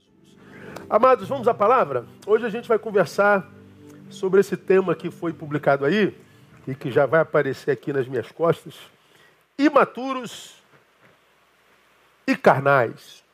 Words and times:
Jesus. 0.00 0.38
Amados, 0.88 1.28
vamos 1.28 1.48
à 1.48 1.54
palavra? 1.54 2.06
Hoje 2.26 2.46
a 2.46 2.50
gente 2.50 2.68
vai 2.68 2.78
conversar 2.78 3.48
sobre 4.08 4.40
esse 4.40 4.56
tema 4.56 4.94
que 4.94 5.10
foi 5.10 5.32
publicado 5.32 5.84
aí 5.84 6.16
e 6.66 6.74
que 6.74 6.90
já 6.90 7.06
vai 7.06 7.20
aparecer 7.20 7.70
aqui 7.70 7.92
nas 7.92 8.06
minhas 8.06 8.30
costas: 8.30 8.74
imaturos 9.58 10.56
e 12.26 12.36
carnais. 12.36 13.24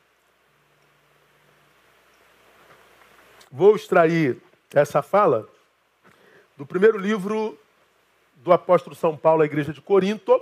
Vou 3.51 3.77
extrair 3.77 4.39
essa 4.75 5.03
fala 5.03 5.49
do 6.57 6.67
primeiro 6.67 6.99
livro 6.99 7.59
do 8.37 8.53
apóstolo 8.53 8.95
São 8.95 9.17
Paulo 9.17 9.43
à 9.43 9.47
igreja 9.47 9.73
de 9.73 9.81
Corinto, 9.81 10.41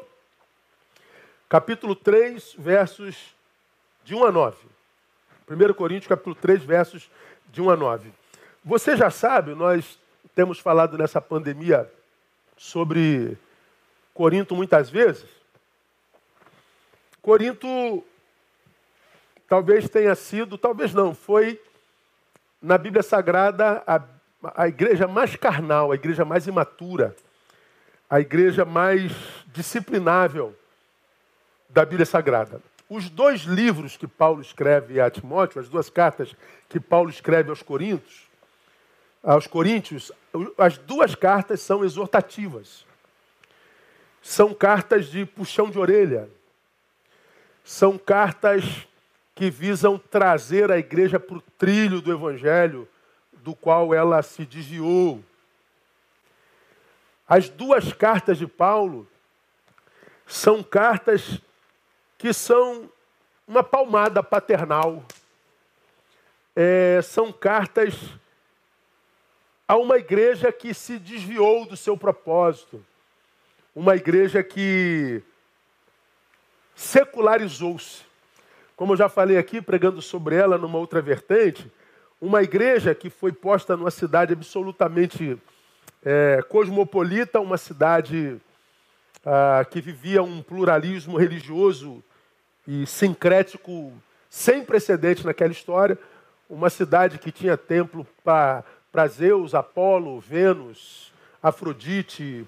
capítulo 1.48 1.95
3, 1.95 2.54
versos 2.59 3.34
de 4.04 4.14
1 4.14 4.25
a 4.25 4.32
9. 4.32 4.73
1 5.48 5.74
Coríntios 5.74 6.08
capítulo 6.08 6.34
3, 6.34 6.62
versos 6.64 7.11
de 7.50 7.61
1 7.61 7.71
a 7.71 7.76
9. 7.76 8.11
Você 8.64 8.96
já 8.96 9.11
sabe, 9.11 9.54
nós 9.54 9.98
temos 10.34 10.58
falado 10.58 10.96
nessa 10.96 11.20
pandemia 11.20 11.90
sobre 12.57 13.36
Corinto 14.14 14.54
muitas 14.54 14.89
vezes. 14.89 15.29
Corinto 17.20 18.04
talvez 19.48 19.89
tenha 19.89 20.14
sido, 20.14 20.57
talvez 20.57 20.94
não, 20.94 21.14
foi 21.14 21.61
na 22.61 22.79
Bíblia 22.79 23.03
Sagrada 23.03 23.82
a, 23.86 24.03
a 24.54 24.68
igreja 24.68 25.06
mais 25.06 25.36
carnal, 25.36 25.92
a 25.92 25.95
igreja 25.95 26.25
mais 26.25 26.46
imatura, 26.46 27.14
a 28.08 28.18
igreja 28.20 28.64
mais 28.64 29.12
disciplinável 29.48 30.56
da 31.68 31.84
Bíblia 31.84 32.06
Sagrada. 32.06 32.62
Os 32.88 33.08
dois 33.08 33.42
livros 33.42 33.97
que 33.97 34.06
Paulo 34.06 34.42
escreve 34.42 35.00
a 35.00 35.11
Timóteo, 35.11 35.61
as 35.61 35.69
duas 35.69 35.88
cartas 35.88 36.34
que 36.69 36.78
Paulo 36.78 37.08
escreve 37.08 37.50
aos 37.50 37.62
Coríntios, 37.62 38.25
aos 39.22 39.47
Coríntios, 39.47 40.12
as 40.59 40.77
duas 40.77 41.14
cartas 41.14 41.61
são 41.61 41.84
exortativas. 41.84 42.84
São 44.20 44.53
cartas 44.53 45.06
de 45.06 45.25
puxão 45.25 45.70
de 45.70 45.78
orelha. 45.78 46.28
São 47.64 47.97
cartas 47.97 48.64
que 49.34 49.50
visam 49.50 49.98
trazer 49.98 50.70
a 50.70 50.78
igreja 50.78 51.19
para 51.19 51.39
o 51.39 51.42
trilho 51.59 52.00
do 52.00 52.12
evangelho 52.12 52.89
do 53.33 53.55
qual 53.55 53.92
ela 53.92 54.22
se 54.22 54.44
desviou. 54.44 55.22
As 57.27 57.48
duas 57.48 57.92
cartas 57.92 58.39
de 58.39 58.47
Paulo 58.47 59.09
são 60.27 60.62
cartas 60.62 61.41
que 62.25 62.33
são 62.33 62.91
uma 63.47 63.62
palmada 63.62 64.22
paternal. 64.22 65.05
É, 66.56 67.03
são 67.03 67.31
cartas 67.31 67.94
a 69.69 69.77
uma 69.77 69.98
igreja 69.98 70.50
que 70.50 70.72
se 70.72 70.98
desviou 70.98 71.66
do 71.66 71.77
seu 71.77 71.98
propósito, 71.98 72.83
uma 73.77 73.94
igreja 73.94 74.42
que 74.42 75.22
secularizou-se. 76.75 78.06
Como 78.75 78.94
eu 78.94 78.97
já 78.97 79.11
falei 79.11 79.36
aqui, 79.36 79.61
pregando 79.61 80.00
sobre 80.00 80.34
ela 80.34 80.56
numa 80.56 80.78
outra 80.78 81.03
vertente, 81.03 81.70
uma 82.19 82.42
igreja 82.42 82.94
que 82.94 83.11
foi 83.11 83.33
posta 83.33 83.77
numa 83.77 83.91
cidade 83.91 84.33
absolutamente 84.33 85.38
é, 86.03 86.42
cosmopolita, 86.48 87.38
uma 87.38 87.59
cidade 87.59 88.41
ah, 89.27 89.62
que 89.70 89.83
vivia 89.83 90.22
um 90.22 90.41
pluralismo 90.42 91.19
religioso 91.19 92.03
e 92.67 92.87
sincrético 92.87 93.93
sem 94.29 94.65
precedente 94.65 95.25
naquela 95.25 95.53
história. 95.53 95.98
Uma 96.48 96.71
cidade 96.71 97.19
que 97.19 97.33
tinha 97.33 97.56
templo 97.56 98.06
para 98.23 99.06
Zeus, 99.09 99.55
Apolo, 99.55 100.21
Vênus, 100.21 101.12
Afrodite, 101.43 102.47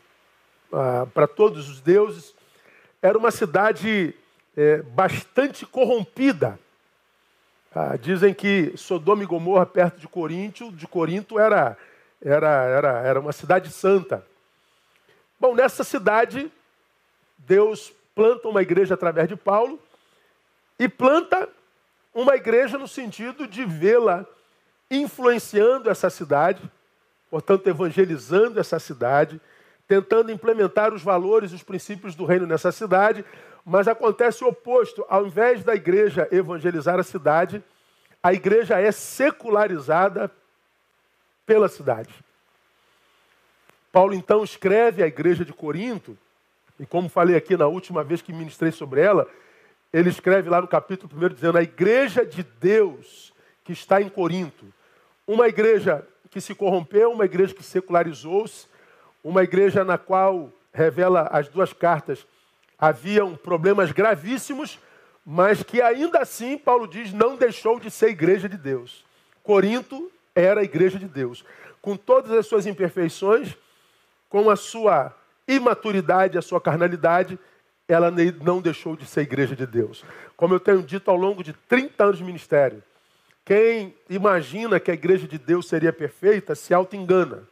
uh, 0.73 1.07
para 1.09 1.27
todos 1.27 1.69
os 1.69 1.81
deuses. 1.81 2.35
Era 3.01 3.17
uma 3.17 3.31
cidade 3.31 4.15
é, 4.57 4.79
bastante 4.83 5.67
corrompida. 5.67 6.59
Ah, 7.75 7.97
dizem 7.97 8.33
que 8.33 8.73
Sodoma 8.75 9.23
e 9.23 9.27
Gomorra, 9.27 9.67
perto 9.67 10.01
de 10.01 10.09
Corinto, 10.09 10.73
de 10.73 10.87
Corinto 10.87 11.39
era, 11.39 11.77
era, 12.23 12.65
era, 12.65 13.01
era 13.03 13.21
uma 13.21 13.33
cidade 13.33 13.71
santa. 13.71 14.25
Bom, 15.39 15.55
nessa 15.55 15.85
cidade, 15.85 16.51
Deus 17.37 17.93
planta 18.15 18.49
uma 18.49 18.63
igreja 18.63 18.95
através 18.95 19.29
de 19.29 19.37
Paulo, 19.37 19.79
e 20.79 20.89
planta 20.89 21.49
uma 22.15 22.35
igreja 22.35 22.79
no 22.79 22.89
sentido 22.89 23.47
de 23.47 23.65
vê-la 23.65 24.27
influenciando 24.91 25.91
essa 25.91 26.09
cidade, 26.09 26.63
portanto, 27.31 27.67
evangelizando 27.67 28.61
essa 28.61 28.79
cidade, 28.79 29.41
tentando 29.87 30.31
implementar 30.31 30.95
os 30.95 31.03
valores 31.03 31.53
e 31.53 31.55
os 31.55 31.63
princípios 31.63 32.15
do 32.15 32.25
reino 32.25 32.47
nessa 32.47 32.73
cidade, 32.73 33.25
mas 33.65 33.89
acontece 33.89 34.45
o 34.45 34.49
oposto. 34.49 35.05
Ao 35.09 35.27
invés 35.27 35.63
da 35.63 35.75
igreja 35.75 36.29
evangelizar 36.31 36.99
a 36.99 37.05
cidade, 37.05 37.63
a 38.23 38.33
igreja 38.33 38.81
é 38.81 38.91
secularizada 38.91 40.31
pela 41.45 41.69
cidade. 41.69 42.13
Paulo 43.93 44.15
então 44.15 44.45
escreve 44.45 45.03
à 45.03 45.07
igreja 45.07 45.45
de 45.45 45.53
Corinto, 45.53 46.19
e 46.79 46.85
como 46.85 47.09
falei 47.09 47.37
aqui 47.37 47.57
na 47.57 47.67
última 47.67 48.05
vez 48.05 48.21
que 48.21 48.33
ministrei 48.33 48.71
sobre 48.71 49.01
ela, 49.01 49.27
ele 49.99 50.11
escreve 50.11 50.51
lá 50.51 50.61
no 50.61 50.69
capítulo 50.69 51.11
1 51.17 51.29
dizendo: 51.31 51.57
a 51.57 51.63
igreja 51.63 52.25
de 52.25 52.43
Deus 52.43 53.33
que 53.65 53.73
está 53.73 54.01
em 54.01 54.11
Corinto, 54.11 54.67
uma 55.27 55.49
igreja 55.49 56.07
que 56.31 56.39
se 56.39 56.55
corrompeu, 56.55 57.11
uma 57.13 57.25
igreja 57.25 57.55
que 57.55 57.63
secularizou-se, 57.63 58.67
uma 59.25 59.43
igreja 59.43 59.85
na 59.87 59.97
qual 59.97 60.53
revela 60.71 61.23
as 61.33 61.49
duas 61.49 61.73
cartas, 61.73 62.27
haviam 62.79 63.35
problemas 63.35 63.91
gravíssimos, 63.91 64.79
mas 65.25 65.63
que 65.63 65.81
ainda 65.81 66.19
assim, 66.19 66.59
Paulo 66.59 66.87
diz, 66.87 67.15
não 67.15 67.35
deixou 67.35 67.81
de 67.81 67.91
ser 67.91 68.11
igreja 68.11 68.51
de 68.51 68.59
Deus. 68.59 69.03
Corinto 69.43 70.13
era 70.35 70.61
a 70.61 70.65
igreja 70.65 70.99
de 70.99 71.09
Deus, 71.09 71.43
com 71.81 71.97
todas 71.97 72.31
as 72.33 72.47
suas 72.47 72.67
imperfeições, 72.67 73.57
com 74.29 74.51
a 74.51 74.57
sua 74.57 75.17
imaturidade, 75.49 76.37
a 76.37 76.43
sua 76.43 76.61
carnalidade, 76.61 77.39
ela 77.89 78.13
não 78.43 78.61
deixou 78.61 78.97
de 78.97 79.07
ser 79.07 79.23
igreja 79.23 79.55
de 79.55 79.67
Deus. 79.67 80.05
Como 80.37 80.55
eu 80.55 80.61
tenho 80.61 80.83
dito 80.83 81.11
ao 81.11 81.17
longo 81.17 81.43
de 81.43 81.53
30 81.53 82.05
anos 82.05 82.19
de 82.19 82.25
ministério, 82.25 82.83
quem 83.45 83.95
imagina 84.11 84.81
que 84.81 84.91
a 84.91 84.95
igreja 84.95 85.27
de 85.27 85.39
Deus 85.39 85.69
seria 85.69 85.93
perfeita 85.93 86.57
se 86.57 86.75
auto-engana. 86.75 87.45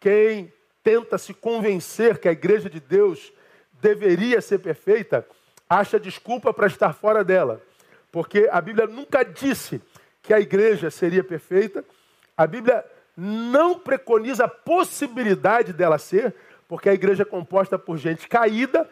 Quem 0.00 0.52
tenta 0.82 1.16
se 1.16 1.32
convencer 1.32 2.18
que 2.18 2.28
a 2.28 2.32
igreja 2.32 2.68
de 2.68 2.80
Deus 2.80 3.32
deveria 3.80 4.40
ser 4.40 4.58
perfeita, 4.58 5.24
acha 5.70 6.00
desculpa 6.00 6.52
para 6.52 6.66
estar 6.66 6.92
fora 6.92 7.22
dela. 7.22 7.62
Porque 8.10 8.48
a 8.50 8.60
Bíblia 8.60 8.88
nunca 8.88 9.24
disse 9.24 9.80
que 10.20 10.34
a 10.34 10.40
igreja 10.40 10.90
seria 10.90 11.22
perfeita, 11.22 11.84
a 12.36 12.46
Bíblia 12.46 12.84
não 13.16 13.78
preconiza 13.78 14.46
a 14.46 14.48
possibilidade 14.48 15.72
dela 15.72 15.98
ser, 15.98 16.34
porque 16.66 16.88
a 16.88 16.94
igreja 16.94 17.22
é 17.22 17.26
composta 17.26 17.78
por 17.78 17.96
gente 17.96 18.26
caída 18.26 18.88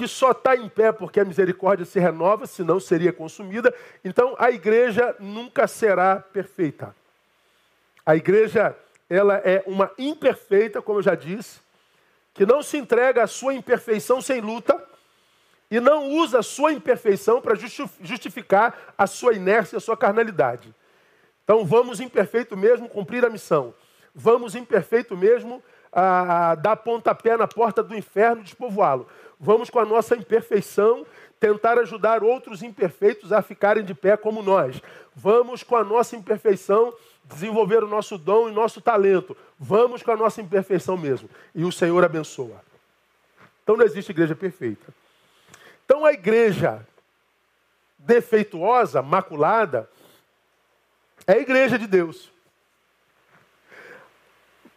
que 0.00 0.08
só 0.08 0.30
está 0.30 0.56
em 0.56 0.66
pé 0.66 0.92
porque 0.92 1.20
a 1.20 1.24
misericórdia 1.26 1.84
se 1.84 2.00
renova, 2.00 2.46
senão 2.46 2.80
seria 2.80 3.12
consumida. 3.12 3.74
Então 4.02 4.34
a 4.38 4.50
igreja 4.50 5.14
nunca 5.20 5.66
será 5.68 6.16
perfeita. 6.16 6.96
A 8.06 8.16
igreja, 8.16 8.74
ela 9.10 9.34
é 9.44 9.62
uma 9.66 9.90
imperfeita, 9.98 10.80
como 10.80 11.00
eu 11.00 11.02
já 11.02 11.14
disse, 11.14 11.60
que 12.32 12.46
não 12.46 12.62
se 12.62 12.78
entrega 12.78 13.24
à 13.24 13.26
sua 13.26 13.52
imperfeição 13.52 14.22
sem 14.22 14.40
luta 14.40 14.82
e 15.70 15.78
não 15.80 16.08
usa 16.08 16.38
a 16.38 16.42
sua 16.42 16.72
imperfeição 16.72 17.42
para 17.42 17.54
justificar 17.54 18.94
a 18.96 19.06
sua 19.06 19.34
inércia, 19.34 19.76
a 19.76 19.82
sua 19.82 19.98
carnalidade. 19.98 20.74
Então 21.44 21.62
vamos 21.62 22.00
imperfeito 22.00 22.56
mesmo 22.56 22.88
cumprir 22.88 23.22
a 23.22 23.28
missão. 23.28 23.74
Vamos 24.14 24.54
imperfeito 24.54 25.14
mesmo 25.14 25.62
a, 25.92 26.52
a 26.52 26.54
dar 26.54 26.76
pontapé 26.76 27.36
na 27.36 27.46
porta 27.46 27.82
do 27.82 27.94
inferno 27.94 28.40
e 28.40 28.44
despovoá-lo 28.44 29.06
vamos 29.40 29.70
com 29.70 29.78
a 29.78 29.84
nossa 29.84 30.14
imperfeição 30.14 31.06
tentar 31.40 31.78
ajudar 31.78 32.22
outros 32.22 32.62
imperfeitos 32.62 33.32
a 33.32 33.40
ficarem 33.40 33.82
de 33.82 33.94
pé 33.94 34.16
como 34.16 34.42
nós. 34.42 34.80
Vamos 35.16 35.62
com 35.62 35.74
a 35.74 35.82
nossa 35.82 36.14
imperfeição 36.14 36.92
desenvolver 37.24 37.82
o 37.82 37.88
nosso 37.88 38.18
dom 38.18 38.48
e 38.48 38.52
nosso 38.52 38.80
talento. 38.80 39.34
Vamos 39.58 40.02
com 40.02 40.10
a 40.10 40.16
nossa 40.16 40.42
imperfeição 40.42 40.98
mesmo. 40.98 41.30
E 41.54 41.64
o 41.64 41.72
Senhor 41.72 42.04
abençoa. 42.04 42.60
Então 43.62 43.76
não 43.76 43.84
existe 43.84 44.10
igreja 44.10 44.34
perfeita. 44.34 44.92
Então 45.84 46.04
a 46.04 46.12
igreja 46.12 46.86
defeituosa, 47.98 49.00
maculada, 49.00 49.88
é 51.26 51.32
a 51.34 51.38
igreja 51.38 51.78
de 51.78 51.86
Deus. 51.86 52.30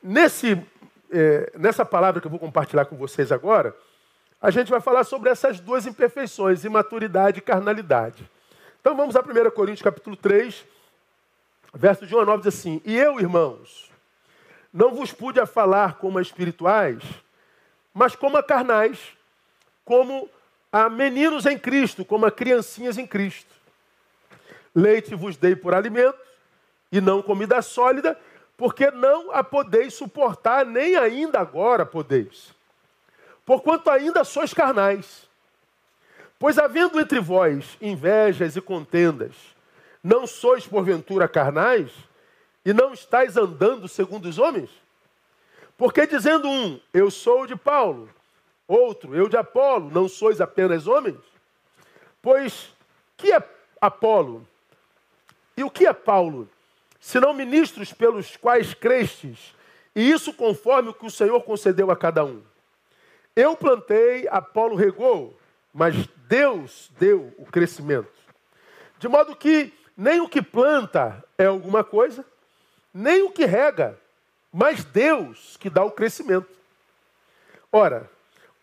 Nesse, 0.01 0.62
é, 1.12 1.51
nessa 1.57 1.86
palavra 1.86 2.21
que 2.21 2.27
eu 2.27 2.31
vou 2.31 2.39
compartilhar 2.39 2.86
com 2.86 2.95
vocês 2.95 3.31
agora, 3.31 3.75
a 4.44 4.51
gente 4.51 4.69
vai 4.69 4.80
falar 4.80 5.06
sobre 5.06 5.31
essas 5.31 5.60
duas 5.60 5.88
imperfeições, 5.88 6.63
imaturidade 6.63 7.40
e 7.40 7.42
carnalidade. 7.42 8.30
Então 8.80 8.95
vamos 8.95 9.16
a 9.16 9.22
1 9.22 9.50
Coríntios 9.51 9.81
capítulo 9.81 10.16
3, 10.16 10.66
Verso 11.75 12.06
de 12.06 12.16
1 12.16 12.19
a 12.19 12.25
9 12.25 12.44
diz 12.44 12.54
assim: 12.54 12.80
E 12.86 12.95
eu, 12.95 13.19
irmãos, 13.19 13.90
não 14.72 14.94
vos 14.94 15.12
pude 15.12 15.40
a 15.40 15.45
falar 15.48 15.95
como 15.95 16.19
a 16.19 16.22
espirituais, 16.22 17.04
mas 17.92 18.16
como 18.16 18.38
a 18.38 18.44
carnais, 18.44 19.00
como 19.84 20.30
a 20.72 20.88
meninos 20.88 21.48
em 21.48 21.57
Cristo, 21.57 22.06
como 22.06 22.28
a 22.28 22.31
criancinhas 22.31 23.00
em 23.00 23.07
Cristo. 23.07 23.51
Leite 24.75 25.16
vos 25.16 25.36
dei 25.36 25.56
por 25.56 25.74
alimento, 25.74 26.18
e 26.92 27.01
não 27.01 27.24
comida 27.24 27.60
sólida, 27.63 28.19
porque 28.56 28.92
não 28.92 29.31
a 29.31 29.44
podeis 29.44 29.95
suportar, 29.95 30.63
nem 30.63 30.95
ainda 30.95 31.40
agora 31.40 31.88
podeis. 31.88 32.54
Porquanto 33.45 33.90
ainda 33.90 34.24
sois 34.24 34.54
carnais. 34.54 35.28
Pois 36.40 36.57
havendo 36.57 37.00
entre 37.00 37.19
vós 37.19 37.78
invejas 37.81 38.56
e 38.56 38.62
contendas, 38.62 39.34
não 40.04 40.28
sois 40.28 40.68
porventura 40.68 41.28
carnais, 41.28 41.92
e 42.66 42.74
não 42.74 42.94
estáis 42.94 43.38
andando 43.38 43.88
segundo 43.88 44.25
os 44.25 44.38
homens? 44.38 44.69
Porque 45.78 46.07
dizendo 46.07 46.50
um, 46.50 46.80
eu 46.94 47.12
sou 47.12 47.45
de 47.45 47.56
Paulo, 47.56 48.10
outro, 48.68 49.16
eu 49.16 49.28
de 49.28 49.36
Apolo, 49.36 49.90
não 49.92 50.07
sois 50.07 50.40
apenas 50.40 50.88
homens? 50.88 51.19
Pois 52.22 52.69
que 53.18 53.34
é 53.34 53.44
Apolo? 53.81 54.48
E 55.57 55.63
o 55.63 55.69
que 55.69 55.86
é 55.86 55.94
Paulo? 55.94 56.50
Senão 57.00 57.34
ministros 57.34 57.92
pelos 57.92 58.38
quais 58.38 58.74
crestes, 58.74 59.54
e 59.95 60.10
isso 60.10 60.34
conforme 60.34 60.90
o 60.90 60.94
que 60.94 61.06
o 61.06 61.12
Senhor 61.12 61.42
concedeu 61.42 61.92
a 61.92 61.98
cada 61.98 62.24
um. 62.24 62.42
Eu 63.35 63.56
plantei, 63.57 64.27
Apolo 64.30 64.75
regou, 64.75 65.38
mas 65.74 66.07
Deus 66.27 66.91
deu 67.00 67.33
o 67.38 67.45
crescimento. 67.45 68.12
De 69.00 69.07
modo 69.07 69.35
que 69.35 69.74
nem 69.97 70.21
o 70.21 70.30
que 70.30 70.41
planta 70.41 71.24
é 71.38 71.45
alguma 71.45 71.83
coisa, 71.83 72.24
nem 72.94 73.24
o 73.24 73.31
que 73.31 73.45
rega, 73.45 74.00
mas 74.51 74.83
Deus 74.83 75.57
que 75.57 75.69
dá 75.69 75.83
o 75.83 75.91
crescimento. 75.91 76.47
Ora, 77.71 78.09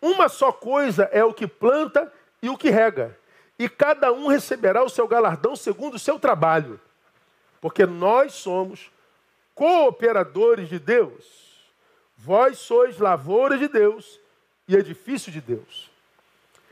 uma 0.01 0.29
só 0.29 0.53
coisa 0.53 1.03
é 1.11 1.23
o 1.23 1.33
que 1.33 1.45
planta 1.45 2.11
e 2.41 2.49
o 2.49 2.57
que 2.57 2.69
rega, 2.69 3.17
e 3.59 3.67
cada 3.67 4.11
um 4.11 4.27
receberá 4.27 4.83
o 4.83 4.89
seu 4.89 5.07
galardão 5.07 5.55
segundo 5.55 5.95
o 5.95 5.99
seu 5.99 6.17
trabalho, 6.17 6.79
porque 7.59 7.85
nós 7.85 8.33
somos 8.33 8.89
cooperadores 9.53 10.69
de 10.69 10.79
Deus. 10.79 11.51
Vós 12.17 12.57
sois 12.57 12.97
lavoura 12.97 13.57
de 13.57 13.67
Deus 13.67 14.20
e 14.71 14.79
edifício 14.79 15.31
de 15.31 15.41
Deus. 15.41 15.91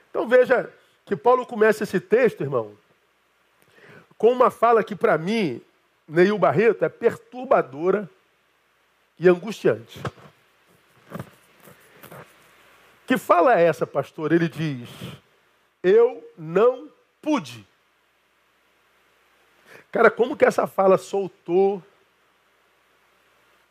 Então 0.09 0.27
veja 0.27 0.71
que 1.05 1.15
Paulo 1.15 1.45
começa 1.45 1.83
esse 1.83 1.99
texto, 1.99 2.41
irmão, 2.41 2.71
com 4.17 4.31
uma 4.31 4.49
fala 4.49 4.83
que 4.83 4.95
para 4.95 5.17
mim, 5.17 5.61
Neil 6.07 6.37
Barreto, 6.37 6.85
é 6.85 6.89
perturbadora 6.89 8.09
e 9.19 9.27
angustiante. 9.27 10.01
Que 13.05 13.17
fala 13.17 13.59
é 13.59 13.63
essa, 13.63 13.85
pastor? 13.85 14.31
Ele 14.31 14.47
diz: 14.47 14.89
Eu 15.83 16.23
não 16.37 16.89
pude. 17.21 17.67
Cara, 19.91 20.09
como 20.09 20.37
que 20.37 20.45
essa 20.45 20.67
fala 20.67 20.97
soltou 20.97 21.83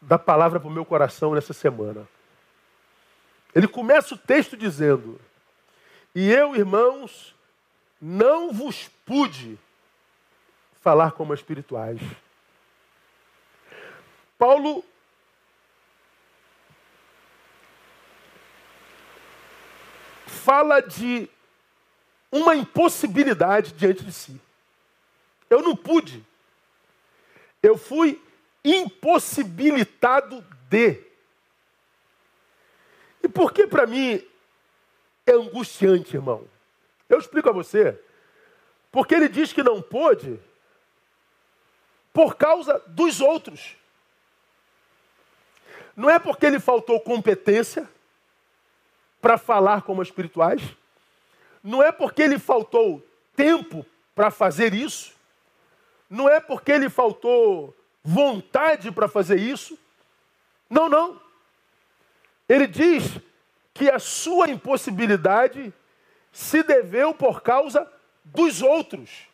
da 0.02 0.18
palavra 0.18 0.58
para 0.58 0.68
o 0.68 0.72
meu 0.72 0.84
coração 0.84 1.34
nessa 1.34 1.52
semana? 1.52 2.06
Ele 3.54 3.66
começa 3.66 4.14
o 4.14 4.18
texto 4.18 4.56
dizendo: 4.56 5.20
E 6.14 6.30
eu, 6.30 6.54
irmãos, 6.54 7.34
não 8.00 8.52
vos 8.52 8.88
pude 9.04 9.58
falar 10.80 11.12
como 11.12 11.34
espirituais. 11.34 12.00
Paulo 14.38 14.84
fala 20.26 20.80
de 20.80 21.28
uma 22.30 22.54
impossibilidade 22.54 23.72
diante 23.72 24.04
de 24.04 24.12
si. 24.12 24.40
Eu 25.50 25.62
não 25.62 25.74
pude. 25.74 26.24
Eu 27.62 27.76
fui 27.76 28.22
impossibilitado 28.64 30.44
de. 30.68 31.07
E 33.28 33.30
por 33.30 33.52
que 33.52 33.66
para 33.66 33.86
mim 33.86 34.26
é 35.26 35.32
angustiante, 35.32 36.16
irmão? 36.16 36.48
Eu 37.10 37.18
explico 37.18 37.50
a 37.50 37.52
você. 37.52 38.00
Porque 38.90 39.14
ele 39.14 39.28
diz 39.28 39.52
que 39.52 39.62
não 39.62 39.82
pôde 39.82 40.40
por 42.10 42.36
causa 42.36 42.82
dos 42.86 43.20
outros. 43.20 43.76
Não 45.94 46.08
é 46.08 46.18
porque 46.18 46.46
ele 46.46 46.58
faltou 46.58 46.98
competência 47.00 47.86
para 49.20 49.36
falar 49.36 49.82
como 49.82 50.02
espirituais. 50.02 50.62
Não 51.62 51.82
é 51.82 51.92
porque 51.92 52.22
ele 52.22 52.38
faltou 52.38 53.06
tempo 53.36 53.84
para 54.14 54.30
fazer 54.30 54.72
isso. 54.72 55.12
Não 56.08 56.30
é 56.30 56.40
porque 56.40 56.72
ele 56.72 56.88
faltou 56.88 57.76
vontade 58.02 58.90
para 58.90 59.06
fazer 59.06 59.38
isso. 59.38 59.78
Não, 60.70 60.88
não. 60.88 61.27
Ele 62.48 62.66
diz 62.66 63.18
que 63.74 63.90
a 63.90 63.98
sua 63.98 64.48
impossibilidade 64.48 65.72
se 66.32 66.62
deveu 66.62 67.14
por 67.14 67.42
causa 67.42 67.86
dos 68.24 68.62
outros. 68.62 69.28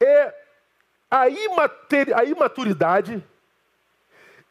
é 0.00 0.34
a, 1.10 1.28
imaturidade 2.24 3.24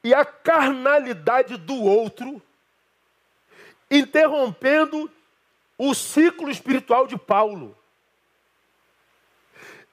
e 0.04 0.14
a 0.14 0.26
carnalidade 0.26 1.58
do 1.58 1.84
outro, 1.84 2.42
interrompendo 3.90 5.12
o 5.78 5.94
ciclo 5.94 6.50
espiritual 6.50 7.08
de 7.08 7.18
Paulo. 7.18 7.78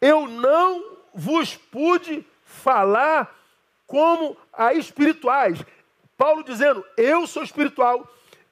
Eu 0.01 0.27
não 0.27 1.02
vos 1.14 1.56
pude 1.56 2.26
falar 2.44 3.35
como 3.87 4.37
a 4.53 4.73
espirituais. 4.75 5.64
Paulo 6.17 6.43
dizendo: 6.43 6.85
Eu 6.97 7.26
sou 7.26 7.43
espiritual, 7.43 8.06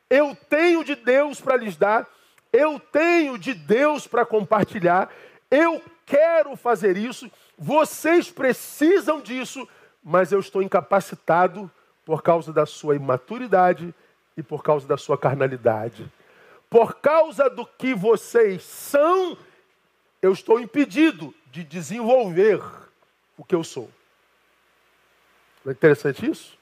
eu 0.09 0.37
tenho 0.49 0.85
de 0.85 0.95
Deus 0.95 1.41
para 1.41 1.57
lhes 1.57 1.77
dar, 1.77 2.07
eu 2.53 2.79
tenho 2.79 3.39
de 3.39 3.55
Deus 3.55 4.07
para 4.07 4.27
compartilhar, 4.27 5.11
eu 5.51 5.83
quero 6.05 6.57
fazer 6.57 6.97
isso, 6.97 7.31
vocês 7.57 8.31
precisam 8.31 9.21
disso, 9.21 9.69
mas 10.03 10.33
eu 10.33 10.41
estou 10.41 10.63
incapacitado 10.63 11.71
por 12.05 12.23
causa 12.23 12.53
da 12.53 12.67
sua 12.67 12.97
imaturidade 12.97 13.95
e 14.37 14.43
por 14.43 14.63
causa 14.63 14.89
da 14.89 14.97
sua 14.97 15.17
carnalidade. 15.17 16.11
Por 16.69 16.97
causa 16.97 17.49
do 17.49 17.67
que 17.67 17.95
vocês 17.95 18.63
são, 18.63 19.37
eu 20.23 20.33
estou 20.33 20.61
impedido 20.61 21.35
de 21.51 21.65
desenvolver 21.65 22.61
o 23.37 23.45
que 23.45 23.55
eu 23.55 23.65
sou. 23.65 23.91
Não 25.65 25.71
é 25.71 25.75
interessante 25.75 26.29
isso? 26.31 26.59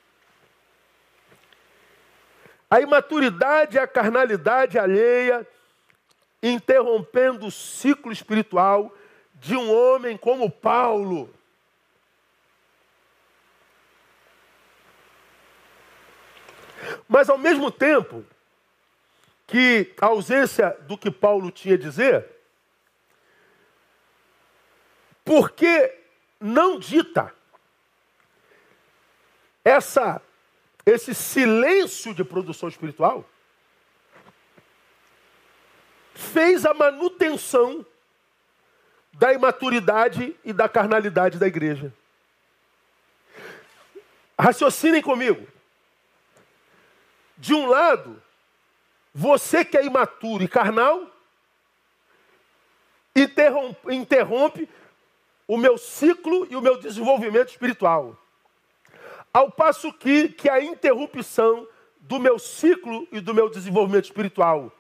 A 2.71 2.81
imaturidade 2.81 3.77
e 3.77 3.79
a 3.79 3.87
carnalidade 3.87 4.79
alheia, 4.79 5.47
interrompendo 6.43 7.47
o 7.47 7.51
ciclo 7.51 8.13
espiritual, 8.13 8.95
de 9.35 9.57
um 9.57 9.73
homem 9.73 10.17
como 10.17 10.51
Paulo. 10.51 11.33
Mas 17.09 17.29
ao 17.29 17.39
mesmo 17.39 17.71
tempo 17.71 18.25
que 19.47 19.95
a 20.01 20.07
ausência 20.07 20.77
do 20.83 20.99
que 20.99 21.11
Paulo 21.11 21.51
tinha 21.51 21.75
a 21.75 21.79
dizer, 21.79 22.38
porque 25.29 25.95
não 26.41 26.79
dita 26.79 27.35
essa 29.63 30.23
esse 30.87 31.15
silêncio 31.15 32.15
de 32.15 32.25
produção 32.25 32.67
espiritual 32.67 33.29
fez 36.15 36.65
a 36.65 36.73
manutenção 36.73 37.85
da 39.13 39.35
imaturidade 39.35 40.35
e 40.43 40.51
da 40.51 40.67
carnalidade 40.67 41.39
da 41.39 41.47
igreja. 41.47 41.93
Raciocinem 44.41 45.03
comigo. 45.03 45.47
De 47.37 47.53
um 47.53 47.67
lado, 47.67 48.23
você 49.13 49.63
que 49.63 49.77
é 49.77 49.85
imaturo 49.85 50.43
e 50.43 50.49
carnal, 50.49 51.07
interrompe, 53.15 53.95
interrompe 53.95 54.69
o 55.49 55.57
meu 55.57 55.77
ciclo 55.77 56.47
e 56.49 56.55
o 56.55 56.61
meu 56.61 56.79
desenvolvimento 56.79 57.49
espiritual. 57.49 58.17
Ao 59.33 59.51
passo 59.51 59.93
que, 59.93 60.29
que 60.29 60.49
a 60.49 60.63
interrupção 60.63 61.67
do 61.99 62.21
meu 62.21 62.39
ciclo 62.39 63.09
e 63.11 63.21
do 63.21 63.35
meu 63.35 63.49
desenvolvimento 63.49 64.05
espiritual 64.05 64.73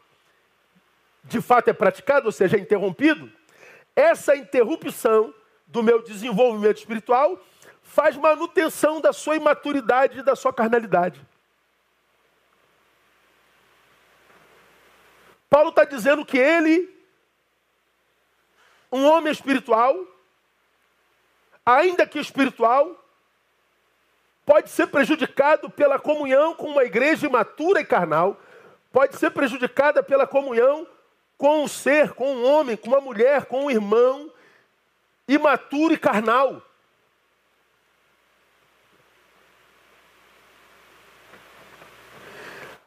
de 1.25 1.41
fato 1.43 1.69
é 1.69 1.73
praticado, 1.73 2.27
ou 2.27 2.33
seja, 2.33 2.57
é 2.57 2.61
interrompido, 2.61 3.31
essa 3.95 4.35
interrupção 4.35 5.35
do 5.67 5.83
meu 5.83 6.03
desenvolvimento 6.03 6.79
espiritual 6.79 7.39
faz 7.83 8.17
manutenção 8.17 9.01
da 9.01 9.13
sua 9.13 9.37
imaturidade 9.37 10.21
e 10.21 10.23
da 10.23 10.35
sua 10.35 10.53
carnalidade. 10.53 11.21
Paulo 15.51 15.71
está 15.71 15.85
dizendo 15.85 16.25
que 16.25 16.39
ele, 16.39 16.89
um 18.91 19.05
homem 19.07 19.33
espiritual, 19.33 19.97
ainda 21.69 22.07
que 22.07 22.19
espiritual, 22.19 22.97
pode 24.47 24.71
ser 24.71 24.87
prejudicado 24.87 25.69
pela 25.69 25.99
comunhão 25.99 26.55
com 26.55 26.69
uma 26.69 26.83
igreja 26.83 27.27
imatura 27.27 27.83
e 27.83 27.85
carnal, 27.85 28.41
pode 28.91 29.17
ser 29.17 29.31
prejudicada 29.31 30.03
pela 30.03 30.27
comunhão 30.27 30.87
com 31.37 31.65
um 31.65 31.69
ser, 31.69 32.15
com 32.15 32.37
um 32.37 32.45
homem, 32.47 32.75
com 32.75 32.89
uma 32.89 33.03
mulher, 33.03 33.45
com 33.45 33.67
um 33.67 33.71
irmão 33.71 34.33
imaturo 35.29 35.93
e 35.93 35.99
carnal. 35.99 36.63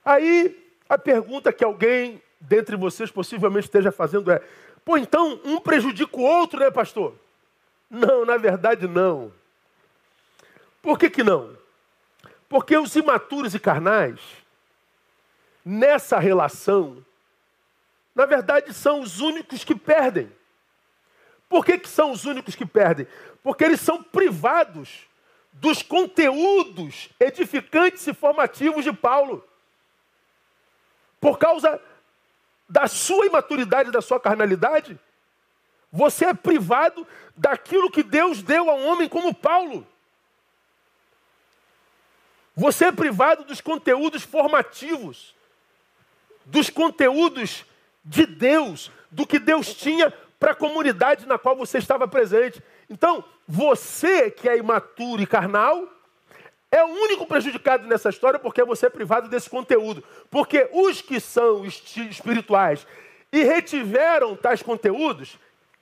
Aí 0.04 0.60
a 0.90 0.98
pergunta 0.98 1.54
que 1.54 1.64
alguém 1.64 2.20
dentre 2.40 2.76
vocês 2.76 3.12
possivelmente 3.12 3.68
esteja 3.68 3.92
fazendo 3.92 4.32
é: 4.32 4.42
pô, 4.84 4.98
então 4.98 5.40
um 5.46 5.60
prejudica 5.60 6.18
o 6.18 6.24
outro, 6.24 6.60
né, 6.60 6.72
pastor? 6.72 7.16
Não, 7.92 8.24
na 8.24 8.38
verdade 8.38 8.88
não. 8.88 9.34
Por 10.82 10.98
que, 10.98 11.10
que 11.10 11.24
não? 11.24 11.58
Porque 12.48 12.78
os 12.78 12.96
imaturos 12.96 13.54
e 13.54 13.60
carnais, 13.60 14.22
nessa 15.64 16.18
relação, 16.18 17.06
na 18.16 18.26
verdade 18.26 18.74
são 18.74 19.02
os 19.02 19.20
únicos 19.20 19.66
que 19.66 19.76
perdem. 19.76 20.32
Por 21.50 21.66
que, 21.66 21.78
que 21.78 21.90
são 21.90 22.12
os 22.12 22.24
únicos 22.24 22.56
que 22.56 22.66
perdem? 22.66 23.06
Porque 23.44 23.66
eles 23.66 23.82
são 23.82 24.02
privados 24.02 25.06
dos 25.52 25.84
conteúdos 25.84 27.10
edificantes 27.20 28.08
e 28.08 28.14
formativos 28.14 28.86
de 28.86 28.94
Paulo. 28.94 29.46
Por 31.20 31.38
causa 31.38 31.80
da 32.70 32.88
sua 32.88 33.26
imaturidade, 33.26 33.92
da 33.92 34.02
sua 34.02 34.18
carnalidade, 34.18 34.98
você 35.92 36.26
é 36.26 36.34
privado 36.34 37.06
daquilo 37.36 37.92
que 37.92 38.04
Deus 38.04 38.42
deu 38.42 38.70
a 38.70 38.76
um 38.76 38.88
homem 38.88 39.10
como 39.10 39.34
Paulo. 39.34 39.86
Você 42.56 42.86
é 42.86 42.92
privado 42.92 43.44
dos 43.44 43.60
conteúdos 43.60 44.24
formativos, 44.24 45.36
dos 46.46 46.70
conteúdos 46.70 47.66
de 48.04 48.26
Deus, 48.26 48.92
do 49.10 49.26
que 49.26 49.40
Deus 49.40 49.74
tinha 49.74 50.14
para 50.40 50.52
a 50.52 50.56
comunidade 50.56 51.28
na 51.28 51.38
qual 51.38 51.56
você 51.56 51.78
estava 51.78 52.08
presente. 52.08 52.62
Então, 52.90 53.24
você 53.48 54.32
que 54.32 54.50
é 54.50 54.58
imaturo 54.58 55.22
e 55.22 55.28
carnal, 55.28 55.88
é 56.72 56.84
o 56.84 56.88
único 56.88 57.28
prejudicado 57.28 57.86
nessa 57.86 58.10
história 58.10 58.40
porque 58.40 58.64
você 58.64 58.86
é 58.86 58.90
privado 58.90 59.28
desse 59.28 59.50
conteúdo. 59.50 60.04
Porque 60.30 60.70
os 60.72 61.02
que 61.02 61.20
são 61.20 61.66
espirituais 61.66 62.88
e 63.32 63.44
retiveram 63.44 64.36
tais 64.36 64.62
conteúdos, 64.62 65.38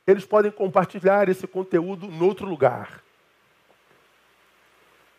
eles 0.06 0.26
podem 0.26 0.52
compartilhar 0.52 1.30
esse 1.30 1.48
conteúdo 1.48 2.06
em 2.06 2.22
outro 2.22 2.48
lugar. 2.48 3.04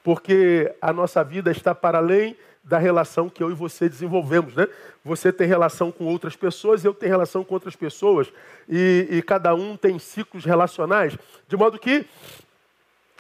Porque 0.03 0.75
a 0.81 0.93
nossa 0.93 1.23
vida 1.23 1.51
está 1.51 1.75
para 1.75 1.99
além 1.99 2.37
da 2.63 2.79
relação 2.79 3.29
que 3.29 3.43
eu 3.43 3.51
e 3.51 3.55
você 3.55 3.89
desenvolvemos, 3.89 4.55
né? 4.55 4.67
Você 5.05 5.33
tem 5.33 5.47
relação 5.47 5.91
com 5.91 6.05
outras 6.05 6.37
pessoas, 6.37 6.85
eu 6.85 6.93
tenho 6.93 7.11
relação 7.13 7.43
com 7.43 7.55
outras 7.55 7.75
pessoas, 7.75 8.33
e, 8.69 9.07
e 9.11 9.23
cada 9.23 9.55
um 9.55 9.77
tem 9.77 9.99
ciclos 9.99 10.45
relacionais, 10.45 11.17
de 11.49 11.57
modo 11.57 11.79
que 11.79 12.07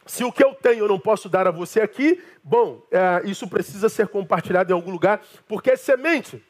se 0.06 0.24
o 0.24 0.32
que 0.32 0.44
eu 0.44 0.54
tenho 0.54 0.84
eu 0.84 0.88
não 0.88 0.98
posso 0.98 1.28
dar 1.28 1.46
a 1.46 1.50
você 1.50 1.80
aqui, 1.80 2.22
bom, 2.42 2.82
é, 2.90 3.22
isso 3.24 3.46
precisa 3.48 3.88
ser 3.88 4.08
compartilhado 4.08 4.72
em 4.72 4.74
algum 4.74 4.90
lugar, 4.90 5.22
porque 5.46 5.70
é 5.70 5.76
semente. 5.76 6.42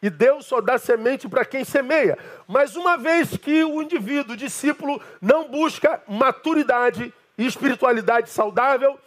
E 0.00 0.08
Deus 0.08 0.46
só 0.46 0.60
dá 0.60 0.78
semente 0.78 1.28
para 1.28 1.44
quem 1.44 1.64
semeia. 1.64 2.16
Mas 2.46 2.76
uma 2.76 2.96
vez 2.96 3.36
que 3.36 3.64
o 3.64 3.82
indivíduo, 3.82 4.34
o 4.34 4.36
discípulo, 4.36 5.00
não 5.20 5.48
busca 5.50 6.00
maturidade 6.06 7.12
e 7.36 7.46
espiritualidade 7.46 8.30
saudável, 8.30 8.98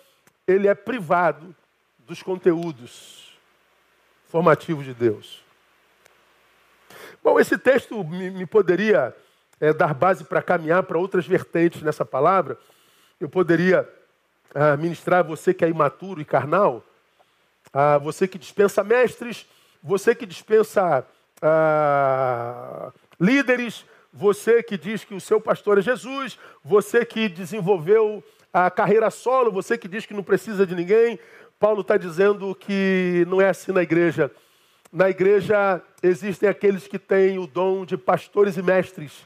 ele 0.48 0.68
é 0.68 0.76
privado 0.76 1.56
dos 2.00 2.22
conteúdos 2.22 3.38
formativos 4.28 4.86
de 4.86 4.94
Deus. 4.94 5.44
Bom, 7.24 7.40
esse 7.40 7.58
texto 7.58 8.04
me, 8.04 8.30
me 8.32 8.46
poderia 8.46 9.16
é, 9.60 9.72
dar 9.72 9.94
base 9.94 10.24
para 10.24 10.42
caminhar 10.42 10.84
para 10.84 10.98
outras 10.98 11.26
vertentes 11.26 11.82
nessa 11.82 12.04
palavra. 12.04 12.58
Eu 13.20 13.30
poderia 13.30 13.88
ah, 14.54 14.76
ministrar 14.76 15.20
a 15.20 15.24
você 15.24 15.54
que 15.54 15.64
é 15.64 15.70
imaturo 15.70 16.20
e 16.20 16.26
carnal, 16.26 16.84
a 17.72 17.98
você 17.98 18.28
que 18.28 18.40
dispensa 18.40 18.84
mestres, 18.84 19.48
você 19.84 20.14
que 20.14 20.26
dispensa 20.26 21.06
ah, 21.42 22.92
líderes, 23.20 23.86
você 24.14 24.62
que 24.62 24.78
diz 24.78 25.04
que 25.04 25.14
o 25.14 25.22
seu 25.22 25.40
pastor 25.40 25.78
é 25.78 25.82
Jesus, 25.82 26.38
você 26.64 27.06
que 27.06 27.30
desenvolveu 27.30 28.24
a 28.54 28.70
carreira 28.70 29.10
solo, 29.10 29.52
você 29.52 29.78
que 29.78 29.88
diz 29.88 30.06
que 30.06 30.14
não 30.14 30.24
precisa 30.24 30.66
de 30.66 30.76
ninguém. 30.76 31.20
Paulo 31.60 31.82
está 31.82 31.96
dizendo 31.96 32.54
que 32.54 33.26
não 33.28 33.40
é 33.40 33.50
assim 33.50 33.72
na 33.72 33.82
igreja. 33.82 34.32
Na 34.92 35.10
igreja 35.10 35.82
existem 36.04 36.50
aqueles 36.50 36.88
que 36.88 37.00
têm 37.00 37.40
o 37.40 37.48
dom 37.48 37.86
de 37.86 37.96
pastores 37.98 38.58
e 38.58 38.62
mestres. 38.62 39.26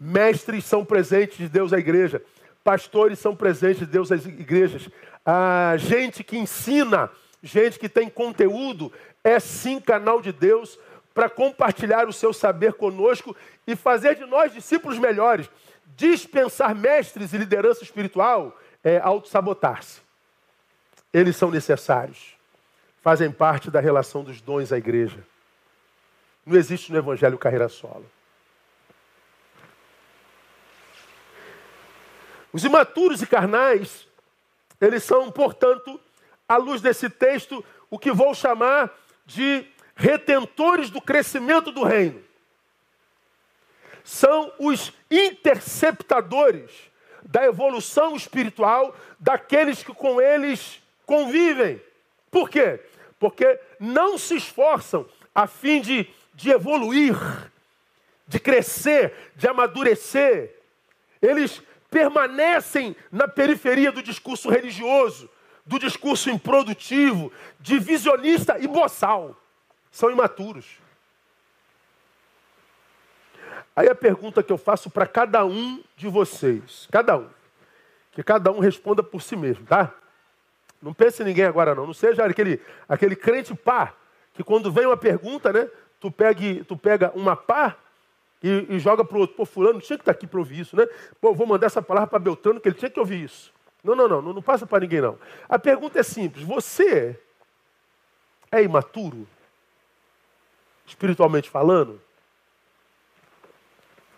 Mestres 0.00 0.64
são 0.64 0.84
presentes 0.84 1.38
de 1.38 1.48
Deus 1.48 1.72
à 1.72 1.78
igreja. 1.78 2.20
Pastores 2.64 3.18
são 3.18 3.36
presentes 3.36 3.80
de 3.80 3.86
Deus 3.86 4.10
às 4.10 4.26
igrejas. 4.26 4.88
Ah, 5.24 5.74
gente 5.76 6.24
que 6.24 6.36
ensina, 6.36 7.10
gente 7.44 7.78
que 7.78 7.88
tem 7.88 8.08
conteúdo, 8.08 8.90
é 9.22 9.38
sim 9.38 9.78
canal 9.78 10.20
de 10.20 10.32
Deus 10.32 10.78
para 11.12 11.28
compartilhar 11.28 12.08
o 12.08 12.12
seu 12.12 12.32
saber 12.32 12.72
conosco 12.72 13.36
e 13.66 13.76
fazer 13.76 14.16
de 14.16 14.24
nós 14.24 14.52
discípulos 14.52 14.98
melhores. 14.98 15.48
Dispensar 15.94 16.74
mestres 16.74 17.32
e 17.32 17.38
liderança 17.38 17.84
espiritual 17.84 18.58
é 18.82 18.98
auto-sabotar-se. 18.98 20.00
Eles 21.12 21.36
são 21.36 21.50
necessários. 21.50 22.34
Fazem 23.02 23.30
parte 23.30 23.70
da 23.70 23.78
relação 23.78 24.24
dos 24.24 24.40
dons 24.40 24.72
à 24.72 24.78
igreja. 24.78 25.24
Não 26.44 26.56
existe 26.56 26.90
no 26.90 26.98
Evangelho 26.98 27.38
carreira 27.38 27.68
solo. 27.68 28.10
Os 32.52 32.64
imaturos 32.64 33.20
e 33.20 33.26
carnais, 33.26 34.08
eles 34.80 35.02
são, 35.02 35.30
portanto, 35.30 36.00
à 36.48 36.56
luz 36.56 36.80
desse 36.80 37.08
texto, 37.08 37.64
o 37.90 37.98
que 37.98 38.12
vou 38.12 38.34
chamar 38.34 38.92
de 39.26 39.66
retentores 39.94 40.90
do 40.90 41.00
crescimento 41.00 41.70
do 41.70 41.84
reino. 41.84 42.22
São 44.02 44.52
os 44.58 44.92
interceptadores 45.10 46.70
da 47.22 47.44
evolução 47.44 48.14
espiritual 48.14 48.94
daqueles 49.18 49.82
que 49.82 49.94
com 49.94 50.20
eles 50.20 50.82
convivem. 51.06 51.80
Por 52.30 52.50
quê? 52.50 52.80
Porque 53.18 53.58
não 53.80 54.18
se 54.18 54.36
esforçam 54.36 55.08
a 55.34 55.46
fim 55.46 55.80
de, 55.80 56.06
de 56.34 56.50
evoluir, 56.50 57.16
de 58.28 58.38
crescer, 58.38 59.14
de 59.34 59.48
amadurecer. 59.48 60.54
Eles 61.22 61.62
permanecem 61.90 62.94
na 63.10 63.26
periferia 63.26 63.90
do 63.90 64.02
discurso 64.02 64.50
religioso, 64.50 65.30
do 65.66 65.78
discurso 65.78 66.30
improdutivo, 66.30 67.32
divisionista 67.58 68.58
e 68.58 68.66
boçal. 68.66 69.36
São 69.90 70.10
imaturos. 70.10 70.78
Aí 73.76 73.88
a 73.88 73.94
pergunta 73.94 74.42
que 74.42 74.52
eu 74.52 74.58
faço 74.58 74.88
para 74.90 75.06
cada 75.06 75.44
um 75.44 75.82
de 75.96 76.06
vocês, 76.08 76.86
cada 76.92 77.16
um, 77.16 77.28
que 78.12 78.22
cada 78.22 78.52
um 78.52 78.60
responda 78.60 79.02
por 79.02 79.20
si 79.20 79.34
mesmo, 79.34 79.66
tá? 79.66 79.92
Não 80.80 80.92
pense 80.92 81.22
em 81.22 81.26
ninguém 81.26 81.46
agora 81.46 81.74
não, 81.74 81.86
não 81.86 81.94
seja 81.94 82.24
aquele, 82.24 82.60
aquele 82.88 83.16
crente 83.16 83.54
pá, 83.54 83.94
que 84.34 84.44
quando 84.44 84.70
vem 84.70 84.86
uma 84.86 84.96
pergunta, 84.96 85.52
né, 85.52 85.68
tu, 85.98 86.10
pegue, 86.10 86.62
tu 86.64 86.76
pega 86.76 87.10
uma 87.14 87.34
pá 87.34 87.76
e, 88.42 88.66
e 88.68 88.78
joga 88.78 89.02
para 89.02 89.16
o 89.16 89.20
outro. 89.20 89.34
Pô, 89.34 89.46
fulano 89.46 89.80
tinha 89.80 89.96
que 89.96 90.02
estar 90.02 90.12
tá 90.12 90.18
aqui 90.18 90.26
para 90.26 90.38
ouvir 90.38 90.60
isso, 90.60 90.76
né? 90.76 90.86
Pô, 91.20 91.32
vou 91.32 91.46
mandar 91.46 91.66
essa 91.66 91.80
palavra 91.80 92.08
para 92.10 92.18
Beltrano, 92.18 92.60
que 92.60 92.68
ele 92.68 92.76
tinha 92.76 92.90
que 92.90 93.00
ouvir 93.00 93.24
isso. 93.24 93.53
Não, 93.84 93.94
não, 93.94 94.08
não, 94.08 94.22
não, 94.22 94.32
não 94.32 94.42
passa 94.42 94.66
para 94.66 94.80
ninguém, 94.80 95.02
não. 95.02 95.18
A 95.46 95.58
pergunta 95.58 96.00
é 96.00 96.02
simples. 96.02 96.42
Você 96.42 97.20
é 98.50 98.62
imaturo? 98.62 99.28
Espiritualmente 100.86 101.50
falando? 101.50 102.00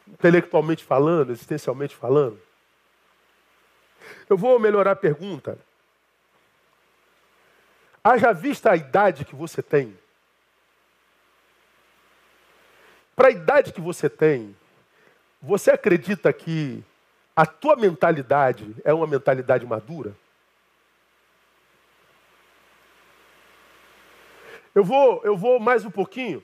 Intelectualmente 0.07 0.85
falando? 0.85 1.33
Existencialmente 1.33 1.97
falando? 1.97 2.41
Eu 4.31 4.37
vou 4.37 4.57
melhorar 4.61 4.93
a 4.93 4.97
pergunta. 4.97 5.59
Haja 8.05 8.33
vista 8.33 8.71
a 8.71 8.77
idade 8.77 9.25
que 9.25 9.35
você 9.35 9.61
tem. 9.61 9.99
Para 13.17 13.29
a 13.29 13.33
idade 13.33 13.73
que 13.73 13.81
você 13.81 14.09
tem, 14.09 14.55
você 15.43 15.73
acredita 15.73 16.33
que 16.33 16.85
a 17.37 17.45
tua 17.45 17.77
mentalidade 17.77 18.75
é 18.83 18.95
uma 18.95 19.07
mentalidade 19.07 19.67
madura? 19.67 20.17
Eu 24.75 24.83
vou, 24.83 25.21
eu 25.23 25.37
vou 25.37 25.61
mais 25.61 25.85
um 25.85 25.91
pouquinho. 25.91 26.43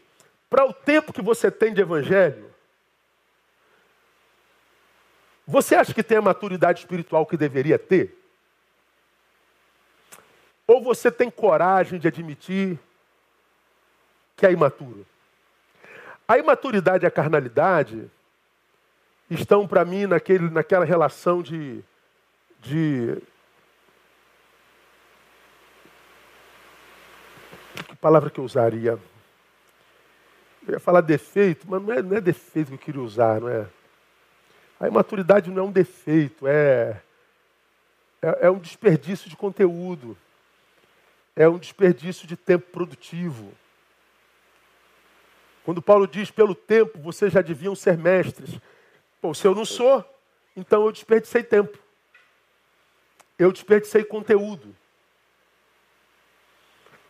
Para 0.51 0.67
o 0.67 0.73
tempo 0.73 1.13
que 1.13 1.23
você 1.23 1.51
tem 1.51 1.73
de 1.73 1.81
evangelho, 1.81 2.53
você 5.47 5.75
acha 5.75 5.95
que 5.95 6.03
tem 6.03 6.19
a 6.19 6.23
maturidade 6.23 6.81
espiritual 6.81 7.25
que 7.25 7.39
deveria 7.39 7.79
ter? 7.79 8.19
Ou 10.67 10.83
você 10.83 11.11
tem 11.11 11.31
coragem 11.31 11.99
de 11.99 12.09
admitir 12.09 12.79
que 14.37 14.47
é 14.47 14.53
imaturo? 14.53 15.07
A 16.29 16.39
imaturidade 16.39 17.05
e 17.05 17.07
a 17.07 17.11
carnalidade 17.11 18.11
estão 19.35 19.67
para 19.67 19.85
mim 19.85 20.07
naquele, 20.07 20.51
naquela 20.51 20.85
relação 20.85 21.43
de, 21.43 21.83
de. 22.61 23.17
Que 27.89 27.97
palavra 27.97 28.31
que 28.31 28.39
eu 28.39 28.45
usaria? 28.45 28.99
Eu 30.67 30.75
ia 30.75 30.81
falar 30.81 31.01
defeito, 31.01 31.67
mas 31.69 31.83
não 31.83 31.93
é, 31.93 32.03
não 32.03 32.17
é 32.17 32.21
defeito 32.21 32.69
que 32.69 32.75
eu 32.75 32.79
queria 32.79 33.01
usar, 33.01 33.41
não 33.41 33.49
é? 33.49 33.67
A 34.79 34.89
imaturidade 34.89 35.51
não 35.51 35.63
é 35.63 35.67
um 35.67 35.73
defeito, 35.73 36.47
é, 36.47 37.01
é, 38.21 38.47
é 38.47 38.51
um 38.51 38.59
desperdício 38.59 39.31
de 39.31 39.37
conteúdo, 39.37 40.17
é 41.37 41.49
um 41.49 41.59
desperdício 41.59 42.27
de 42.27 42.37
tempo 42.37 42.71
produtivo. 42.71 43.53
Quando 45.65 45.81
Paulo 45.81 46.07
diz, 46.07 46.31
pelo 46.31 46.55
tempo 46.55 46.99
vocês 46.99 47.33
já 47.33 47.41
deviam 47.41 47.75
ser 47.75 47.97
mestres. 47.97 48.59
Bom, 49.23 49.33
se 49.33 49.47
eu 49.47 49.55
não 49.55 49.65
sou, 49.65 50.05
então 50.57 50.85
eu 50.85 50.91
desperdicei 50.91 51.45
tempo. 51.45 51.79
Eu 53.39 53.53
desperdicei 53.53 54.03
conteúdo. 54.03 54.75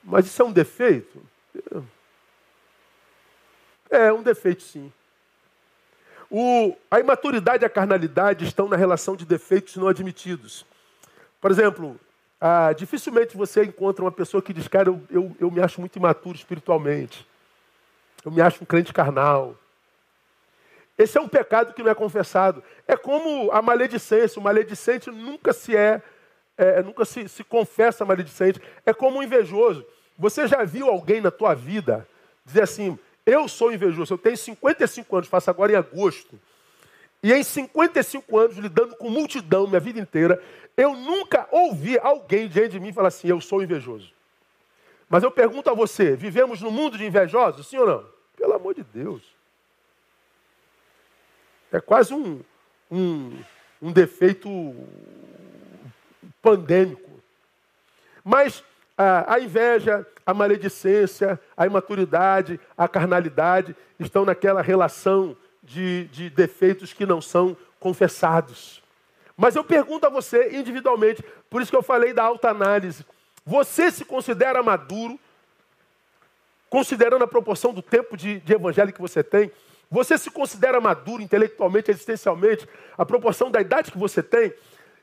Mas 0.05 0.27
isso 0.27 0.43
é 0.43 0.45
um 0.45 0.53
defeito? 0.53 1.25
É 3.89 4.13
um 4.13 4.23
defeito, 4.23 4.63
sim. 4.63 4.93
O, 6.31 6.77
a 6.91 7.01
imaturidade 7.01 7.63
e 7.63 7.67
a 7.67 7.71
carnalidade 7.71 8.45
estão 8.45 8.69
na 8.69 8.77
relação 8.77 9.17
de 9.17 9.25
defeitos 9.25 9.77
não 9.77 9.89
admitidos. 9.89 10.67
Por 11.41 11.51
exemplo, 11.51 12.01
ah, 12.41 12.73
dificilmente 12.73 13.37
você 13.37 13.65
encontra 13.65 14.05
uma 14.05 14.13
pessoa 14.13 14.43
que 14.43 14.53
diz, 14.53 14.67
cara, 14.67 14.89
eu, 14.89 15.03
eu, 15.11 15.37
eu 15.39 15.51
me 15.51 15.61
acho 15.61 15.81
muito 15.81 15.97
imaturo 15.97 16.37
espiritualmente. 16.37 17.27
Eu 18.25 18.31
me 18.31 18.41
acho 18.41 18.63
um 18.63 18.67
crente 18.67 18.93
carnal. 18.93 19.57
Esse 21.03 21.19
é 21.19 21.21
um 21.21 21.29
pecado 21.29 21.75
que 21.75 21.83
não 21.83 21.91
é 21.91 21.95
confessado. 21.95 22.63
É 22.87 22.97
como 22.97 23.51
a 23.51 23.61
maledicência. 23.61 24.39
O 24.39 24.43
maledicente 24.43 25.11
nunca 25.11 25.53
se 25.53 25.77
é, 25.77 26.01
é 26.57 26.81
nunca 26.83 27.05
se, 27.05 27.29
se 27.29 27.43
confessa 27.43 28.05
maledicente. 28.05 28.61
É 28.87 28.95
como 28.95 29.19
um 29.19 29.23
invejoso. 29.23 29.85
Você 30.17 30.47
já 30.47 30.63
viu 30.63 30.89
alguém 30.89 31.21
na 31.21 31.31
tua 31.31 31.55
vida 31.55 32.07
dizer 32.45 32.63
assim, 32.63 32.97
eu 33.27 33.49
sou 33.49 33.73
invejoso, 33.73 34.15
eu 34.15 34.19
tenho 34.19 34.37
55 34.37 35.17
anos, 35.17 35.29
faço 35.29 35.51
agora 35.51 35.73
em 35.73 35.77
agosto. 35.77 36.39
E 37.21 37.33
em 37.33 37.43
55 37.43 38.39
anos, 38.39 38.57
lidando 38.57 38.95
com 38.97 39.11
multidão 39.11 39.67
minha 39.67 39.81
vida 39.81 39.99
inteira, 39.99 40.41
eu 40.77 40.95
nunca 40.95 41.49
ouvi 41.51 41.99
alguém 41.99 42.49
diante 42.49 42.71
de 42.71 42.81
mim 42.81 42.93
falar 42.93 43.09
assim, 43.09 43.29
eu 43.29 43.41
sou 43.41 43.63
invejoso. 43.63 44.13
Mas 45.09 45.25
eu 45.25 45.31
pergunto 45.31 45.69
a 45.69 45.75
você, 45.75 46.15
vivemos 46.15 46.61
no 46.61 46.71
mundo 46.71 46.97
de 46.97 47.05
invejosos, 47.05 47.67
sim 47.67 47.79
ou 47.79 47.87
não? 47.87 48.07
Pelo 48.37 48.55
amor 48.55 48.75
de 48.75 48.83
Deus. 48.85 49.32
É 51.73 51.81
quase 51.81 52.13
um, 52.13 52.41
um, 52.91 53.39
um 53.81 53.91
defeito 53.91 54.77
pandêmico. 56.43 57.11
Mas 58.23 58.63
a, 58.97 59.35
a, 59.35 59.41
inveja, 59.41 60.07
a 60.27 60.35
maledicência, 60.35 61.41
a 61.57 61.67
imaturidade, 61.67 62.61
a 62.77 62.87
carnalidade 62.87 63.75
estão 63.99 64.25
naquela 64.25 64.61
relação 64.61 65.37
de, 65.63 66.05
de 66.09 66.29
defeitos 66.29 66.93
que 66.93 67.07
não 67.07 67.21
são 67.21 67.57
confessados. 67.81 68.83
Mas 69.37 69.57
eu 69.57 69.65
pergunto 69.65 70.07
a 70.07 70.11
você 70.11 70.51
individualmente, 70.53 71.25
por 71.49 71.63
isso 71.63 71.71
que 71.71 71.77
eu 71.77 71.83
falei 71.83 72.13
da 72.13 72.23
alta 72.23 72.51
análise. 72.51 73.05
Você 73.47 73.91
se 73.91 74.05
considera 74.05 74.63
maduro, 74.63 75.19
considerando 76.69 77.25
a 77.25 77.29
proporção 77.29 77.73
do 77.73 77.83
tempo 77.83 78.17
de, 78.17 78.41
de 78.41 78.53
evangelho 78.53 78.93
que 78.93 79.01
você 79.01 79.23
tem? 79.23 79.51
Você 79.93 80.17
se 80.17 80.31
considera 80.31 80.81
maduro 80.81 81.23
intelectualmente, 81.23 81.91
existencialmente, 81.91 82.67
a 82.97 83.05
proporção 83.05 83.51
da 83.51 83.61
idade 83.61 83.93
que 83.93 83.99
você 83.99 84.23
tem? 84.23 84.51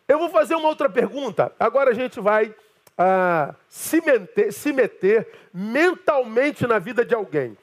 Eu 0.07 0.17
vou 0.17 0.31
fazer 0.31 0.55
uma 0.55 0.67
outra 0.67 0.89
pergunta. 0.89 1.53
Agora 1.59 1.91
a 1.91 1.93
gente 1.93 2.19
vai 2.19 2.55
ah, 2.97 3.53
se, 3.67 4.01
meter, 4.01 4.51
se 4.51 4.73
meter 4.73 5.27
mentalmente 5.53 6.65
na 6.65 6.79
vida 6.79 7.05
de 7.05 7.13
alguém. 7.13 7.55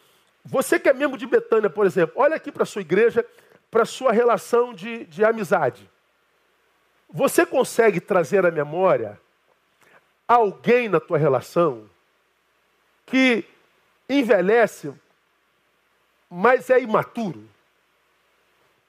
Você 0.45 0.79
que 0.79 0.89
é 0.89 0.93
membro 0.93 1.19
de 1.19 1.27
Betânia, 1.27 1.69
por 1.69 1.85
exemplo, 1.85 2.15
olha 2.17 2.37
aqui 2.37 2.53
para 2.53 2.63
a 2.63 2.67
sua 2.67 2.83
igreja, 2.83 3.27
para 3.73 3.83
a 3.83 3.87
sua 3.87 4.13
relação 4.13 4.73
de, 4.73 5.05
de 5.07 5.25
amizade. 5.25 5.91
Você 7.11 7.45
consegue 7.45 7.99
trazer 7.99 8.47
à 8.47 8.53
memória 8.53 9.21
alguém 10.29 10.89
na 10.89 11.01
tua 11.01 11.19
relação 11.19 11.91
que 13.05 13.45
envelhece 14.09 14.95
mas 16.31 16.71
é 16.71 16.81
imaturo. 16.81 17.49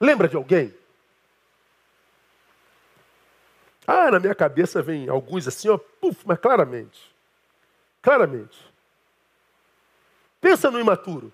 Lembra 0.00 0.28
de 0.28 0.36
alguém? 0.36 0.74
Ah, 3.86 4.10
na 4.10 4.20
minha 4.20 4.34
cabeça 4.34 4.82
vem 4.82 5.08
alguns 5.08 5.48
assim, 5.48 5.68
ó, 5.68 5.78
puf, 5.78 6.22
mas 6.26 6.38
claramente. 6.38 7.14
Claramente. 8.02 8.58
Pensa 10.40 10.70
no 10.70 10.78
imaturo. 10.78 11.32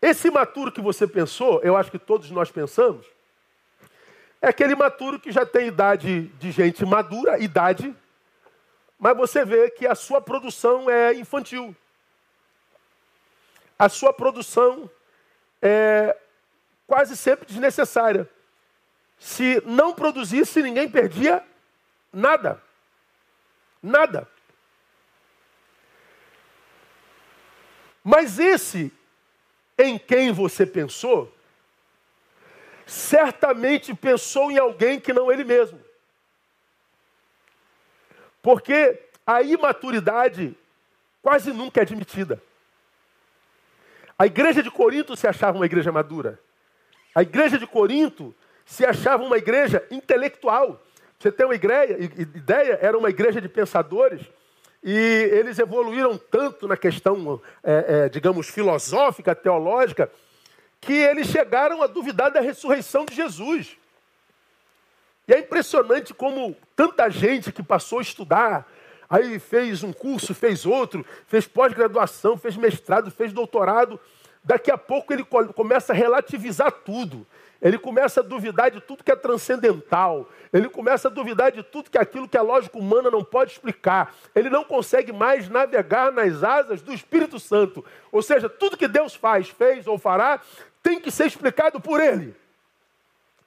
Esse 0.00 0.28
imaturo 0.28 0.72
que 0.72 0.80
você 0.80 1.06
pensou, 1.06 1.60
eu 1.62 1.76
acho 1.76 1.90
que 1.90 1.98
todos 1.98 2.30
nós 2.30 2.50
pensamos, 2.50 3.06
é 4.40 4.48
aquele 4.48 4.72
imaturo 4.72 5.20
que 5.20 5.30
já 5.30 5.46
tem 5.46 5.68
idade 5.68 6.26
de 6.40 6.50
gente 6.50 6.84
madura, 6.84 7.38
idade, 7.38 7.94
mas 8.98 9.16
você 9.16 9.44
vê 9.44 9.70
que 9.70 9.86
a 9.86 9.94
sua 9.94 10.20
produção 10.20 10.90
é 10.90 11.14
infantil 11.14 11.76
a 13.82 13.88
sua 13.88 14.12
produção 14.12 14.88
é 15.60 16.16
quase 16.86 17.16
sempre 17.16 17.44
desnecessária. 17.46 18.30
Se 19.18 19.60
não 19.66 19.92
produzisse, 19.92 20.62
ninguém 20.62 20.88
perdia 20.88 21.44
nada. 22.12 22.62
Nada. 23.82 24.28
Mas 28.04 28.38
esse 28.38 28.92
em 29.76 29.98
quem 29.98 30.30
você 30.30 30.64
pensou, 30.64 31.34
certamente 32.86 33.92
pensou 33.96 34.48
em 34.52 34.58
alguém 34.58 35.00
que 35.00 35.12
não 35.12 35.32
ele 35.32 35.42
mesmo. 35.42 35.84
Porque 38.40 39.08
a 39.26 39.42
imaturidade 39.42 40.56
quase 41.20 41.52
nunca 41.52 41.80
é 41.80 41.82
admitida. 41.82 42.40
A 44.22 44.26
igreja 44.26 44.62
de 44.62 44.70
Corinto 44.70 45.16
se 45.16 45.26
achava 45.26 45.58
uma 45.58 45.66
igreja 45.66 45.90
madura. 45.90 46.38
A 47.12 47.22
igreja 47.22 47.58
de 47.58 47.66
Corinto 47.66 48.32
se 48.64 48.86
achava 48.86 49.24
uma 49.24 49.36
igreja 49.36 49.84
intelectual. 49.90 50.80
Você 51.18 51.32
tem 51.32 51.44
uma 51.44 51.56
ideia, 51.56 51.96
ideia 52.00 52.78
era 52.80 52.96
uma 52.96 53.10
igreja 53.10 53.40
de 53.40 53.48
pensadores 53.48 54.20
e 54.80 54.96
eles 54.96 55.58
evoluíram 55.58 56.16
tanto 56.16 56.68
na 56.68 56.76
questão, 56.76 57.42
é, 57.64 58.04
é, 58.04 58.08
digamos, 58.08 58.48
filosófica, 58.48 59.34
teológica, 59.34 60.08
que 60.80 60.92
eles 60.92 61.26
chegaram 61.26 61.82
a 61.82 61.88
duvidar 61.88 62.30
da 62.30 62.38
ressurreição 62.38 63.04
de 63.04 63.16
Jesus. 63.16 63.76
E 65.26 65.34
é 65.34 65.40
impressionante 65.40 66.14
como 66.14 66.56
tanta 66.76 67.10
gente 67.10 67.50
que 67.50 67.60
passou 67.60 67.98
a 67.98 68.02
estudar, 68.02 68.70
aí 69.12 69.38
fez 69.38 69.82
um 69.82 69.92
curso, 69.92 70.34
fez 70.34 70.64
outro, 70.64 71.04
fez 71.26 71.46
pós-graduação, 71.46 72.38
fez 72.38 72.56
mestrado, 72.56 73.10
fez 73.10 73.30
doutorado, 73.30 74.00
daqui 74.42 74.70
a 74.70 74.78
pouco 74.78 75.12
ele 75.12 75.22
começa 75.54 75.92
a 75.92 75.96
relativizar 75.96 76.72
tudo. 76.72 77.26
Ele 77.60 77.78
começa 77.78 78.20
a 78.20 78.22
duvidar 78.22 78.70
de 78.70 78.80
tudo 78.80 79.04
que 79.04 79.12
é 79.12 79.14
transcendental. 79.14 80.28
Ele 80.52 80.68
começa 80.68 81.08
a 81.08 81.10
duvidar 81.10 81.52
de 81.52 81.62
tudo 81.62 81.90
que 81.90 81.98
é 81.98 82.00
aquilo 82.00 82.26
que 82.26 82.38
a 82.38 82.42
lógica 82.42 82.76
humana 82.76 83.10
não 83.10 83.22
pode 83.22 83.52
explicar. 83.52 84.12
Ele 84.34 84.50
não 84.50 84.64
consegue 84.64 85.12
mais 85.12 85.48
navegar 85.48 86.10
nas 86.10 86.42
asas 86.42 86.80
do 86.80 86.92
Espírito 86.92 87.38
Santo. 87.38 87.84
Ou 88.10 88.20
seja, 88.20 88.48
tudo 88.48 88.76
que 88.76 88.88
Deus 88.88 89.14
faz, 89.14 89.48
fez 89.48 89.86
ou 89.86 89.96
fará, 89.96 90.40
tem 90.82 90.98
que 90.98 91.10
ser 91.10 91.26
explicado 91.26 91.80
por 91.80 92.00
ele. 92.00 92.34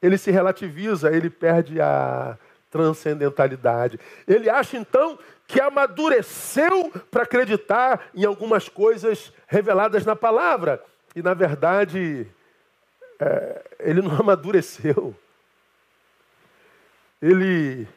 Ele 0.02 0.18
se 0.18 0.32
relativiza, 0.32 1.12
ele 1.12 1.30
perde 1.30 1.82
a 1.82 2.38
transcendentalidade. 2.76 3.98
Ele 4.28 4.50
acha 4.50 4.78
então 4.78 5.18
que 5.48 5.62
amadureceu 5.62 6.92
para 7.12 7.24
acreditar 7.24 8.10
em 8.14 8.26
algumas 8.26 8.68
coisas 8.68 9.32
reveladas 9.48 10.06
na 10.06 10.16
palavra. 10.16 10.84
e 11.16 11.22
na 11.22 11.34
verdade, 11.34 12.28
é, 13.20 13.64
ele 13.80 14.02
não 14.02 14.16
amadureceu. 14.20 15.16
Ele 17.22 17.88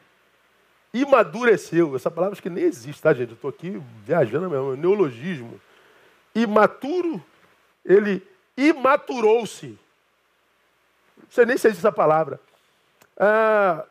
imadureceu. 0.93 1.95
Essa 1.95 2.09
palavra 2.09 2.33
acho 2.33 2.41
que 2.41 2.49
nem 2.49 2.63
existe, 2.63 3.01
tá, 3.01 3.13
gente? 3.13 3.29
Eu 3.29 3.35
estou 3.35 3.49
aqui 3.49 3.81
viajando 4.05 4.49
mesmo, 4.49 4.73
é 4.73 4.77
neologismo. 4.77 5.59
Imaturo, 6.33 7.23
ele 7.83 8.25
imaturou-se. 8.55 9.77
Não 11.17 11.29
sei 11.29 11.45
nem 11.45 11.57
se 11.57 11.67
existe 11.67 11.81
essa 11.81 11.91
palavra. 11.91 12.39
Ah, 13.17 13.85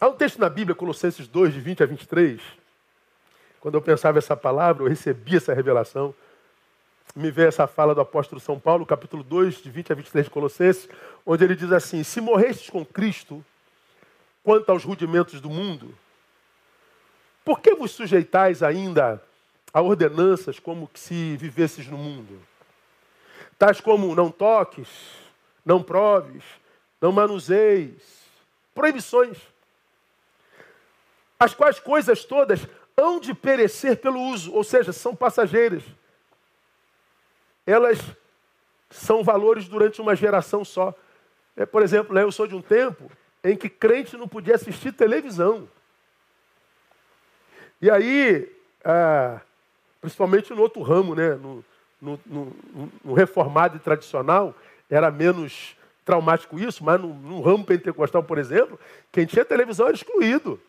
há 0.00 0.08
um 0.08 0.16
texto 0.16 0.38
na 0.38 0.48
Bíblia, 0.48 0.74
Colossenses 0.74 1.28
2, 1.28 1.54
de 1.54 1.60
20 1.60 1.82
a 1.82 1.86
23. 1.86 2.40
Quando 3.64 3.76
eu 3.76 3.80
pensava 3.80 4.18
essa 4.18 4.36
palavra, 4.36 4.82
eu 4.82 4.88
recebi 4.90 5.36
essa 5.38 5.54
revelação. 5.54 6.14
Me 7.16 7.30
veio 7.30 7.48
essa 7.48 7.66
fala 7.66 7.94
do 7.94 8.00
apóstolo 8.02 8.38
São 8.38 8.60
Paulo, 8.60 8.84
capítulo 8.84 9.22
2, 9.22 9.62
de 9.62 9.70
20 9.70 9.90
a 9.90 9.94
23 9.94 10.26
de 10.26 10.30
Colossenses, 10.30 10.86
onde 11.24 11.44
ele 11.44 11.56
diz 11.56 11.72
assim: 11.72 12.04
Se 12.04 12.20
morrestes 12.20 12.68
com 12.68 12.84
Cristo, 12.84 13.42
quanto 14.42 14.68
aos 14.68 14.84
rudimentos 14.84 15.40
do 15.40 15.48
mundo, 15.48 15.94
por 17.42 17.60
que 17.60 17.74
vos 17.74 17.92
sujeitais 17.92 18.62
ainda 18.62 19.22
a 19.72 19.80
ordenanças 19.80 20.60
como 20.60 20.86
que 20.86 21.00
se 21.00 21.34
vivesses 21.38 21.88
no 21.88 21.96
mundo? 21.96 22.38
Tais 23.58 23.80
como 23.80 24.14
não 24.14 24.30
toques, 24.30 24.90
não 25.64 25.82
proves, 25.82 26.44
não 27.00 27.10
manuseis, 27.12 27.94
proibições, 28.74 29.38
as 31.40 31.54
quais 31.54 31.80
coisas 31.80 32.26
todas 32.26 32.66
hão 32.96 33.18
de 33.18 33.34
perecer 33.34 33.96
pelo 33.96 34.20
uso, 34.20 34.52
ou 34.52 34.62
seja, 34.62 34.92
são 34.92 35.14
passageiras. 35.14 35.82
Elas 37.66 37.98
são 38.90 39.24
valores 39.24 39.66
durante 39.68 40.00
uma 40.00 40.14
geração 40.14 40.64
só. 40.64 40.94
É, 41.56 41.66
por 41.66 41.82
exemplo, 41.82 42.14
né, 42.14 42.22
eu 42.22 42.32
sou 42.32 42.46
de 42.46 42.54
um 42.54 42.62
tempo 42.62 43.10
em 43.42 43.56
que 43.56 43.68
crente 43.68 44.16
não 44.16 44.28
podia 44.28 44.54
assistir 44.54 44.92
televisão. 44.92 45.68
E 47.80 47.90
aí, 47.90 48.50
ah, 48.84 49.40
principalmente 50.00 50.52
no 50.54 50.62
outro 50.62 50.80
ramo, 50.82 51.14
né, 51.14 51.34
no, 51.34 51.64
no, 52.00 52.20
no, 52.24 52.52
no, 53.04 53.14
reformado 53.14 53.76
e 53.76 53.80
tradicional, 53.80 54.54
era 54.88 55.10
menos 55.10 55.76
traumático 56.04 56.58
isso, 56.58 56.84
mas 56.84 57.00
no, 57.00 57.08
no 57.08 57.40
ramo 57.40 57.64
pentecostal, 57.64 58.22
por 58.22 58.38
exemplo, 58.38 58.78
quem 59.10 59.26
tinha 59.26 59.44
televisão 59.44 59.86
era 59.86 59.94
excluído. 59.94 60.60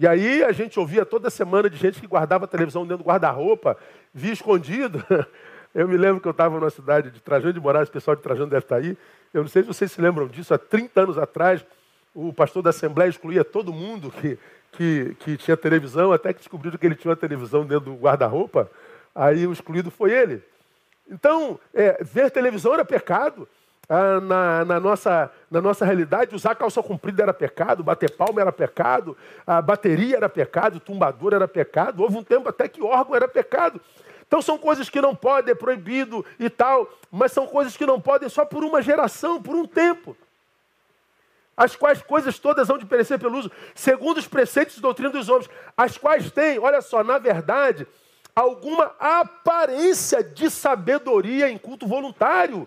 E 0.00 0.08
aí 0.08 0.42
a 0.42 0.50
gente 0.50 0.80
ouvia 0.80 1.04
toda 1.04 1.28
semana 1.28 1.68
de 1.68 1.76
gente 1.76 2.00
que 2.00 2.06
guardava 2.06 2.46
a 2.46 2.48
televisão 2.48 2.86
dentro 2.86 3.04
do 3.04 3.06
guarda-roupa, 3.06 3.76
via 4.14 4.32
escondido. 4.32 5.04
Eu 5.74 5.86
me 5.86 5.96
lembro 5.96 6.20
que 6.20 6.26
eu 6.26 6.32
estava 6.32 6.58
numa 6.58 6.68
cidade 6.68 7.12
de 7.12 7.20
Trajano 7.20 7.52
de 7.52 7.60
Moraes, 7.60 7.88
o 7.88 7.92
pessoal 7.92 8.16
de 8.16 8.22
Trajano 8.22 8.50
deve 8.50 8.64
estar 8.64 8.74
aí. 8.74 8.98
Eu 9.32 9.42
não 9.42 9.48
sei 9.48 9.62
se 9.62 9.68
vocês 9.68 9.92
se 9.92 10.00
lembram 10.00 10.26
disso, 10.26 10.52
há 10.52 10.58
30 10.58 11.02
anos 11.02 11.16
atrás, 11.16 11.64
o 12.12 12.32
pastor 12.32 12.60
da 12.60 12.70
Assembleia 12.70 13.08
excluía 13.08 13.44
todo 13.44 13.72
mundo 13.72 14.10
que 14.10 14.36
que, 14.72 15.16
que 15.20 15.36
tinha 15.36 15.56
televisão, 15.56 16.12
até 16.12 16.32
que 16.32 16.40
descobriram 16.40 16.78
que 16.78 16.86
ele 16.86 16.94
tinha 16.94 17.10
uma 17.10 17.16
televisão 17.16 17.64
dentro 17.64 17.90
do 17.90 17.96
guarda-roupa, 17.96 18.70
aí 19.14 19.46
o 19.46 19.52
excluído 19.52 19.90
foi 19.90 20.12
ele. 20.12 20.42
Então, 21.10 21.58
é, 21.74 22.02
ver 22.02 22.30
televisão 22.30 22.74
era 22.74 22.84
pecado. 22.84 23.48
Ah, 23.92 24.20
na, 24.20 24.64
na, 24.64 24.78
nossa, 24.78 25.32
na 25.50 25.60
nossa 25.60 25.84
realidade, 25.84 26.36
usar 26.36 26.54
calça 26.54 26.80
comprida 26.80 27.24
era 27.24 27.34
pecado, 27.34 27.82
bater 27.82 28.16
palma 28.16 28.40
era 28.40 28.52
pecado, 28.52 29.16
a 29.44 29.60
bateria 29.60 30.16
era 30.16 30.28
pecado, 30.28 30.78
tumbador 30.78 31.34
era 31.34 31.48
pecado. 31.48 32.00
Houve 32.00 32.16
um 32.16 32.22
tempo 32.22 32.48
até 32.48 32.68
que 32.68 32.80
órgão 32.80 33.16
era 33.16 33.26
pecado. 33.26 33.80
Então 34.24 34.40
são 34.40 34.56
coisas 34.56 34.88
que 34.88 35.00
não 35.00 35.12
podem, 35.12 35.50
é 35.50 35.54
proibido 35.56 36.24
e 36.38 36.48
tal, 36.48 36.88
mas 37.10 37.32
são 37.32 37.48
coisas 37.48 37.76
que 37.76 37.84
não 37.84 38.00
podem 38.00 38.28
só 38.28 38.44
por 38.44 38.62
uma 38.62 38.80
geração, 38.80 39.42
por 39.42 39.56
um 39.56 39.66
tempo 39.66 40.16
as 41.56 41.76
quais 41.76 42.00
coisas 42.00 42.38
todas 42.38 42.68
vão 42.68 42.78
de 42.78 42.86
perecer 42.86 43.18
pelo 43.18 43.36
uso, 43.36 43.50
segundo 43.74 44.16
os 44.16 44.26
preceitos 44.26 44.78
e 44.78 44.80
doutrina 44.80 45.10
dos 45.10 45.28
homens, 45.28 45.50
as 45.76 45.98
quais 45.98 46.30
têm, 46.30 46.58
olha 46.58 46.80
só, 46.80 47.04
na 47.04 47.18
verdade, 47.18 47.86
alguma 48.34 48.94
aparência 48.98 50.24
de 50.24 50.48
sabedoria 50.48 51.50
em 51.50 51.58
culto 51.58 51.86
voluntário, 51.86 52.66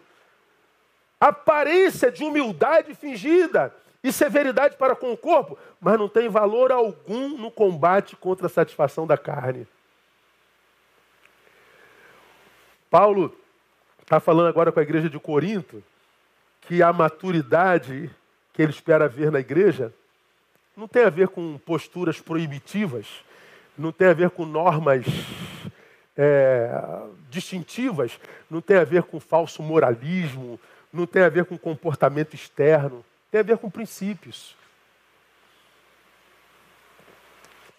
aparência 1.28 2.12
de 2.12 2.24
humildade 2.24 2.94
fingida 2.96 3.74
e 4.04 4.12
severidade 4.12 4.76
para 4.76 4.96
com 4.96 5.14
o 5.14 5.18
corpo, 5.18 5.58
mas 5.80 5.98
não 5.98 6.10
tem 6.10 6.28
valor 6.28 6.72
algum 6.72 7.30
no 7.38 7.50
combate 7.50 8.16
contra 8.16 8.48
a 8.48 8.50
satisfação 8.50 9.08
da 9.08 9.18
carne. 9.18 9.66
Paulo 12.90 13.36
está 14.02 14.20
falando 14.20 14.48
agora 14.48 14.72
com 14.72 14.80
a 14.80 14.84
igreja 14.84 15.10
de 15.10 15.18
Corinto 15.18 15.82
que 16.62 16.84
a 16.84 16.92
maturidade 16.92 18.12
que 18.52 18.62
ele 18.62 18.72
espera 18.72 19.08
ver 19.08 19.32
na 19.32 19.40
igreja 19.40 19.94
não 20.76 20.88
tem 20.88 21.04
a 21.06 21.10
ver 21.10 21.30
com 21.30 21.58
posturas 21.58 22.20
proibitivas, 22.20 23.08
não 23.78 23.92
tem 23.92 24.10
a 24.10 24.14
ver 24.14 24.30
com 24.30 24.46
normas 24.46 25.06
é, 26.18 26.70
distintivas, 27.30 28.20
não 28.50 28.60
tem 28.62 28.78
a 28.78 28.84
ver 28.84 29.04
com 29.04 29.20
falso 29.20 29.64
moralismo, 29.64 30.60
não 30.94 31.08
tem 31.08 31.24
a 31.24 31.30
ver 31.30 31.46
com 31.46 31.58
comportamento 31.58 32.36
externo, 32.36 33.04
tem 33.32 33.42
a 33.42 33.44
ver 33.44 33.58
com 33.58 33.70
princípios. 33.70 34.56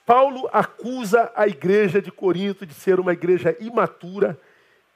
Paulo 0.04 0.50
acusa 0.52 1.32
a 1.34 1.46
igreja 1.46 2.02
de 2.02 2.10
Corinto 2.10 2.66
de 2.66 2.74
ser 2.74 2.98
uma 2.98 3.12
igreja 3.12 3.56
imatura 3.60 4.38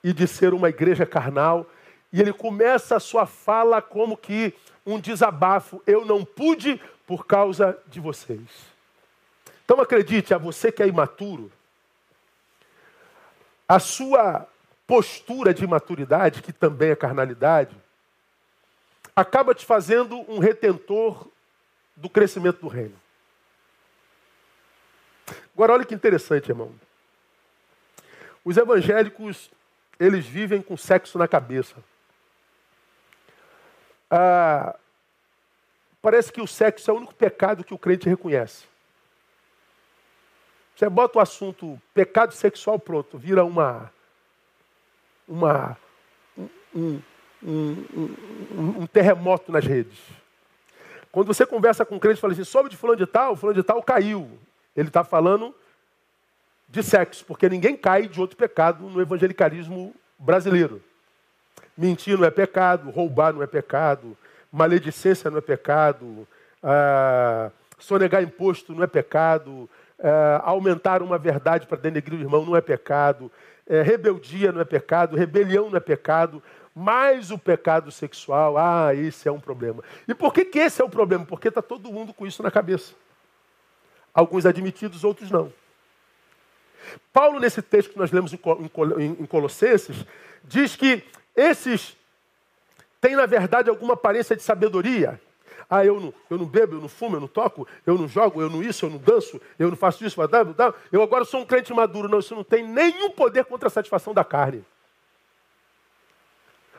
e 0.03 0.13
de 0.13 0.27
ser 0.27 0.53
uma 0.53 0.69
igreja 0.69 1.07
carnal, 1.07 1.67
e 2.13 2.21
ele 2.21 2.33
começa 2.33 2.97
a 2.97 3.01
sua 3.01 3.25
fala 3.25 3.81
como 3.81 4.17
que 4.17 4.53
um 4.85 4.99
desabafo. 4.99 5.83
Eu 5.87 6.05
não 6.05 6.25
pude 6.25 6.81
por 7.07 7.27
causa 7.27 7.79
de 7.87 8.01
vocês. 8.01 8.41
Então 9.65 9.81
acredite, 9.81 10.35
a 10.35 10.39
você 10.39 10.73
que 10.73 10.83
é 10.83 10.89
imaturo, 10.89 11.53
a 13.69 13.79
sua 13.79 14.49
postura 14.87 15.53
de 15.53 15.65
imaturidade, 15.65 16.43
que 16.43 16.53
também 16.53 16.91
é 16.91 16.97
carnalidade, 16.97 17.77
acaba 19.19 19.53
te 19.53 19.67
fazendo 19.67 20.17
um 20.31 20.39
retentor 20.39 21.27
do 21.97 22.09
crescimento 22.09 22.61
do 22.61 22.69
reino. 22.69 22.95
Agora 25.53 25.73
olha 25.73 25.85
que 25.85 25.93
interessante, 25.93 26.49
irmão. 26.49 26.73
Os 28.45 28.57
evangélicos, 28.57 29.51
eles 29.99 30.25
vivem 30.25 30.63
com 30.63 30.77
sexo 30.77 31.19
na 31.19 31.27
cabeça. 31.27 31.75
Ah, 34.09 34.79
parece 36.01 36.33
que 36.33 36.41
o 36.41 36.47
sexo 36.47 36.89
é 36.89 36.95
o 36.95 36.99
único 36.99 37.13
pecado 37.13 37.65
que 37.65 37.75
o 37.75 37.79
crente 37.79 38.09
reconhece. 38.09 38.67
Você 40.77 40.89
bota 40.89 41.19
o 41.19 41.21
assunto 41.21 41.77
pecado 41.93 42.33
sexual, 42.33 42.79
pronto, 42.79 43.19
vira 43.19 43.45
uma. 43.45 43.93
uma 45.27 45.77
um, 46.37 46.49
um, 46.73 47.03
um, 47.43 48.81
um 48.81 48.87
terremoto 48.87 49.53
nas 49.53 49.65
redes. 49.65 49.99
Quando 51.11 51.27
você 51.27 51.47
conversa 51.47 51.85
com 51.85 51.97
um 51.97 51.99
crente 51.99 52.19
e 52.19 52.21
fala 52.21 52.33
assim, 52.33 52.45
soube 52.45 52.69
de 52.69 52.77
fulano 52.77 52.99
de 52.99 53.07
tal, 53.07 53.37
fulano 53.37 53.61
de 53.61 53.63
tal 53.63 53.83
caiu. 53.83 54.29
Ele 54.77 54.89
está 54.89 55.03
falando 55.03 55.55
de 56.69 56.83
sexo, 56.83 57.25
porque 57.25 57.49
ninguém 57.49 57.77
cai 57.77 58.07
de 58.07 58.21
outro 58.21 58.37
pecado 58.37 58.89
no 58.89 59.01
evangelicalismo 59.01 59.95
brasileiro. 60.19 60.83
Mentir 61.77 62.19
não 62.19 62.27
é 62.27 62.31
pecado, 62.31 62.91
roubar 62.91 63.33
não 63.33 63.43
é 63.43 63.47
pecado, 63.47 64.17
maledicência 64.53 65.31
não 65.31 65.39
é 65.39 65.41
pecado, 65.41 66.29
ah, 66.63 67.51
sonegar 67.79 68.23
imposto 68.23 68.75
não 68.75 68.83
é 68.83 68.87
pecado, 68.87 69.69
ah, 69.99 70.43
aumentar 70.45 71.03
uma 71.03 71.17
verdade 71.17 71.67
para 71.67 71.79
denegrir 71.79 72.19
o 72.19 72.23
irmão 72.23 72.45
não 72.45 72.57
é 72.57 72.61
pecado, 72.61 73.31
eh, 73.69 73.83
rebeldia 73.83 74.51
não 74.51 74.61
é 74.61 74.65
pecado, 74.65 75.15
rebelião 75.15 75.69
não 75.69 75.77
é 75.77 75.81
pecado, 75.81 76.43
mas 76.81 77.33
o 77.33 77.39
pecado 77.39 77.91
sexual, 77.91 78.57
ah, 78.57 78.95
esse 78.95 79.27
é 79.27 79.33
um 79.33 79.41
problema. 79.41 79.83
E 80.07 80.15
por 80.15 80.33
que, 80.33 80.45
que 80.45 80.61
esse 80.61 80.81
é 80.81 80.85
o 80.85 80.89
problema? 80.89 81.27
Porque 81.27 81.49
está 81.49 81.61
todo 81.61 81.91
mundo 81.91 82.15
com 82.15 82.25
isso 82.25 82.41
na 82.41 82.53
cabeça. 82.53 82.95
Alguns 84.15 84.47
admitidos, 84.47 85.03
outros 85.03 85.29
não. 85.29 85.53
Paulo, 87.13 87.41
nesse 87.41 87.61
texto 87.61 87.91
que 87.91 87.99
nós 87.99 88.13
lemos 88.13 88.33
em 88.33 89.27
Colossenses, 89.27 90.07
diz 90.45 90.77
que 90.77 91.03
esses 91.35 91.97
têm, 93.01 93.17
na 93.17 93.27
verdade, 93.27 93.69
alguma 93.69 93.95
aparência 93.95 94.37
de 94.37 94.43
sabedoria. 94.45 95.21
Ah, 95.69 95.85
eu 95.85 95.99
não, 95.99 96.15
eu 96.31 96.39
não 96.39 96.47
bebo, 96.47 96.77
eu 96.77 96.81
não 96.81 96.89
fumo, 96.89 97.17
eu 97.17 97.21
não 97.21 97.29
toco, 97.29 97.67
eu 97.85 97.99
não 97.99 98.07
jogo, 98.07 98.41
eu 98.41 98.49
não 98.49 98.63
isso, 98.63 98.87
eu 98.87 98.91
não 98.91 98.99
danço, 98.99 99.41
eu 99.59 99.69
não 99.69 99.77
faço 99.77 100.07
isso, 100.07 100.21
eu 100.93 101.03
agora 101.03 101.25
sou 101.25 101.41
um 101.41 101.45
crente 101.45 101.75
maduro. 101.75 102.09
Não, 102.09 102.21
isso 102.21 102.37
não 102.37 102.45
tem 102.45 102.63
nenhum 102.63 103.11
poder 103.11 103.47
contra 103.47 103.67
a 103.67 103.71
satisfação 103.71 104.15
da 104.15 104.23
carne. 104.23 104.65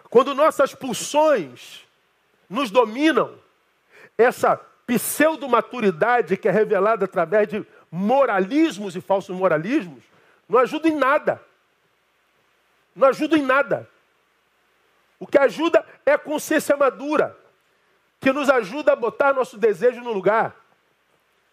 Quando 0.09 0.33
nossas 0.33 0.73
pulsões 0.73 1.85
nos 2.49 2.71
dominam, 2.71 3.37
essa 4.17 4.59
pseudo-maturidade 4.87 6.35
que 6.35 6.47
é 6.47 6.51
revelada 6.51 7.05
através 7.05 7.47
de 7.47 7.65
moralismos 7.91 8.95
e 8.95 9.01
falsos 9.01 9.35
moralismos, 9.35 10.03
não 10.47 10.59
ajuda 10.59 10.87
em 10.87 10.95
nada. 10.95 11.41
Não 12.95 13.07
ajuda 13.07 13.37
em 13.37 13.43
nada. 13.43 13.87
O 15.19 15.27
que 15.27 15.37
ajuda 15.37 15.85
é 16.05 16.13
a 16.13 16.17
consciência 16.17 16.75
madura, 16.75 17.37
que 18.19 18.31
nos 18.31 18.49
ajuda 18.49 18.93
a 18.93 18.95
botar 18.95 19.33
nosso 19.33 19.57
desejo 19.57 20.01
no 20.01 20.11
lugar, 20.11 20.55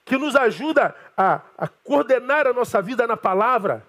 que 0.05 0.17
nos 0.17 0.35
ajuda 0.35 0.95
a, 1.17 1.41
a 1.59 1.69
coordenar 1.69 2.47
a 2.47 2.53
nossa 2.53 2.81
vida 2.81 3.07
na 3.07 3.17
palavra. 3.17 3.87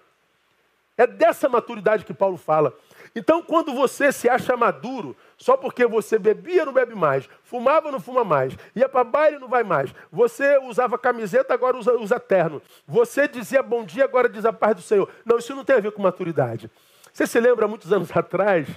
É 0.96 1.06
dessa 1.06 1.48
maturidade 1.48 2.04
que 2.04 2.12
Paulo 2.12 2.36
fala. 2.36 2.76
Então, 3.14 3.42
quando 3.42 3.72
você 3.72 4.12
se 4.12 4.28
acha 4.28 4.56
maduro, 4.56 5.16
só 5.36 5.56
porque 5.56 5.86
você 5.86 6.18
bebia, 6.18 6.64
não 6.64 6.72
bebe 6.72 6.94
mais, 6.94 7.28
fumava, 7.42 7.90
não 7.90 8.00
fuma 8.00 8.24
mais, 8.24 8.56
ia 8.74 8.88
para 8.88 9.04
baile, 9.04 9.38
não 9.38 9.48
vai 9.48 9.62
mais, 9.62 9.94
você 10.10 10.58
usava 10.58 10.98
camiseta, 10.98 11.54
agora 11.54 11.76
usa, 11.76 11.92
usa 11.94 12.20
terno, 12.20 12.60
você 12.86 13.26
dizia 13.26 13.62
bom 13.62 13.84
dia, 13.84 14.04
agora 14.04 14.28
diz 14.28 14.44
a 14.44 14.52
paz 14.52 14.76
do 14.76 14.82
Senhor. 14.82 15.08
Não, 15.24 15.38
isso 15.38 15.54
não 15.54 15.64
tem 15.64 15.76
a 15.76 15.80
ver 15.80 15.92
com 15.92 16.02
maturidade. 16.02 16.70
Você 17.12 17.26
se 17.26 17.40
lembra, 17.40 17.66
muitos 17.66 17.92
anos 17.92 18.10
atrás, 18.16 18.68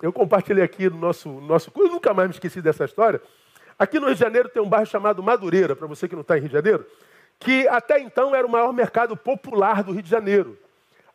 eu 0.00 0.12
compartilhei 0.12 0.64
aqui 0.64 0.88
no 0.88 0.98
nosso, 0.98 1.28
nosso 1.28 1.70
eu 1.76 1.88
nunca 1.88 2.12
mais 2.12 2.28
me 2.28 2.34
esqueci 2.34 2.60
dessa 2.60 2.84
história. 2.84 3.20
Aqui 3.78 3.98
no 3.98 4.06
Rio 4.06 4.14
de 4.14 4.20
Janeiro 4.20 4.48
tem 4.48 4.62
um 4.62 4.68
bairro 4.68 4.86
chamado 4.86 5.22
Madureira, 5.22 5.74
para 5.74 5.86
você 5.86 6.08
que 6.08 6.14
não 6.14 6.22
está 6.22 6.36
em 6.36 6.40
Rio 6.40 6.48
de 6.48 6.54
Janeiro, 6.54 6.86
que 7.38 7.66
até 7.68 7.98
então 7.98 8.34
era 8.34 8.46
o 8.46 8.50
maior 8.50 8.72
mercado 8.72 9.16
popular 9.16 9.82
do 9.82 9.92
Rio 9.92 10.02
de 10.02 10.10
Janeiro. 10.10 10.58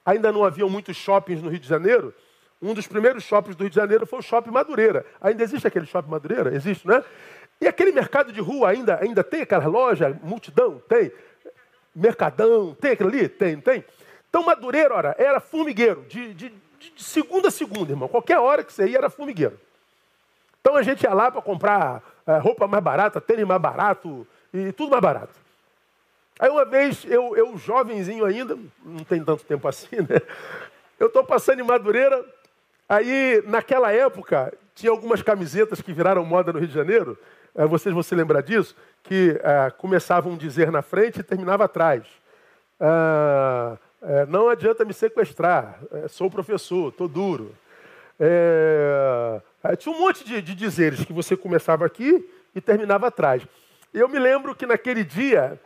Ainda 0.05 0.31
não 0.31 0.43
haviam 0.43 0.69
muitos 0.69 0.95
shoppings 0.95 1.41
no 1.41 1.49
Rio 1.49 1.59
de 1.59 1.67
Janeiro, 1.67 2.13
um 2.61 2.73
dos 2.73 2.87
primeiros 2.87 3.23
shoppings 3.23 3.55
do 3.55 3.63
Rio 3.63 3.69
de 3.69 3.75
Janeiro 3.75 4.05
foi 4.05 4.19
o 4.19 4.21
Shopping 4.21 4.51
Madureira. 4.51 5.05
Ainda 5.21 5.43
existe 5.43 5.67
aquele 5.67 5.85
Shopping 5.85 6.09
Madureira? 6.09 6.55
Existe, 6.55 6.87
né? 6.87 7.03
E 7.61 7.67
aquele 7.67 7.91
mercado 7.91 8.31
de 8.31 8.39
rua 8.39 8.69
ainda, 8.69 8.99
ainda 9.01 9.23
tem 9.23 9.41
aquela 9.41 9.67
loja, 9.67 10.17
multidão? 10.23 10.81
Tem. 10.87 11.11
Mercadão, 11.95 12.75
tem 12.75 12.91
aquilo 12.91 13.09
ali? 13.09 13.27
Tem, 13.27 13.59
tem. 13.59 13.83
Então 14.29 14.43
Madureira, 14.43 14.93
ora, 14.93 15.15
era 15.17 15.39
formigueiro, 15.39 16.05
de, 16.07 16.33
de, 16.33 16.53
de 16.79 17.03
segunda 17.03 17.47
a 17.47 17.51
segunda, 17.51 17.91
irmão. 17.91 18.07
Qualquer 18.07 18.39
hora 18.39 18.63
que 18.63 18.73
você 18.73 18.87
ia 18.87 18.97
era 18.97 19.09
formigueiro. 19.09 19.59
Então 20.61 20.75
a 20.75 20.83
gente 20.83 21.03
ia 21.03 21.13
lá 21.13 21.31
para 21.31 21.41
comprar 21.41 22.03
é, 22.25 22.37
roupa 22.37 22.67
mais 22.67 22.83
barata, 22.83 23.21
tênis 23.21 23.45
mais 23.45 23.61
barato 23.61 24.27
e 24.53 24.71
tudo 24.73 24.91
mais 24.91 25.01
barato. 25.01 25.33
Aí 26.39 26.49
uma 26.49 26.65
vez, 26.65 27.03
eu, 27.05 27.35
eu 27.35 27.57
jovenzinho 27.57 28.25
ainda, 28.25 28.57
não 28.85 29.03
tem 29.03 29.23
tanto 29.23 29.43
tempo 29.43 29.67
assim, 29.67 29.95
né? 29.97 30.21
Eu 30.99 31.07
estou 31.07 31.23
passando 31.23 31.59
em 31.59 31.63
Madureira, 31.63 32.23
Aí, 32.89 33.43
naquela 33.45 33.91
época, 33.91 34.53
tinha 34.73 34.91
algumas 34.91 35.21
camisetas 35.21 35.81
que 35.81 35.91
viraram 35.91 36.23
moda 36.23 36.53
no 36.53 36.59
Rio 36.59 36.67
de 36.67 36.73
Janeiro, 36.73 37.17
é, 37.57 37.65
vocês 37.65 37.91
vão 37.91 38.03
se 38.03 38.13
lembrar 38.13 38.41
disso, 38.41 38.75
que 39.01 39.39
é, 39.43 39.71
começavam 39.71 40.33
um 40.33 40.37
dizer 40.37 40.71
na 40.71 40.83
frente 40.83 41.19
e 41.19 41.23
terminava 41.23 41.65
atrás. 41.65 42.03
Ah, 42.79 43.75
é, 44.01 44.25
não 44.27 44.47
adianta 44.47 44.85
me 44.85 44.93
sequestrar, 44.93 45.79
sou 46.07 46.29
professor, 46.29 46.89
estou 46.89 47.07
duro. 47.07 47.55
É, 48.19 49.41
tinha 49.77 49.93
um 49.93 49.99
monte 49.99 50.23
de, 50.23 50.41
de, 50.41 50.53
dizeres 50.53 51.03
que 51.03 51.11
você 51.11 51.35
começava 51.35 51.85
aqui 51.85 52.29
e 52.53 52.61
terminava 52.61 53.07
atrás. 53.07 53.43
Eu 53.91 54.07
me 54.07 54.19
lembro 54.19 54.55
que 54.55 54.65
naquele 54.65 55.03
dia, 55.03 55.59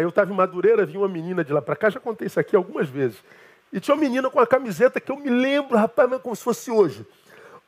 eu 0.00 0.08
estava 0.08 0.32
em 0.32 0.36
Madureira, 0.36 0.86
vi 0.86 0.96
uma 0.96 1.08
menina 1.08 1.42
de 1.44 1.52
lá 1.52 1.60
para 1.60 1.76
cá, 1.76 1.90
já 1.90 1.98
contei 1.98 2.26
isso 2.26 2.38
aqui 2.38 2.54
algumas 2.54 2.88
vezes. 2.88 3.22
E 3.72 3.80
tinha 3.80 3.94
uma 3.94 4.00
menina 4.00 4.30
com 4.30 4.38
uma 4.38 4.46
camiseta 4.46 5.00
que 5.00 5.12
eu 5.12 5.16
me 5.16 5.28
lembro, 5.28 5.76
rapaz, 5.76 6.10
como 6.22 6.34
se 6.34 6.42
fosse 6.42 6.70
hoje. 6.70 7.06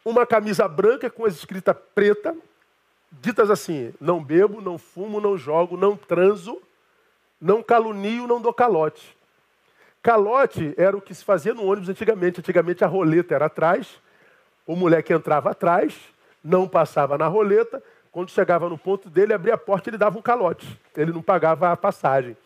Uma 0.04 0.24
camisa 0.24 0.66
branca 0.66 1.10
com 1.10 1.26
as 1.26 1.34
escritas 1.34 1.76
preta, 1.94 2.34
ditas 3.12 3.50
assim: 3.50 3.92
não 4.00 4.22
bebo, 4.22 4.60
não 4.60 4.78
fumo, 4.78 5.20
não 5.20 5.36
jogo, 5.36 5.76
não 5.76 5.96
transo, 5.96 6.60
não 7.40 7.62
calunio, 7.62 8.26
não 8.26 8.40
dou 8.40 8.52
calote. 8.52 9.16
Calote 10.02 10.72
era 10.78 10.96
o 10.96 11.00
que 11.00 11.14
se 11.14 11.22
fazia 11.22 11.52
no 11.52 11.64
ônibus 11.64 11.90
antigamente. 11.90 12.40
Antigamente 12.40 12.82
a 12.82 12.86
roleta 12.86 13.34
era 13.34 13.46
atrás, 13.46 14.00
o 14.66 14.74
moleque 14.74 15.12
entrava 15.12 15.50
atrás, 15.50 15.94
não 16.42 16.66
passava 16.66 17.18
na 17.18 17.26
roleta, 17.26 17.82
quando 18.10 18.30
chegava 18.30 18.68
no 18.68 18.78
ponto 18.78 19.10
dele, 19.10 19.34
abria 19.34 19.54
a 19.54 19.58
porta 19.58 19.88
e 19.88 19.90
ele 19.90 19.98
dava 19.98 20.18
um 20.18 20.22
calote. 20.22 20.66
Ele 20.96 21.12
não 21.12 21.22
pagava 21.22 21.70
a 21.70 21.76
passagem. 21.76 22.36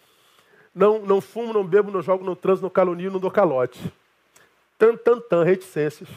Não, 0.74 0.98
não 0.98 1.20
fumo, 1.20 1.52
não 1.52 1.64
bebo, 1.64 1.90
não 1.90 2.02
jogo, 2.02 2.24
não 2.24 2.34
transo, 2.34 2.62
não 2.62 2.70
calunio, 2.70 3.10
não 3.10 3.20
dou 3.20 3.30
calote. 3.30 3.80
Tan, 4.76 4.96
tan, 4.96 5.20
tan, 5.20 5.44
reticências. 5.44 6.08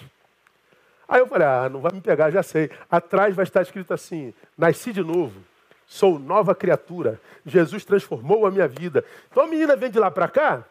Aí 1.07 1.21
eu 1.21 1.27
falei, 1.27 1.47
ah, 1.47 1.69
não 1.69 1.79
vai 1.79 1.91
me 1.91 2.01
pegar, 2.01 2.31
já 2.31 2.41
sei. 2.41 2.69
Atrás 2.89 3.35
vai 3.35 3.43
estar 3.43 3.61
escrito 3.61 3.93
assim: 3.93 4.33
nasci 4.57 4.91
de 4.91 5.03
novo, 5.03 5.39
sou 5.85 6.17
nova 6.17 6.55
criatura. 6.55 7.21
Jesus 7.45 7.85
transformou 7.85 8.45
a 8.45 8.51
minha 8.51 8.67
vida. 8.67 9.05
Então 9.31 9.43
a 9.43 9.47
menina 9.47 9.75
vem 9.75 9.91
de 9.91 9.99
lá 9.99 10.09
para 10.09 10.27
cá, 10.27 10.65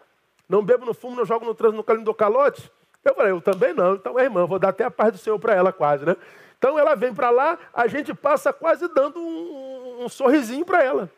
não 0.49 0.65
bebo, 0.65 0.85
não 0.85 0.93
fumo, 0.93 1.17
não 1.17 1.25
jogo, 1.25 1.47
não 1.47 1.55
transo, 1.55 1.77
não 1.77 1.83
calunio, 1.83 2.01
não 2.01 2.07
dou 2.07 2.15
calote. 2.15 2.71
Eu 3.05 3.15
falei, 3.15 3.31
eu 3.31 3.41
também 3.41 3.73
não. 3.73 3.95
Então, 3.95 4.19
é 4.19 4.25
irmã, 4.25 4.45
vou 4.47 4.59
dar 4.59 4.71
até 4.71 4.83
a 4.83 4.91
paz 4.91 5.13
do 5.13 5.19
Senhor 5.19 5.39
para 5.39 5.55
ela 5.55 5.73
quase, 5.73 6.05
né? 6.05 6.17
Então 6.59 6.79
ela 6.79 6.97
vem 6.97 7.15
para 7.15 7.31
lá, 7.31 7.57
a 7.73 7.87
gente 7.87 8.13
passa 8.13 8.53
quase 8.53 8.89
dando 8.89 9.21
um, 9.21 10.05
um 10.05 10.09
sorrisinho 10.09 10.65
para 10.65 10.83
ela. 10.83 11.11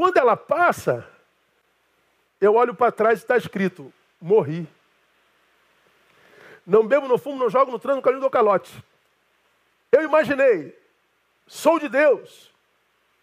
Quando 0.00 0.16
ela 0.16 0.34
passa, 0.34 1.06
eu 2.40 2.54
olho 2.54 2.74
para 2.74 2.90
trás 2.90 3.18
e 3.18 3.22
está 3.22 3.36
escrito: 3.36 3.92
morri. 4.18 4.66
Não 6.66 6.86
bebo, 6.86 7.06
não 7.06 7.18
fumo, 7.18 7.38
não 7.38 7.50
jogo, 7.50 7.70
no 7.70 7.78
trânsito, 7.78 7.96
no 7.96 8.02
caminho 8.02 8.22
do 8.22 8.30
calote. 8.30 8.82
Eu 9.92 10.02
imaginei, 10.02 10.74
sou 11.46 11.78
de 11.78 11.86
Deus, 11.86 12.50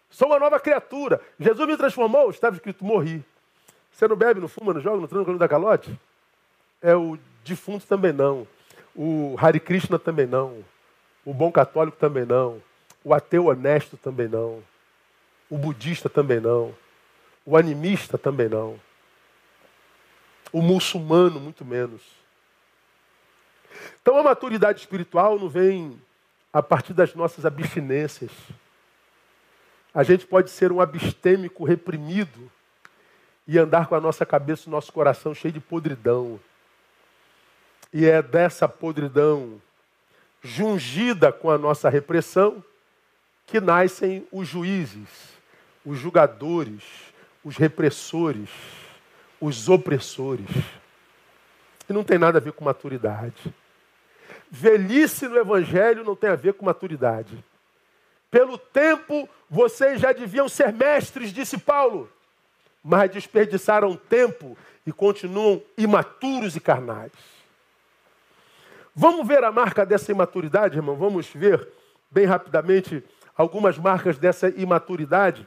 sou 0.08 0.28
uma 0.28 0.38
nova 0.38 0.60
criatura. 0.60 1.20
Jesus 1.40 1.66
me 1.66 1.76
transformou, 1.76 2.30
estava 2.30 2.54
escrito: 2.54 2.84
morri. 2.84 3.24
Você 3.90 4.06
não 4.06 4.14
bebe, 4.14 4.38
não 4.38 4.46
fuma, 4.46 4.72
não 4.72 4.80
joga, 4.80 5.00
no 5.00 5.08
trânsito, 5.08 5.18
no 5.18 5.24
caminho 5.24 5.44
do 5.44 5.48
calote? 5.50 6.00
É 6.80 6.94
o 6.94 7.18
defunto 7.44 7.88
também 7.88 8.12
não. 8.12 8.46
O 8.94 9.34
Hare 9.36 9.58
Krishna 9.58 9.98
também 9.98 10.28
não. 10.28 10.64
O 11.24 11.34
bom 11.34 11.50
católico 11.50 11.96
também 11.96 12.24
não. 12.24 12.62
O 13.02 13.12
ateu 13.12 13.46
honesto 13.46 13.96
também 13.96 14.28
não. 14.28 14.62
O 15.50 15.56
budista 15.56 16.08
também 16.08 16.40
não. 16.40 16.74
O 17.44 17.56
animista 17.56 18.18
também 18.18 18.48
não. 18.48 18.78
O 20.52 20.60
muçulmano, 20.60 21.40
muito 21.40 21.64
menos. 21.64 22.02
Então 24.02 24.18
a 24.18 24.22
maturidade 24.22 24.80
espiritual 24.80 25.38
não 25.38 25.48
vem 25.48 26.00
a 26.52 26.62
partir 26.62 26.92
das 26.92 27.14
nossas 27.14 27.46
abstinências. 27.46 28.30
A 29.94 30.02
gente 30.02 30.26
pode 30.26 30.50
ser 30.50 30.70
um 30.70 30.80
abstêmico 30.80 31.64
reprimido 31.64 32.50
e 33.46 33.58
andar 33.58 33.86
com 33.86 33.94
a 33.94 34.00
nossa 34.00 34.26
cabeça 34.26 34.64
e 34.66 34.68
o 34.68 34.70
nosso 34.70 34.92
coração 34.92 35.34
cheio 35.34 35.52
de 35.52 35.60
podridão. 35.60 36.38
E 37.92 38.04
é 38.04 38.20
dessa 38.20 38.68
podridão, 38.68 39.60
jungida 40.42 41.32
com 41.32 41.50
a 41.50 41.56
nossa 41.56 41.88
repressão, 41.88 42.62
que 43.46 43.58
nascem 43.60 44.28
os 44.30 44.46
juízes 44.46 45.37
os 45.88 45.98
julgadores, 45.98 46.84
os 47.42 47.56
repressores, 47.56 48.50
os 49.40 49.70
opressores. 49.70 50.46
E 51.88 51.92
não 51.94 52.04
tem 52.04 52.18
nada 52.18 52.36
a 52.36 52.40
ver 52.42 52.52
com 52.52 52.62
maturidade. 52.62 53.54
Velhice 54.50 55.26
no 55.26 55.38
Evangelho 55.38 56.04
não 56.04 56.14
tem 56.14 56.28
a 56.28 56.36
ver 56.36 56.52
com 56.52 56.66
maturidade. 56.66 57.42
Pelo 58.30 58.58
tempo, 58.58 59.26
vocês 59.48 59.98
já 59.98 60.12
deviam 60.12 60.46
ser 60.46 60.74
mestres, 60.74 61.32
disse 61.32 61.56
Paulo, 61.56 62.12
mas 62.84 63.10
desperdiçaram 63.10 63.96
tempo 63.96 64.58
e 64.86 64.92
continuam 64.92 65.62
imaturos 65.78 66.54
e 66.54 66.60
carnais. 66.60 67.12
Vamos 68.94 69.26
ver 69.26 69.42
a 69.42 69.50
marca 69.50 69.86
dessa 69.86 70.12
imaturidade, 70.12 70.76
irmão? 70.76 70.96
Vamos 70.96 71.28
ver 71.28 71.66
bem 72.10 72.26
rapidamente 72.26 73.02
algumas 73.34 73.78
marcas 73.78 74.18
dessa 74.18 74.50
imaturidade. 74.50 75.46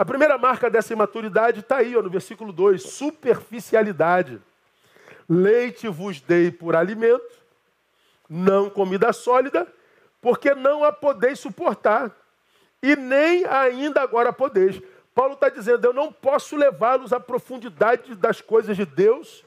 A 0.00 0.04
primeira 0.06 0.38
marca 0.38 0.70
dessa 0.70 0.94
imaturidade 0.94 1.60
está 1.60 1.76
aí, 1.76 1.94
ó, 1.94 2.00
no 2.00 2.08
versículo 2.08 2.54
2: 2.54 2.84
superficialidade. 2.84 4.40
Leite 5.28 5.88
vos 5.88 6.22
dei 6.22 6.50
por 6.50 6.74
alimento, 6.74 7.30
não 8.26 8.70
comida 8.70 9.12
sólida, 9.12 9.70
porque 10.18 10.54
não 10.54 10.84
a 10.84 10.90
podeis 10.90 11.38
suportar, 11.38 12.10
e 12.82 12.96
nem 12.96 13.44
ainda 13.44 14.00
agora 14.00 14.32
podeis. 14.32 14.80
Paulo 15.14 15.34
está 15.34 15.50
dizendo: 15.50 15.84
eu 15.84 15.92
não 15.92 16.10
posso 16.10 16.56
levá-los 16.56 17.12
à 17.12 17.20
profundidade 17.20 18.14
das 18.14 18.40
coisas 18.40 18.78
de 18.78 18.86
Deus, 18.86 19.44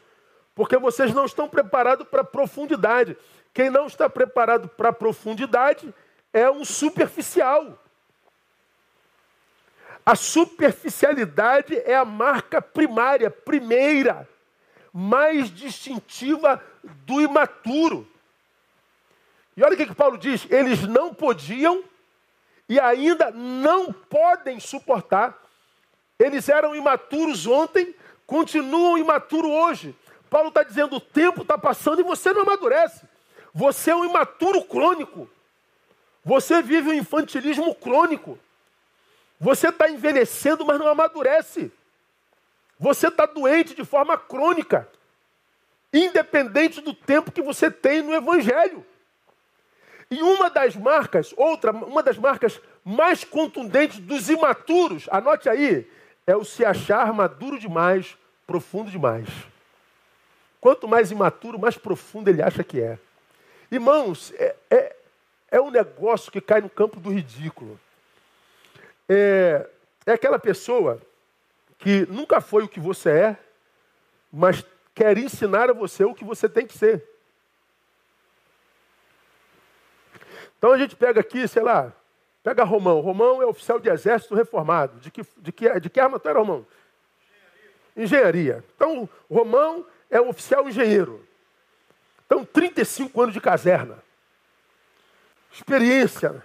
porque 0.53 0.77
vocês 0.77 1.15
não 1.15 1.25
estão 1.25 1.49
preparados 1.49 2.07
para 2.07 2.21
a 2.21 2.23
profundidade. 2.23 3.17
Quem 3.55 3.71
não 3.71 3.87
está 3.87 4.07
preparado 4.07 4.67
para 4.67 4.89
a 4.89 4.93
profundidade 4.93 5.91
é 6.31 6.47
um 6.47 6.63
superficial. 6.63 7.82
A 10.05 10.15
superficialidade 10.15 11.77
é 11.85 11.95
a 11.95 12.03
marca 12.03 12.61
primária, 12.61 13.31
primeira, 13.31 14.27
mais 14.91 15.49
distintiva 15.49 16.61
do 16.83 17.21
imaturo. 17.21 18.07
E 19.55 19.63
olha 19.63 19.73
o 19.73 19.77
que, 19.77 19.85
que 19.85 19.95
Paulo 19.95 20.17
diz: 20.17 20.45
eles 20.49 20.83
não 20.83 21.13
podiam 21.13 21.83
e 22.67 22.79
ainda 22.79 23.31
não 23.31 23.93
podem 23.93 24.59
suportar. 24.59 25.41
Eles 26.19 26.49
eram 26.49 26.75
imaturos 26.75 27.47
ontem, 27.47 27.95
continuam 28.25 28.97
imaturos 28.97 29.49
hoje. 29.49 29.95
Paulo 30.29 30.49
está 30.49 30.63
dizendo: 30.63 30.97
o 30.97 31.01
tempo 31.01 31.43
está 31.43 31.57
passando 31.57 32.01
e 32.01 32.03
você 32.03 32.33
não 32.33 32.41
amadurece. 32.41 33.05
Você 33.53 33.91
é 33.91 33.95
um 33.95 34.03
imaturo 34.03 34.63
crônico. 34.65 35.29
Você 36.25 36.61
vive 36.61 36.89
um 36.89 36.93
infantilismo 36.93 37.73
crônico. 37.75 38.39
Você 39.43 39.67
está 39.67 39.89
envelhecendo, 39.89 40.65
mas 40.65 40.79
não 40.79 40.87
amadurece. 40.87 41.69
Você 42.79 43.09
está 43.09 43.25
doente 43.25 43.75
de 43.75 43.83
forma 43.83 44.17
crônica, 44.17 44.87
independente 45.91 46.79
do 46.79 46.93
tempo 46.93 47.29
que 47.29 47.41
você 47.41 47.69
tem 47.69 48.01
no 48.01 48.13
Evangelho. 48.13 48.85
E 50.09 50.21
uma 50.21 50.49
das 50.49 50.77
marcas, 50.77 51.33
outra, 51.35 51.73
uma 51.73 52.01
das 52.01 52.17
marcas 52.17 52.61
mais 52.85 53.25
contundentes 53.25 53.99
dos 53.99 54.29
imaturos, 54.29 55.09
anote 55.11 55.49
aí, 55.49 55.91
é 56.25 56.37
o 56.37 56.45
se 56.45 56.63
achar 56.63 57.11
maduro 57.11 57.59
demais, 57.59 58.17
profundo 58.47 58.89
demais. 58.89 59.27
Quanto 60.61 60.87
mais 60.87 61.11
imaturo, 61.11 61.59
mais 61.59 61.77
profundo 61.77 62.29
ele 62.29 62.41
acha 62.41 62.63
que 62.63 62.79
é. 62.79 62.97
Irmãos, 63.69 64.31
é, 64.37 64.55
é, 64.71 64.95
é 65.51 65.59
um 65.59 65.69
negócio 65.69 66.31
que 66.31 66.39
cai 66.39 66.61
no 66.61 66.69
campo 66.69 66.97
do 66.97 67.11
ridículo. 67.11 67.77
É, 69.07 69.69
é 70.05 70.13
aquela 70.13 70.39
pessoa 70.39 71.01
que 71.77 72.05
nunca 72.07 72.39
foi 72.39 72.63
o 72.63 72.69
que 72.69 72.79
você 72.79 73.09
é, 73.09 73.37
mas 74.31 74.65
quer 74.95 75.17
ensinar 75.17 75.69
a 75.69 75.73
você 75.73 76.03
o 76.03 76.13
que 76.13 76.23
você 76.23 76.47
tem 76.47 76.65
que 76.65 76.77
ser. 76.77 77.07
Então 80.57 80.71
a 80.71 80.77
gente 80.77 80.95
pega 80.95 81.19
aqui, 81.19 81.45
sei 81.47 81.61
lá, 81.61 81.91
pega 82.41 82.63
Romão. 82.63 83.01
Romão 83.01 83.41
é 83.41 83.45
oficial 83.45 83.79
de 83.79 83.89
exército 83.89 84.33
reformado. 84.33 84.99
De 84.99 85.11
que, 85.11 85.21
de 85.37 85.51
que, 85.51 85.79
de 85.79 85.89
que 85.89 85.99
arma 85.99 86.19
tu 86.19 86.29
era, 86.29 86.39
Romão? 86.39 86.65
Engenharia. 87.97 88.53
Engenharia. 88.55 88.63
Então, 88.75 89.09
Romão 89.29 89.85
é 90.09 90.21
um 90.21 90.29
oficial 90.29 90.67
engenheiro. 90.69 91.27
Então, 92.25 92.45
35 92.45 93.21
anos 93.21 93.33
de 93.33 93.41
caserna. 93.41 94.01
Experiência 95.51 96.43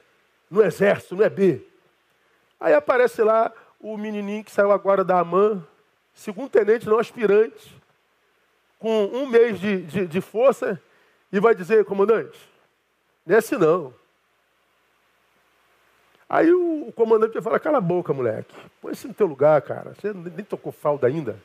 no 0.51 0.63
exército, 0.63 1.15
no 1.15 1.25
EB. 1.25 1.65
Aí 2.61 2.75
aparece 2.75 3.23
lá 3.23 3.53
o 3.81 3.97
menininho 3.97 4.45
que 4.45 4.51
saiu 4.51 4.73
agora 4.73 5.05
da 5.05 5.21
AMAN, 5.21 5.65
segundo 6.13 6.51
tenente, 6.51 6.89
não 6.89 6.99
aspirante, 6.99 7.77
com 8.79 9.07
um 9.07 9.27
mês 9.27 9.61
de, 9.61 9.83
de, 9.83 10.07
de 10.07 10.21
força, 10.21 10.81
e 11.33 11.39
vai 11.39 11.55
dizer, 11.55 11.85
comandante, 11.85 12.39
assim 13.29 13.57
não. 13.57 13.93
Aí 16.29 16.53
o, 16.53 16.89
o 16.89 16.93
comandante 16.93 17.33
vai 17.35 17.43
falar, 17.43 17.61
cala 17.61 17.79
a 17.79 17.81
boca, 17.81 18.13
moleque. 18.13 18.55
Põe 18.83 18.93
isso 18.93 19.09
no 19.09 19.15
teu 19.15 19.27
lugar, 19.27 19.63
cara. 19.63 19.95
Você 19.95 20.13
nem 20.13 20.45
tocou 20.45 20.71
falda 20.71 21.07
ainda. 21.07 21.41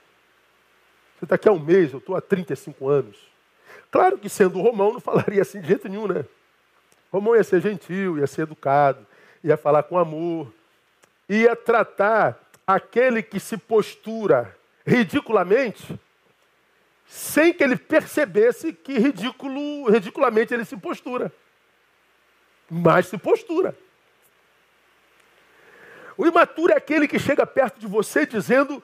Você 1.17 1.25
está 1.25 1.35
aqui 1.35 1.47
há 1.47 1.53
um 1.53 1.59
mês, 1.59 1.93
eu 1.93 1.99
estou 1.99 2.15
há 2.15 2.21
35 2.21 2.89
anos. 2.89 3.17
Claro 3.89 4.17
que 4.17 4.27
sendo 4.27 4.61
Romão 4.61 4.91
não 4.91 4.99
falaria 4.99 5.41
assim 5.41 5.61
de 5.61 5.67
jeito 5.67 5.87
nenhum, 5.87 6.07
né? 6.07 6.25
Romão 7.11 7.35
ia 7.35 7.43
ser 7.43 7.61
gentil, 7.61 8.17
ia 8.17 8.27
ser 8.27 8.41
educado, 8.41 9.05
ia 9.43 9.55
falar 9.55 9.83
com 9.83 9.97
amor, 9.97 10.51
ia 11.27 11.55
tratar 11.55 12.39
aquele 12.65 13.21
que 13.21 13.39
se 13.39 13.57
postura 13.57 14.55
ridiculamente, 14.85 15.99
sem 17.05 17.53
que 17.53 17.63
ele 17.63 17.75
percebesse 17.75 18.73
que 18.73 18.97
ridículo, 18.97 19.89
ridiculamente 19.89 20.53
ele 20.53 20.65
se 20.65 20.75
postura. 20.77 21.31
Mas 22.69 23.07
se 23.07 23.17
postura. 23.17 23.77
O 26.17 26.25
imaturo 26.25 26.73
é 26.73 26.77
aquele 26.77 27.07
que 27.07 27.19
chega 27.19 27.45
perto 27.45 27.79
de 27.79 27.87
você 27.87 28.25
dizendo 28.25 28.81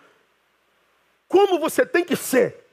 como 1.27 1.59
você 1.59 1.85
tem 1.85 2.03
que 2.03 2.15
ser. 2.15 2.65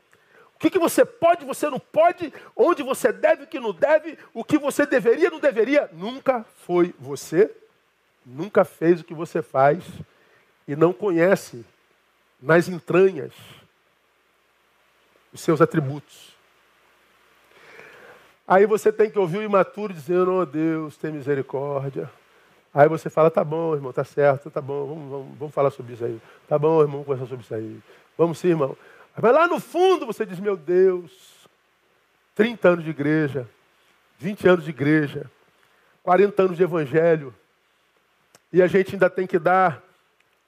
O 0.54 0.58
que, 0.58 0.70
que 0.70 0.78
você 0.78 1.04
pode, 1.04 1.44
você 1.44 1.68
não 1.68 1.78
pode, 1.78 2.32
onde 2.56 2.82
você 2.82 3.12
deve, 3.12 3.44
o 3.44 3.46
que 3.46 3.60
não 3.60 3.74
deve, 3.74 4.18
o 4.32 4.42
que 4.42 4.56
você 4.56 4.86
deveria, 4.86 5.28
não 5.28 5.38
deveria. 5.38 5.90
Nunca 5.92 6.46
foi 6.64 6.94
você, 6.98 7.54
nunca 8.26 8.64
fez 8.64 9.00
o 9.00 9.04
que 9.04 9.14
você 9.14 9.40
faz 9.40 9.84
e 10.66 10.74
não 10.74 10.92
conhece 10.92 11.64
nas 12.42 12.68
entranhas 12.68 13.32
os 15.32 15.40
seus 15.40 15.60
atributos. 15.60 16.34
Aí 18.48 18.66
você 18.66 18.92
tem 18.92 19.10
que 19.10 19.18
ouvir 19.18 19.38
o 19.38 19.42
imaturo 19.42 19.92
dizendo, 19.92 20.32
oh 20.32 20.46
Deus, 20.46 20.96
tem 20.96 21.12
misericórdia. 21.12 22.10
Aí 22.74 22.88
você 22.88 23.08
fala, 23.08 23.30
tá 23.30 23.42
bom, 23.42 23.74
irmão, 23.74 23.92
tá 23.92 24.04
certo, 24.04 24.50
tá 24.50 24.60
bom, 24.60 24.86
vamos, 24.86 25.10
vamos, 25.10 25.38
vamos 25.38 25.54
falar 25.54 25.70
sobre 25.70 25.94
isso 25.94 26.04
aí. 26.04 26.20
Tá 26.48 26.58
bom, 26.58 26.80
irmão, 26.80 27.02
vamos 27.02 27.06
conversar 27.06 27.26
sobre 27.26 27.44
isso 27.44 27.54
aí. 27.54 27.80
Vamos 28.18 28.38
sim, 28.38 28.48
irmão. 28.48 28.76
Mas 29.16 29.32
lá 29.32 29.46
no 29.46 29.58
fundo 29.58 30.04
você 30.04 30.26
diz, 30.26 30.38
meu 30.38 30.56
Deus, 30.56 31.48
30 32.34 32.68
anos 32.68 32.84
de 32.84 32.90
igreja, 32.90 33.48
20 34.18 34.48
anos 34.48 34.64
de 34.64 34.70
igreja, 34.70 35.30
40 36.02 36.42
anos 36.42 36.56
de 36.56 36.62
evangelho, 36.62 37.34
e 38.52 38.62
a 38.62 38.66
gente 38.66 38.94
ainda 38.94 39.10
tem 39.10 39.26
que 39.26 39.38
dar 39.38 39.82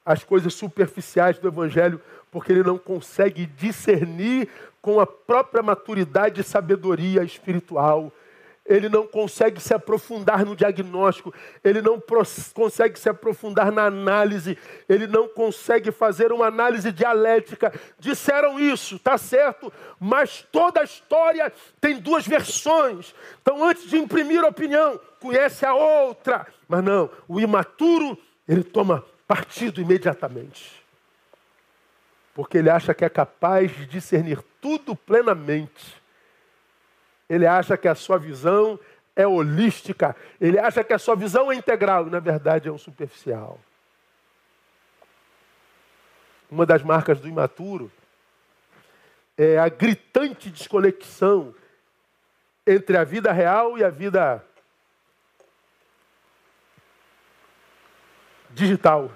as 0.05 0.25
coisas 0.25 0.55
superficiais 0.55 1.39
do 1.39 1.49
evangelho, 1.49 2.01
porque 2.31 2.53
ele 2.53 2.63
não 2.63 2.79
consegue 2.79 3.47
discernir 3.47 4.49
com 4.81 5.01
a 5.01 5.07
própria 5.07 5.63
maturidade 5.63 6.41
e 6.41 6.45
sabedoria 6.45 7.23
espiritual 7.23 8.13
ele 8.68 8.88
não 8.88 9.07
consegue 9.07 9.61
se 9.61 9.72
aprofundar 9.72 10.44
no 10.44 10.54
diagnóstico, 10.54 11.33
ele 11.64 11.81
não 11.81 12.00
consegue 12.52 12.98
se 12.98 13.09
aprofundar 13.09 13.72
na 13.72 13.87
análise, 13.87 14.59
ele 14.88 15.07
não 15.07 15.26
consegue 15.26 15.90
fazer 15.90 16.31
uma 16.33 16.46
análise 16.46 16.92
dialética. 16.92 17.72
Disseram 17.98 18.61
isso, 18.61 18.98
tá 18.98 19.16
certo, 19.16 19.72
mas 19.98 20.46
toda 20.52 20.81
a 20.81 20.85
história 20.85 21.50
tem 21.81 21.98
duas 21.98 22.26
versões. 22.26 23.14
Então, 23.40 23.64
antes 23.64 23.88
de 23.88 23.96
imprimir 23.96 24.44
opinião, 24.44 25.00
conhece 25.18 25.64
a 25.64 25.74
outra. 25.74 26.46
Mas 26.68 26.85
não, 26.85 27.11
o 27.26 27.40
imaturo, 27.40 28.18
ele 28.46 28.62
toma 28.62 29.04
partido 29.26 29.81
imediatamente. 29.81 30.85
Porque 32.35 32.59
ele 32.59 32.70
acha 32.70 32.94
que 32.94 33.04
é 33.04 33.09
capaz 33.09 33.74
de 33.74 33.87
discernir 33.87 34.40
tudo 34.61 34.94
plenamente 34.94 35.98
ele 37.29 37.47
acha 37.47 37.77
que 37.77 37.87
a 37.87 37.95
sua 37.95 38.19
visão 38.19 38.79
é 39.14 39.27
holística. 39.27 40.17
Ele 40.41 40.59
acha 40.59 40.83
que 40.83 40.93
a 40.93 40.99
sua 40.99 41.14
visão 41.14 41.51
é 41.53 41.57
integral. 41.57 42.07
E, 42.07 42.11
na 42.11 42.21
verdade, 42.21 42.69
é 42.69 42.73
um 42.73 42.79
superficial. 42.79 43.61
Uma 46.51 46.64
das 46.64 46.83
marcas 46.83 47.21
do 47.21 47.29
imaturo 47.29 47.93
é 49.37 49.59
a 49.59 49.69
gritante 49.69 50.51
desconexão 50.51 51.55
entre 52.67 52.97
a 52.97 53.05
vida 53.05 53.33
real 53.33 53.77
e 53.77 53.85
a 53.85 53.91
vida 53.91 54.45
digital. 58.51 59.11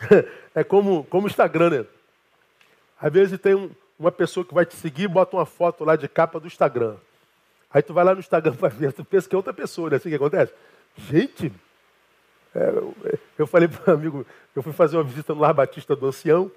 É 0.52 0.64
como 0.64 1.06
o 1.08 1.26
Instagram, 1.28 1.70
né? 1.70 1.86
Às 3.00 3.12
vezes 3.12 3.38
tem 3.38 3.54
um, 3.54 3.70
uma 3.98 4.12
pessoa 4.12 4.44
que 4.44 4.54
vai 4.54 4.66
te 4.66 4.76
seguir 4.76 5.08
bota 5.08 5.36
uma 5.36 5.46
foto 5.46 5.84
lá 5.84 5.96
de 5.96 6.08
capa 6.08 6.38
do 6.38 6.46
Instagram. 6.46 6.96
Aí 7.72 7.82
tu 7.82 7.94
vai 7.94 8.04
lá 8.04 8.14
no 8.14 8.20
Instagram 8.20 8.54
para 8.54 8.68
ver, 8.68 8.92
tu 8.92 9.04
pensa 9.04 9.28
que 9.28 9.34
é 9.34 9.38
outra 9.38 9.52
pessoa, 9.52 9.90
né? 9.90 9.96
Assim 9.96 10.08
que 10.08 10.14
acontece. 10.16 10.52
Gente, 10.96 11.52
é, 12.54 12.68
eu, 12.68 12.94
eu 13.38 13.46
falei 13.46 13.68
para 13.68 13.92
um 13.92 13.96
amigo, 13.96 14.26
eu 14.54 14.62
fui 14.62 14.72
fazer 14.72 14.96
uma 14.96 15.04
visita 15.04 15.34
no 15.34 15.40
Lar 15.40 15.54
Batista 15.54 15.94
do 15.94 16.06
Ancião, 16.06 16.50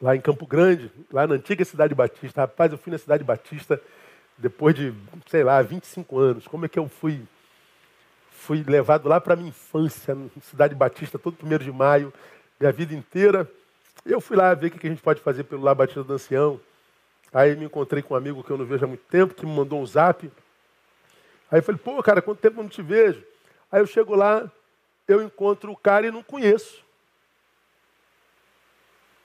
lá 0.00 0.16
em 0.16 0.20
Campo 0.20 0.46
Grande, 0.46 0.90
lá 1.12 1.26
na 1.26 1.34
antiga 1.34 1.64
Cidade 1.64 1.94
Batista. 1.94 2.40
Rapaz, 2.40 2.72
eu 2.72 2.78
fui 2.78 2.90
na 2.90 2.98
Cidade 2.98 3.22
Batista 3.22 3.80
depois 4.38 4.74
de, 4.74 4.94
sei 5.28 5.44
lá, 5.44 5.60
25 5.60 6.18
anos. 6.18 6.48
Como 6.48 6.64
é 6.64 6.68
que 6.68 6.78
eu 6.78 6.88
fui 6.88 7.22
fui 8.40 8.64
levado 8.66 9.06
lá 9.06 9.20
para 9.20 9.36
minha 9.36 9.50
infância, 9.50 10.14
na 10.14 10.28
Cidade 10.40 10.74
Batista, 10.74 11.18
todo 11.18 11.36
primeiro 11.36 11.62
de 11.62 11.70
maio, 11.70 12.12
minha 12.58 12.72
vida 12.72 12.94
inteira. 12.94 13.48
Eu 14.04 14.20
fui 14.20 14.36
lá 14.36 14.54
ver 14.54 14.68
o 14.68 14.70
que 14.70 14.86
a 14.86 14.90
gente 14.90 15.02
pode 15.02 15.20
fazer 15.20 15.44
pelo 15.44 15.62
Lá 15.62 15.74
Batista 15.74 16.02
do 16.02 16.12
Ancião. 16.12 16.60
Aí 17.32 17.54
me 17.54 17.66
encontrei 17.66 18.02
com 18.02 18.14
um 18.14 18.16
amigo 18.16 18.42
que 18.42 18.50
eu 18.50 18.58
não 18.58 18.64
vejo 18.64 18.84
há 18.84 18.88
muito 18.88 19.04
tempo, 19.04 19.34
que 19.34 19.46
me 19.46 19.52
mandou 19.52 19.80
um 19.80 19.86
zap. 19.86 20.30
Aí 21.50 21.58
eu 21.58 21.62
falei, 21.62 21.80
pô, 21.82 22.02
cara, 22.02 22.22
quanto 22.22 22.40
tempo 22.40 22.58
eu 22.58 22.62
não 22.62 22.70
te 22.70 22.82
vejo? 22.82 23.22
Aí 23.70 23.80
eu 23.80 23.86
chego 23.86 24.14
lá, 24.14 24.50
eu 25.06 25.22
encontro 25.22 25.70
o 25.70 25.76
cara 25.76 26.06
e 26.06 26.10
não 26.10 26.22
conheço. 26.22 26.82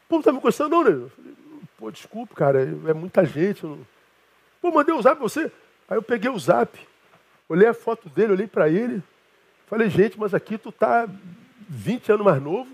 Pô, 0.07 0.17
não 0.17 0.23
tá 0.23 0.31
me 0.31 0.39
conhecendo 0.39 0.69
não, 0.69 0.83
né? 0.83 0.91
Eu 0.91 1.09
falei, 1.09 1.33
pô, 1.77 1.91
desculpa, 1.91 2.35
cara, 2.35 2.61
é 2.61 2.93
muita 2.93 3.25
gente. 3.25 3.65
Não... 3.65 3.79
Pô, 4.61 4.71
mandei 4.71 4.93
um 4.93 5.01
zap 5.01 5.15
pra 5.15 5.23
você. 5.23 5.51
Aí 5.87 5.97
eu 5.97 6.03
peguei 6.03 6.29
o 6.29 6.39
zap, 6.39 6.77
olhei 7.47 7.67
a 7.67 7.73
foto 7.73 8.09
dele, 8.09 8.33
olhei 8.33 8.47
para 8.47 8.69
ele. 8.69 9.01
Falei, 9.67 9.89
gente, 9.89 10.19
mas 10.19 10.33
aqui 10.33 10.57
tu 10.57 10.71
tá 10.71 11.07
20 11.67 12.11
anos 12.11 12.25
mais 12.25 12.41
novo 12.41 12.69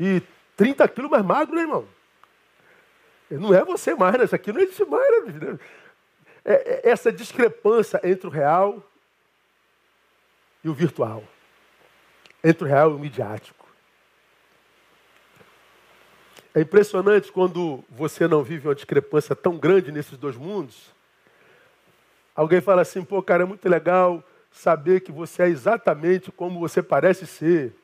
e 0.00 0.22
30 0.56 0.88
quilos 0.88 1.10
mais 1.10 1.24
magro, 1.24 1.54
né, 1.54 1.62
irmão? 1.62 1.86
Não 3.30 3.52
é 3.52 3.64
você 3.64 3.94
mais, 3.94 4.16
né? 4.16 4.24
Isso 4.24 4.34
aqui 4.34 4.52
não 4.52 4.60
existe 4.60 4.84
mais, 4.84 5.34
né? 5.34 5.58
É, 6.44 6.88
é 6.88 6.90
essa 6.90 7.12
discrepância 7.12 8.00
entre 8.04 8.26
o 8.26 8.30
real 8.30 8.82
e 10.62 10.68
o 10.68 10.74
virtual. 10.74 11.22
Entre 12.42 12.64
o 12.64 12.66
real 12.66 12.92
e 12.92 12.94
o 12.94 12.98
midiático. 12.98 13.66
É 16.54 16.60
impressionante 16.60 17.30
quando 17.30 17.84
você 17.90 18.26
não 18.26 18.42
vive 18.42 18.66
uma 18.66 18.74
discrepância 18.74 19.36
tão 19.36 19.58
grande 19.58 19.92
nesses 19.92 20.16
dois 20.16 20.36
mundos. 20.36 20.94
Alguém 22.34 22.60
fala 22.60 22.82
assim, 22.82 23.04
pô, 23.04 23.22
cara, 23.22 23.42
é 23.42 23.46
muito 23.46 23.68
legal 23.68 24.24
saber 24.50 25.00
que 25.00 25.12
você 25.12 25.42
é 25.42 25.48
exatamente 25.48 26.32
como 26.32 26.58
você 26.60 26.82
parece 26.82 27.26
ser. 27.26 27.74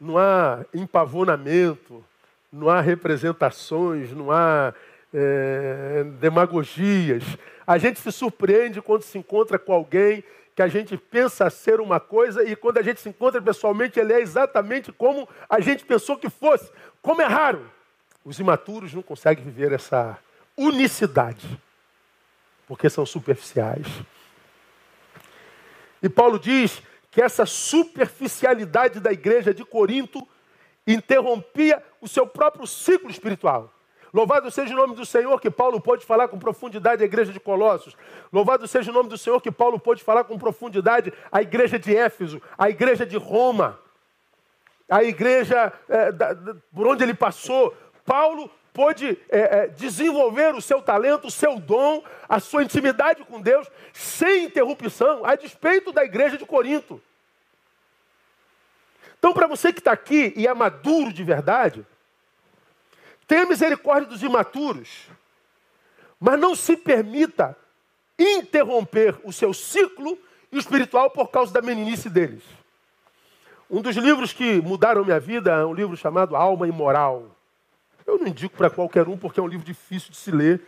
Não 0.00 0.18
há 0.18 0.64
empavonamento, 0.74 2.04
não 2.52 2.68
há 2.68 2.80
representações, 2.80 4.12
não 4.12 4.30
há 4.30 4.74
é, 5.12 6.04
demagogias. 6.20 7.22
A 7.66 7.78
gente 7.78 8.00
se 8.00 8.12
surpreende 8.12 8.82
quando 8.82 9.02
se 9.02 9.16
encontra 9.16 9.58
com 9.58 9.72
alguém 9.72 10.22
que 10.54 10.62
a 10.62 10.68
gente 10.68 10.96
pensa 10.96 11.50
ser 11.50 11.80
uma 11.80 11.98
coisa 11.98 12.48
e 12.48 12.54
quando 12.54 12.78
a 12.78 12.82
gente 12.82 13.00
se 13.00 13.08
encontra 13.08 13.42
pessoalmente, 13.42 13.98
ele 13.98 14.12
é 14.12 14.20
exatamente 14.20 14.92
como 14.92 15.28
a 15.48 15.60
gente 15.60 15.84
pensou 15.84 16.16
que 16.16 16.30
fosse. 16.30 16.70
Como 17.02 17.20
é 17.20 17.26
raro. 17.26 17.70
Os 18.24 18.38
imaturos 18.38 18.94
não 18.94 19.02
conseguem 19.02 19.44
viver 19.44 19.72
essa 19.72 20.16
unicidade, 20.56 21.60
porque 22.66 22.88
são 22.88 23.04
superficiais. 23.04 23.86
E 26.02 26.08
Paulo 26.08 26.38
diz 26.38 26.82
que 27.14 27.22
essa 27.22 27.46
superficialidade 27.46 29.00
da 29.00 29.12
igreja 29.12 29.54
de 29.54 29.64
Corinto 29.64 30.26
interrompia 30.86 31.82
o 32.00 32.06
seu 32.06 32.26
próprio 32.26 32.66
ciclo 32.66 33.10
espiritual. 33.10 33.72
Louvado 34.12 34.50
seja 34.50 34.74
o 34.74 34.76
nome 34.76 34.94
do 34.94 35.06
Senhor 35.06 35.40
que 35.40 35.50
Paulo 35.50 35.80
pôde 35.80 36.04
falar 36.04 36.28
com 36.28 36.38
profundidade 36.38 37.02
à 37.02 37.06
igreja 37.06 37.32
de 37.32 37.40
Colossos. 37.40 37.96
Louvado 38.32 38.68
seja 38.68 38.90
o 38.90 38.94
nome 38.94 39.08
do 39.08 39.16
Senhor 39.16 39.40
que 39.40 39.50
Paulo 39.50 39.78
pôde 39.78 40.04
falar 40.04 40.24
com 40.24 40.38
profundidade 40.38 41.12
à 41.32 41.40
igreja 41.40 41.78
de 41.78 41.96
Éfeso, 41.96 42.42
à 42.58 42.68
igreja 42.68 43.06
de 43.06 43.16
Roma 43.16 43.78
a 44.88 45.02
igreja 45.02 45.72
é, 45.88 46.12
da, 46.12 46.32
da, 46.32 46.54
por 46.74 46.86
onde 46.86 47.02
ele 47.02 47.14
passou, 47.14 47.74
Paulo 48.04 48.50
pôde 48.74 49.16
é, 49.28 49.38
é, 49.38 49.66
desenvolver 49.68 50.52
o 50.52 50.60
seu 50.60 50.82
talento, 50.82 51.28
o 51.28 51.30
seu 51.30 51.60
dom, 51.60 52.02
a 52.28 52.40
sua 52.40 52.64
intimidade 52.64 53.24
com 53.24 53.40
Deus, 53.40 53.70
sem 53.92 54.46
interrupção, 54.46 55.24
a 55.24 55.36
despeito 55.36 55.92
da 55.92 56.04
igreja 56.04 56.36
de 56.36 56.44
Corinto. 56.44 57.00
Então, 59.16 59.32
para 59.32 59.46
você 59.46 59.72
que 59.72 59.78
está 59.78 59.92
aqui 59.92 60.34
e 60.36 60.46
é 60.46 60.52
maduro 60.52 61.12
de 61.12 61.22
verdade, 61.22 61.86
tenha 63.28 63.46
misericórdia 63.46 64.08
dos 64.08 64.24
imaturos, 64.24 65.08
mas 66.18 66.38
não 66.38 66.56
se 66.56 66.76
permita 66.76 67.56
interromper 68.18 69.16
o 69.22 69.32
seu 69.32 69.54
ciclo 69.54 70.18
espiritual 70.50 71.10
por 71.10 71.28
causa 71.28 71.52
da 71.52 71.62
meninice 71.62 72.10
deles. 72.10 72.42
Um 73.70 73.80
dos 73.80 73.96
livros 73.96 74.32
que 74.32 74.60
mudaram 74.60 75.04
minha 75.04 75.20
vida 75.20 75.52
é 75.52 75.64
um 75.64 75.72
livro 75.72 75.96
chamado 75.96 76.34
Alma 76.34 76.66
Imoral. 76.66 77.33
Eu 78.06 78.18
não 78.18 78.26
indico 78.26 78.56
para 78.56 78.70
qualquer 78.70 79.08
um 79.08 79.16
porque 79.16 79.40
é 79.40 79.42
um 79.42 79.46
livro 79.46 79.64
difícil 79.64 80.10
de 80.10 80.16
se 80.16 80.30
ler, 80.30 80.60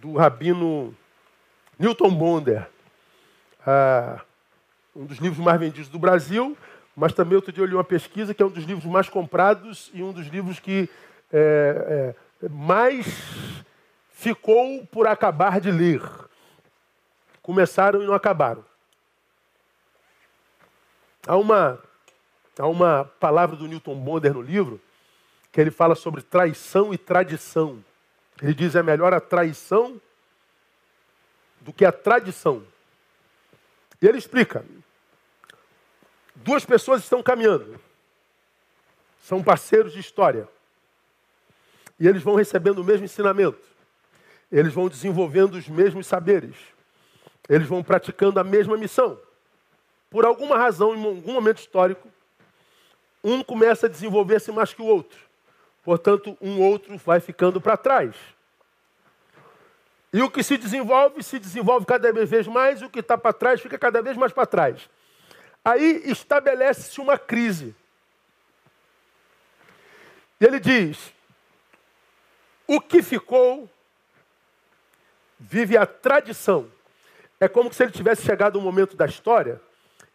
do 0.00 0.14
rabino 0.14 0.94
Newton 1.78 2.10
Bonder. 2.10 2.68
Ah, 3.66 4.20
um 4.94 5.04
dos 5.04 5.18
livros 5.18 5.44
mais 5.44 5.60
vendidos 5.60 5.88
do 5.88 5.98
Brasil, 5.98 6.56
mas 6.96 7.12
também 7.12 7.36
outro 7.36 7.52
dia 7.52 7.62
eu 7.62 7.66
li 7.66 7.74
uma 7.74 7.84
pesquisa 7.84 8.34
que 8.34 8.42
é 8.42 8.46
um 8.46 8.50
dos 8.50 8.64
livros 8.64 8.84
mais 8.84 9.08
comprados 9.08 9.90
e 9.94 10.02
um 10.02 10.12
dos 10.12 10.26
livros 10.26 10.58
que 10.58 10.88
é, 11.32 12.14
é, 12.42 12.48
mais 12.48 13.06
ficou 14.10 14.84
por 14.86 15.06
acabar 15.06 15.60
de 15.60 15.70
ler. 15.70 16.02
Começaram 17.40 18.02
e 18.02 18.06
não 18.06 18.14
acabaram. 18.14 18.64
Há 21.26 21.36
uma, 21.36 21.78
há 22.58 22.66
uma 22.66 23.04
palavra 23.20 23.54
do 23.54 23.68
Newton 23.68 23.94
Bonder 23.94 24.34
no 24.34 24.42
livro 24.42 24.80
que 25.52 25.60
ele 25.60 25.70
fala 25.70 25.94
sobre 25.94 26.22
traição 26.22 26.92
e 26.92 26.98
tradição. 26.98 27.82
Ele 28.42 28.54
diz 28.54 28.74
é 28.74 28.82
melhor 28.82 29.12
a 29.12 29.20
traição 29.20 30.00
do 31.60 31.72
que 31.72 31.84
a 31.84 31.92
tradição. 31.92 32.64
E 34.00 34.06
ele 34.06 34.18
explica: 34.18 34.64
duas 36.34 36.64
pessoas 36.64 37.02
estão 37.02 37.22
caminhando, 37.22 37.80
são 39.20 39.42
parceiros 39.42 39.92
de 39.92 40.00
história, 40.00 40.48
e 41.98 42.06
eles 42.06 42.22
vão 42.22 42.36
recebendo 42.36 42.78
o 42.78 42.84
mesmo 42.84 43.04
ensinamento, 43.04 43.66
eles 44.52 44.72
vão 44.72 44.88
desenvolvendo 44.88 45.54
os 45.54 45.68
mesmos 45.68 46.06
saberes, 46.06 46.56
eles 47.48 47.66
vão 47.66 47.82
praticando 47.82 48.38
a 48.38 48.44
mesma 48.44 48.76
missão 48.76 49.18
por 50.10 50.24
alguma 50.24 50.56
razão, 50.56 50.94
em 50.94 51.04
algum 51.04 51.32
momento 51.32 51.58
histórico, 51.58 52.08
um 53.22 53.42
começa 53.42 53.86
a 53.86 53.90
desenvolver-se 53.90 54.50
mais 54.50 54.72
que 54.72 54.80
o 54.80 54.86
outro. 54.86 55.18
Portanto, 55.88 56.36
um 56.38 56.60
outro 56.60 56.98
vai 56.98 57.18
ficando 57.18 57.62
para 57.62 57.74
trás. 57.74 58.14
E 60.12 60.20
o 60.20 60.30
que 60.30 60.42
se 60.42 60.58
desenvolve, 60.58 61.22
se 61.22 61.38
desenvolve 61.38 61.86
cada 61.86 62.12
vez 62.12 62.46
mais, 62.46 62.82
e 62.82 62.84
o 62.84 62.90
que 62.90 62.98
está 62.98 63.16
para 63.16 63.32
trás 63.32 63.58
fica 63.58 63.78
cada 63.78 64.02
vez 64.02 64.14
mais 64.14 64.30
para 64.30 64.44
trás. 64.44 64.86
Aí 65.64 66.02
estabelece-se 66.04 67.00
uma 67.00 67.16
crise. 67.16 67.74
E 70.38 70.44
ele 70.44 70.60
diz: 70.60 71.10
o 72.66 72.82
que 72.82 73.02
ficou 73.02 73.66
vive 75.40 75.74
a 75.74 75.86
tradição. 75.86 76.70
É 77.40 77.48
como 77.48 77.72
se 77.72 77.82
ele 77.82 77.92
tivesse 77.92 78.26
chegado 78.26 78.58
um 78.58 78.62
momento 78.62 78.94
da 78.94 79.06
história 79.06 79.58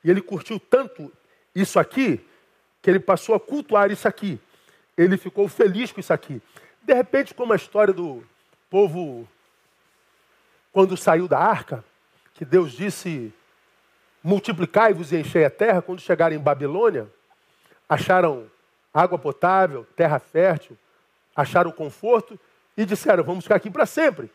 e 0.03 0.11
ele 0.11 0.21
curtiu 0.21 0.59
tanto 0.59 1.11
isso 1.55 1.80
aqui, 1.80 2.24
que 2.80 2.91
ele 2.91 2.99
passou 2.99 3.34
a 3.34 3.39
cultuar 3.39 3.89
isso 3.89 4.07
aqui. 4.07 4.39
Ele 4.98 5.18
ficou 5.18 5.48
feliz 5.48 5.91
com 5.91 6.00
isso 6.00 6.14
aqui. 6.14 6.41
De 6.82 6.94
repente, 6.94 7.34
como 7.34 7.54
a 7.54 7.56
história 7.56 7.94
do 7.94 8.24
povo 8.70 9.28
quando 10.72 10.98
saiu 10.98 11.28
da 11.28 11.38
arca, 11.38 11.84
que 12.34 12.44
Deus 12.44 12.72
disse: 12.72 13.34
multiplicai-vos 14.24 15.12
e 15.12 15.18
enchei 15.18 15.46
a 15.46 15.50
terra, 15.50 15.82
quando 15.82 16.02
chegaram 16.02 16.36
em 16.36 16.39
Babilônia, 16.39 17.08
acharam 17.88 18.50
água 18.94 19.18
potável, 19.18 19.86
terra 19.96 20.20
fértil, 20.20 20.78
acharam 21.36 21.72
conforto 21.72 22.39
e 22.76 22.86
disseram: 22.86 23.24
vamos 23.24 23.46
ficar 23.46 23.56
aqui 23.56 23.70
para 23.70 23.86
sempre. 23.86 24.32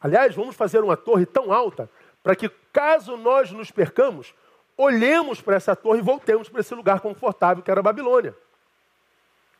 Aliás, 0.00 0.34
vamos 0.34 0.56
fazer 0.56 0.82
uma 0.82 0.96
torre 0.96 1.26
tão 1.26 1.52
alta 1.52 1.88
para 2.22 2.34
que, 2.34 2.48
caso 2.72 3.16
nós 3.16 3.52
nos 3.52 3.70
percamos, 3.70 4.34
olhemos 4.76 5.40
para 5.40 5.56
essa 5.56 5.76
torre 5.76 5.98
e 5.98 6.02
voltemos 6.02 6.48
para 6.48 6.60
esse 6.60 6.74
lugar 6.74 7.00
confortável 7.00 7.62
que 7.62 7.70
era 7.70 7.80
a 7.80 7.82
Babilônia. 7.82 8.34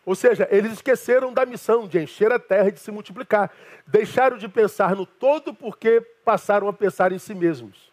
Ou 0.04 0.14
seja, 0.14 0.48
eles 0.50 0.72
esqueceram 0.72 1.32
da 1.32 1.46
missão 1.46 1.86
de 1.86 1.98
encher 1.98 2.32
a 2.32 2.38
terra 2.38 2.68
e 2.68 2.72
de 2.72 2.80
se 2.80 2.90
multiplicar. 2.90 3.52
Deixaram 3.86 4.36
de 4.36 4.48
pensar 4.48 4.96
no 4.96 5.06
todo 5.06 5.54
porque 5.54 6.00
passaram 6.24 6.68
a 6.68 6.72
pensar 6.72 7.12
em 7.12 7.18
si 7.18 7.34
mesmos. 7.34 7.90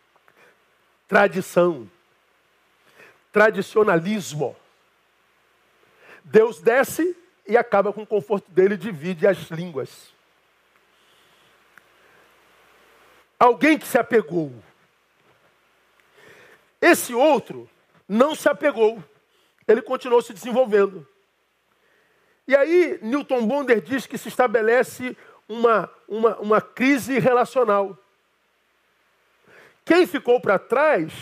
Tradição. 1.08 1.90
Tradicionalismo. 3.32 4.56
Deus 6.24 6.62
desce 6.62 7.16
e 7.48 7.56
acaba 7.56 7.94
com 7.94 8.02
o 8.02 8.08
conforto 8.08 8.50
dele 8.52 8.74
e 8.74 8.78
divide 8.78 9.28
as 9.28 9.38
línguas. 9.52 10.12
Alguém 13.40 13.78
que 13.78 13.88
se 13.88 13.98
apegou 13.98 14.54
esse 16.82 17.14
outro 17.14 17.70
não 18.08 18.34
se 18.34 18.48
apegou, 18.48 19.04
ele 19.68 19.82
continuou 19.82 20.22
se 20.22 20.34
desenvolvendo. 20.34 21.06
E 22.50 22.56
aí, 22.56 22.98
Newton 23.04 23.46
Bonder 23.46 23.80
diz 23.80 24.08
que 24.08 24.18
se 24.18 24.28
estabelece 24.28 25.16
uma, 25.48 25.88
uma, 26.08 26.36
uma 26.40 26.60
crise 26.60 27.20
relacional. 27.20 27.96
Quem 29.86 30.08
ficou 30.08 30.42
para 30.42 30.58
trás, 30.58 31.14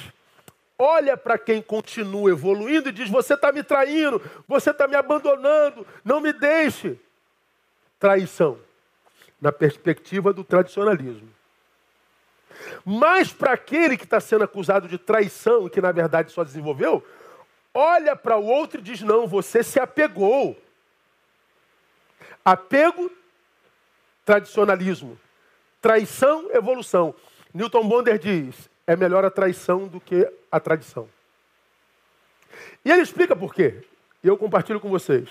olha 0.79 1.17
para 1.17 1.37
quem 1.37 1.61
continua 1.61 2.31
evoluindo 2.31 2.87
e 2.87 2.93
diz: 2.93 3.09
Você 3.09 3.33
está 3.33 3.51
me 3.51 3.61
traindo, 3.61 4.21
você 4.47 4.71
está 4.71 4.87
me 4.87 4.95
abandonando, 4.95 5.85
não 6.01 6.21
me 6.21 6.31
deixe. 6.31 6.97
Traição, 7.99 8.57
na 9.41 9.51
perspectiva 9.51 10.31
do 10.31 10.45
tradicionalismo. 10.45 11.29
Mas 12.85 13.33
para 13.33 13.51
aquele 13.51 13.97
que 13.97 14.05
está 14.05 14.21
sendo 14.21 14.45
acusado 14.45 14.87
de 14.87 14.97
traição 14.97 15.67
e 15.67 15.69
que 15.69 15.81
na 15.81 15.91
verdade 15.91 16.31
só 16.31 16.45
desenvolveu, 16.45 17.05
olha 17.73 18.15
para 18.15 18.37
o 18.37 18.45
outro 18.45 18.79
e 18.79 18.83
diz: 18.83 19.01
não, 19.01 19.27
você 19.27 19.61
se 19.61 19.77
apegou. 19.77 20.55
Apego, 22.47 23.11
tradicionalismo. 24.23 25.19
Traição, 25.81 26.49
evolução. 26.53 27.13
Newton 27.53 27.85
Bonder 27.85 28.17
diz: 28.17 28.69
é 28.87 28.95
melhor 28.95 29.25
a 29.25 29.29
traição 29.29 29.85
do 29.85 29.99
que 29.99 30.25
a 30.49 30.57
tradição. 30.57 31.09
E 32.85 32.89
ele 32.89 33.01
explica 33.01 33.35
por 33.35 33.53
quê. 33.53 33.83
E 34.23 34.29
eu 34.29 34.37
compartilho 34.37 34.79
com 34.79 34.89
vocês. 34.89 35.27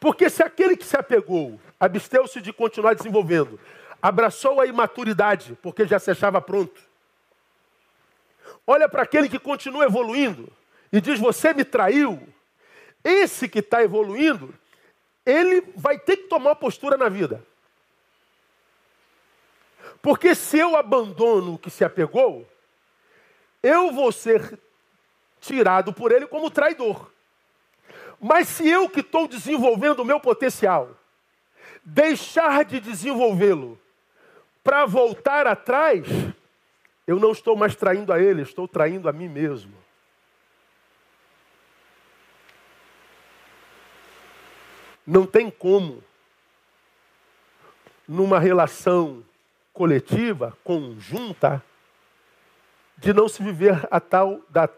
Porque 0.00 0.30
se 0.30 0.42
aquele 0.42 0.78
que 0.78 0.86
se 0.86 0.96
apegou 0.96 1.60
absteu-se 1.78 2.40
de 2.40 2.50
continuar 2.50 2.94
desenvolvendo, 2.94 3.60
abraçou 4.00 4.62
a 4.62 4.66
imaturidade, 4.66 5.58
porque 5.60 5.86
já 5.86 5.98
se 5.98 6.10
achava 6.10 6.40
pronto. 6.40 6.80
Olha 8.66 8.88
para 8.88 9.02
aquele 9.02 9.28
que 9.28 9.38
continua 9.38 9.84
evoluindo 9.84 10.50
e 10.90 11.02
diz: 11.02 11.20
Você 11.20 11.52
me 11.52 11.66
traiu. 11.66 12.26
esse 13.04 13.46
que 13.46 13.58
está 13.58 13.82
evoluindo, 13.82 14.54
ele 15.24 15.62
vai 15.76 15.98
ter 15.98 16.16
que 16.16 16.28
tomar 16.28 16.50
uma 16.50 16.56
postura 16.56 16.96
na 16.96 17.08
vida. 17.08 17.44
Porque 20.00 20.34
se 20.34 20.58
eu 20.58 20.76
abandono 20.76 21.54
o 21.54 21.58
que 21.58 21.70
se 21.70 21.84
apegou, 21.84 22.46
eu 23.62 23.92
vou 23.92 24.10
ser 24.10 24.58
tirado 25.40 25.92
por 25.92 26.10
ele 26.10 26.26
como 26.26 26.50
traidor. 26.50 27.10
Mas 28.20 28.48
se 28.48 28.68
eu 28.68 28.88
que 28.88 29.00
estou 29.00 29.28
desenvolvendo 29.28 30.00
o 30.00 30.04
meu 30.04 30.20
potencial, 30.20 30.90
deixar 31.84 32.64
de 32.64 32.80
desenvolvê-lo 32.80 33.78
para 34.62 34.86
voltar 34.86 35.46
atrás, 35.46 36.06
eu 37.06 37.18
não 37.18 37.32
estou 37.32 37.56
mais 37.56 37.74
traindo 37.74 38.12
a 38.12 38.20
ele, 38.20 38.42
estou 38.42 38.68
traindo 38.68 39.08
a 39.08 39.12
mim 39.12 39.28
mesmo. 39.28 39.81
Não 45.06 45.26
tem 45.26 45.50
como, 45.50 46.02
numa 48.06 48.38
relação 48.38 49.24
coletiva, 49.72 50.56
conjunta, 50.62 51.62
de 52.98 53.12
não 53.12 53.28
se 53.28 53.42
viver 53.42 53.86
a 53.90 53.98
tal 53.98 54.40
da 54.48 54.68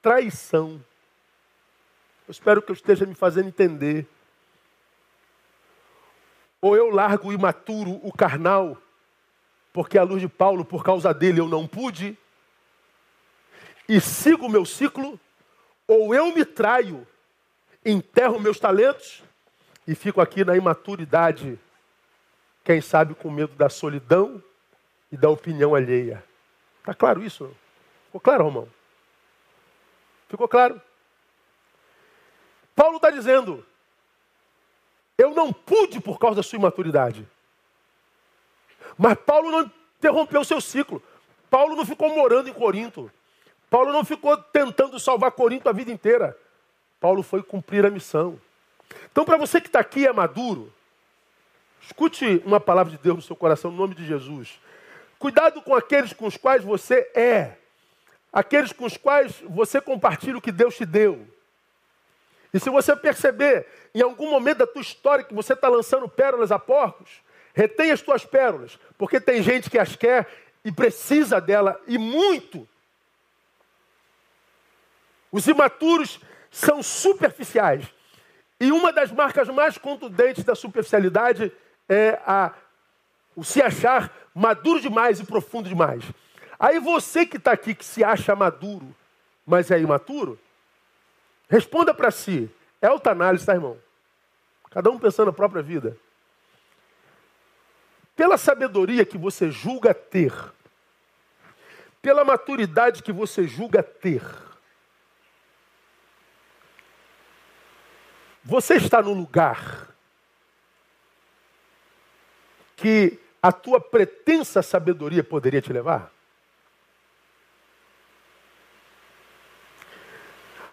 traição. 0.00 0.84
Eu 2.28 2.32
espero 2.32 2.62
que 2.62 2.70
eu 2.70 2.74
esteja 2.74 3.04
me 3.06 3.14
fazendo 3.14 3.48
entender. 3.48 4.06
Ou 6.60 6.76
eu 6.76 6.90
largo 6.90 7.28
o 7.28 7.32
imaturo, 7.32 7.98
o 8.04 8.12
carnal, 8.12 8.76
porque 9.72 9.98
a 9.98 10.04
luz 10.04 10.20
de 10.20 10.28
Paulo, 10.28 10.64
por 10.64 10.84
causa 10.84 11.12
dele, 11.12 11.40
eu 11.40 11.48
não 11.48 11.66
pude, 11.66 12.16
e 13.88 14.00
sigo 14.00 14.46
o 14.46 14.50
meu 14.50 14.64
ciclo, 14.64 15.18
ou 15.88 16.14
eu 16.14 16.32
me 16.32 16.44
traio, 16.44 17.06
enterro 17.84 18.38
meus 18.38 18.60
talentos 18.60 19.24
e 19.86 19.94
fico 19.94 20.20
aqui 20.20 20.44
na 20.44 20.56
imaturidade, 20.56 21.58
quem 22.64 22.80
sabe 22.80 23.14
com 23.14 23.30
medo 23.30 23.54
da 23.54 23.68
solidão 23.68 24.42
e 25.10 25.16
da 25.16 25.28
opinião 25.28 25.74
alheia. 25.74 26.22
Está 26.78 26.94
claro 26.94 27.22
isso? 27.22 27.54
Ficou 28.06 28.20
claro, 28.20 28.44
Romão? 28.44 28.68
Ficou 30.28 30.48
claro? 30.48 30.80
Paulo 32.74 32.96
está 32.96 33.10
dizendo: 33.10 33.64
eu 35.18 35.34
não 35.34 35.52
pude 35.52 36.00
por 36.00 36.18
causa 36.18 36.36
da 36.36 36.42
sua 36.42 36.56
imaturidade. 36.56 37.28
Mas 38.96 39.16
Paulo 39.18 39.50
não 39.50 39.70
interrompeu 39.98 40.40
o 40.40 40.44
seu 40.44 40.60
ciclo. 40.60 41.02
Paulo 41.50 41.76
não 41.76 41.84
ficou 41.84 42.14
morando 42.14 42.48
em 42.48 42.52
Corinto. 42.52 43.10
Paulo 43.68 43.92
não 43.92 44.04
ficou 44.04 44.36
tentando 44.36 44.98
salvar 44.98 45.32
Corinto 45.32 45.68
a 45.68 45.72
vida 45.72 45.90
inteira. 45.90 46.36
Paulo 46.98 47.22
foi 47.22 47.42
cumprir 47.42 47.84
a 47.86 47.90
missão. 47.90 48.40
Então, 49.10 49.24
para 49.24 49.36
você 49.36 49.60
que 49.60 49.68
está 49.68 49.80
aqui 49.80 50.06
é 50.06 50.12
maduro, 50.12 50.72
escute 51.82 52.42
uma 52.44 52.60
palavra 52.60 52.90
de 52.90 52.98
Deus 52.98 53.16
no 53.16 53.22
seu 53.22 53.36
coração, 53.36 53.70
no 53.70 53.76
nome 53.76 53.94
de 53.94 54.06
Jesus. 54.06 54.60
Cuidado 55.18 55.62
com 55.62 55.74
aqueles 55.74 56.12
com 56.12 56.26
os 56.26 56.36
quais 56.36 56.64
você 56.64 57.10
é, 57.14 57.56
aqueles 58.32 58.72
com 58.72 58.84
os 58.84 58.96
quais 58.96 59.40
você 59.48 59.80
compartilha 59.80 60.38
o 60.38 60.42
que 60.42 60.52
Deus 60.52 60.76
te 60.76 60.84
deu. 60.84 61.26
E 62.52 62.60
se 62.60 62.68
você 62.68 62.94
perceber 62.94 63.66
em 63.94 64.02
algum 64.02 64.30
momento 64.30 64.58
da 64.58 64.66
tua 64.66 64.82
história 64.82 65.24
que 65.24 65.34
você 65.34 65.52
está 65.52 65.68
lançando 65.68 66.08
pérolas 66.08 66.52
a 66.52 66.58
porcos, 66.58 67.08
retenha 67.54 67.94
as 67.94 68.02
tuas 68.02 68.24
pérolas, 68.24 68.78
porque 68.98 69.20
tem 69.20 69.42
gente 69.42 69.70
que 69.70 69.78
as 69.78 69.96
quer 69.96 70.28
e 70.64 70.70
precisa 70.70 71.40
dela, 71.40 71.80
e 71.86 71.98
muito. 71.98 72.68
Os 75.30 75.46
imaturos 75.46 76.20
são 76.50 76.82
superficiais. 76.82 77.86
E 78.62 78.70
uma 78.70 78.92
das 78.92 79.10
marcas 79.10 79.48
mais 79.48 79.76
contundentes 79.76 80.44
da 80.44 80.54
superficialidade 80.54 81.50
é 81.88 82.20
a, 82.24 82.52
o 83.34 83.42
se 83.42 83.60
achar 83.60 84.16
maduro 84.32 84.80
demais 84.80 85.18
e 85.18 85.24
profundo 85.24 85.68
demais. 85.68 86.04
Aí 86.60 86.78
você 86.78 87.26
que 87.26 87.38
está 87.38 87.50
aqui, 87.50 87.74
que 87.74 87.84
se 87.84 88.04
acha 88.04 88.36
maduro, 88.36 88.94
mas 89.44 89.72
é 89.72 89.80
imaturo, 89.80 90.38
responda 91.48 91.92
para 91.92 92.12
si. 92.12 92.48
É 92.80 92.86
análise, 93.10 93.44
tá, 93.44 93.52
irmão? 93.52 93.76
Cada 94.70 94.90
um 94.90 94.98
pensando 94.98 95.26
na 95.26 95.32
própria 95.32 95.60
vida. 95.60 95.98
Pela 98.14 98.38
sabedoria 98.38 99.04
que 99.04 99.18
você 99.18 99.50
julga 99.50 99.92
ter, 99.92 100.32
pela 102.00 102.24
maturidade 102.24 103.02
que 103.02 103.10
você 103.10 103.44
julga 103.44 103.82
ter, 103.82 104.22
Você 108.44 108.74
está 108.74 109.00
no 109.00 109.12
lugar 109.12 109.88
que 112.76 113.18
a 113.40 113.52
tua 113.52 113.80
pretensa 113.80 114.62
sabedoria 114.62 115.22
poderia 115.22 115.62
te 115.62 115.72
levar? 115.72 116.10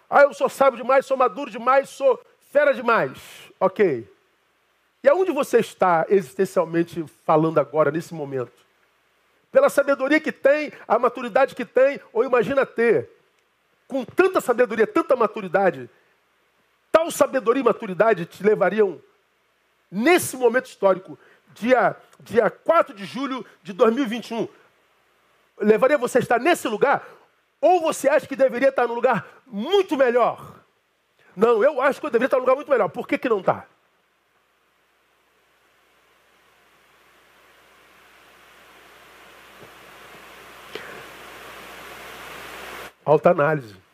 Ah, 0.09 0.23
eu 0.23 0.33
sou 0.33 0.49
sábio 0.49 0.81
demais, 0.81 1.05
sou 1.05 1.15
maduro 1.15 1.51
demais, 1.51 1.89
sou 1.89 2.19
fera 2.51 2.73
demais. 2.73 3.19
Ok. 3.59 4.11
E 5.03 5.07
aonde 5.07 5.31
você 5.31 5.59
está 5.59 6.05
existencialmente 6.09 7.05
falando 7.23 7.59
agora, 7.59 7.91
nesse 7.91 8.13
momento? 8.13 8.51
Pela 9.51 9.69
sabedoria 9.69 10.19
que 10.19 10.31
tem, 10.31 10.71
a 10.87 10.97
maturidade 10.97 11.53
que 11.53 11.63
tem, 11.63 11.99
ou 12.11 12.23
imagina 12.23 12.65
ter, 12.65 13.09
com 13.87 14.03
tanta 14.03 14.41
sabedoria, 14.41 14.87
tanta 14.87 15.15
maturidade, 15.15 15.89
Tal 16.99 17.09
sabedoria 17.11 17.61
e 17.61 17.63
maturidade 17.63 18.25
te 18.25 18.43
levariam, 18.43 19.01
nesse 19.89 20.35
momento 20.35 20.65
histórico, 20.65 21.17
dia, 21.53 21.95
dia 22.19 22.49
4 22.49 22.93
de 22.93 23.05
julho 23.05 23.45
de 23.63 23.71
2021, 23.71 24.49
levaria 25.57 25.97
você 25.97 26.17
a 26.17 26.21
estar 26.21 26.39
nesse 26.39 26.67
lugar? 26.67 27.07
Ou 27.61 27.79
você 27.79 28.09
acha 28.09 28.27
que 28.27 28.35
deveria 28.35 28.67
estar 28.67 28.85
num 28.85 28.95
lugar 28.95 29.25
muito 29.47 29.95
melhor? 29.95 30.55
Não, 31.37 31.63
eu 31.63 31.81
acho 31.81 32.01
que 32.01 32.05
eu 32.05 32.09
deveria 32.09 32.25
estar 32.25 32.35
num 32.35 32.43
lugar 32.43 32.55
muito 32.57 32.69
melhor. 32.69 32.89
Por 32.89 33.07
que, 33.07 33.17
que 33.17 33.29
não 33.29 33.39
está? 33.39 33.65
Alta 43.05 43.29
análise. 43.29 43.88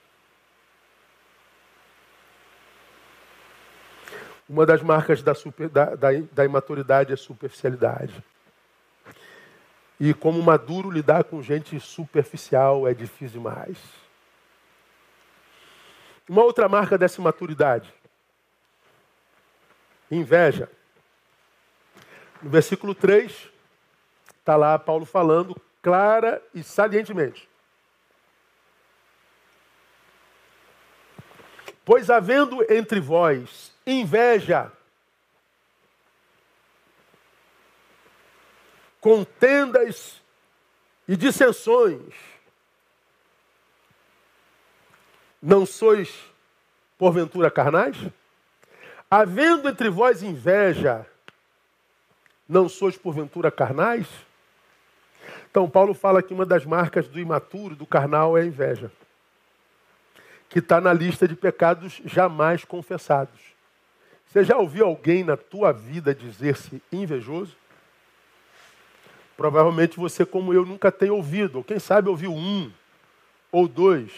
Uma 4.48 4.66
das 4.66 4.82
marcas 4.82 5.24
da, 5.24 5.34
super, 5.34 5.68
da, 5.70 5.96
da, 5.96 6.10
da 6.32 6.46
imaturidade 6.46 7.12
é 7.12 7.16
superficialidade. 7.16 8.24
E 10.00 10.14
como 10.14 10.42
maduro, 10.42 10.92
lidar 10.92 11.24
com 11.24 11.42
gente 11.42 11.80
superficial 11.80 12.88
é 12.88 12.94
difícil 12.94 13.40
demais. 13.42 13.78
Uma 16.28 16.44
outra 16.44 16.68
marca 16.68 16.98
dessa 16.98 17.22
maturidade. 17.22 17.94
Inveja. 20.12 20.70
No 22.42 22.50
versículo 22.50 22.94
3, 22.94 23.50
está 24.40 24.56
lá 24.56 24.78
Paulo 24.78 25.06
falando 25.06 25.60
clara 25.82 26.42
e 26.54 26.62
salientemente. 26.62 27.50
Pois 31.84 32.10
havendo 32.10 32.64
entre 32.72 33.00
vós 33.00 33.75
inveja, 33.86 34.72
contendas 39.00 40.22
e 41.08 41.16
dissensões. 41.16 42.14
Não 45.42 45.64
sois, 45.64 46.12
porventura, 46.98 47.52
carnais? 47.52 47.96
Havendo 49.10 49.70
entre 49.70 49.90
vós 49.90 50.24
inveja, 50.24 51.06
não 52.50 52.68
sois, 52.68 52.98
porventura, 52.98 53.52
carnais? 53.52 54.08
Então, 55.50 55.70
Paulo 55.70 55.94
fala 55.94 56.24
que 56.24 56.34
uma 56.34 56.46
das 56.46 56.66
marcas 56.66 57.08
do 57.08 57.20
imaturo, 57.20 57.76
do 57.76 57.86
carnal, 57.86 58.38
é 58.38 58.42
a 58.42 58.46
inveja, 58.46 58.92
que 60.50 60.60
está 60.60 60.82
na 60.82 60.92
lista 60.92 61.28
de 61.28 61.36
pecados 61.36 62.02
jamais 62.04 62.66
confessados. 62.66 63.55
Você 64.28 64.44
já 64.44 64.58
ouviu 64.58 64.86
alguém 64.86 65.24
na 65.24 65.38
tua 65.38 65.72
vida 65.72 66.14
dizer-se 66.14 66.82
invejoso? 66.92 67.56
Provavelmente 69.38 69.98
você, 69.98 70.26
como 70.26 70.54
eu, 70.54 70.66
nunca 70.66 70.92
tem 70.92 71.10
ouvido, 71.10 71.58
ou 71.58 71.64
quem 71.64 71.80
sabe 71.80 72.10
ouviu 72.10 72.34
um 72.34 72.72
ou 73.52 73.68
dois. 73.68 74.12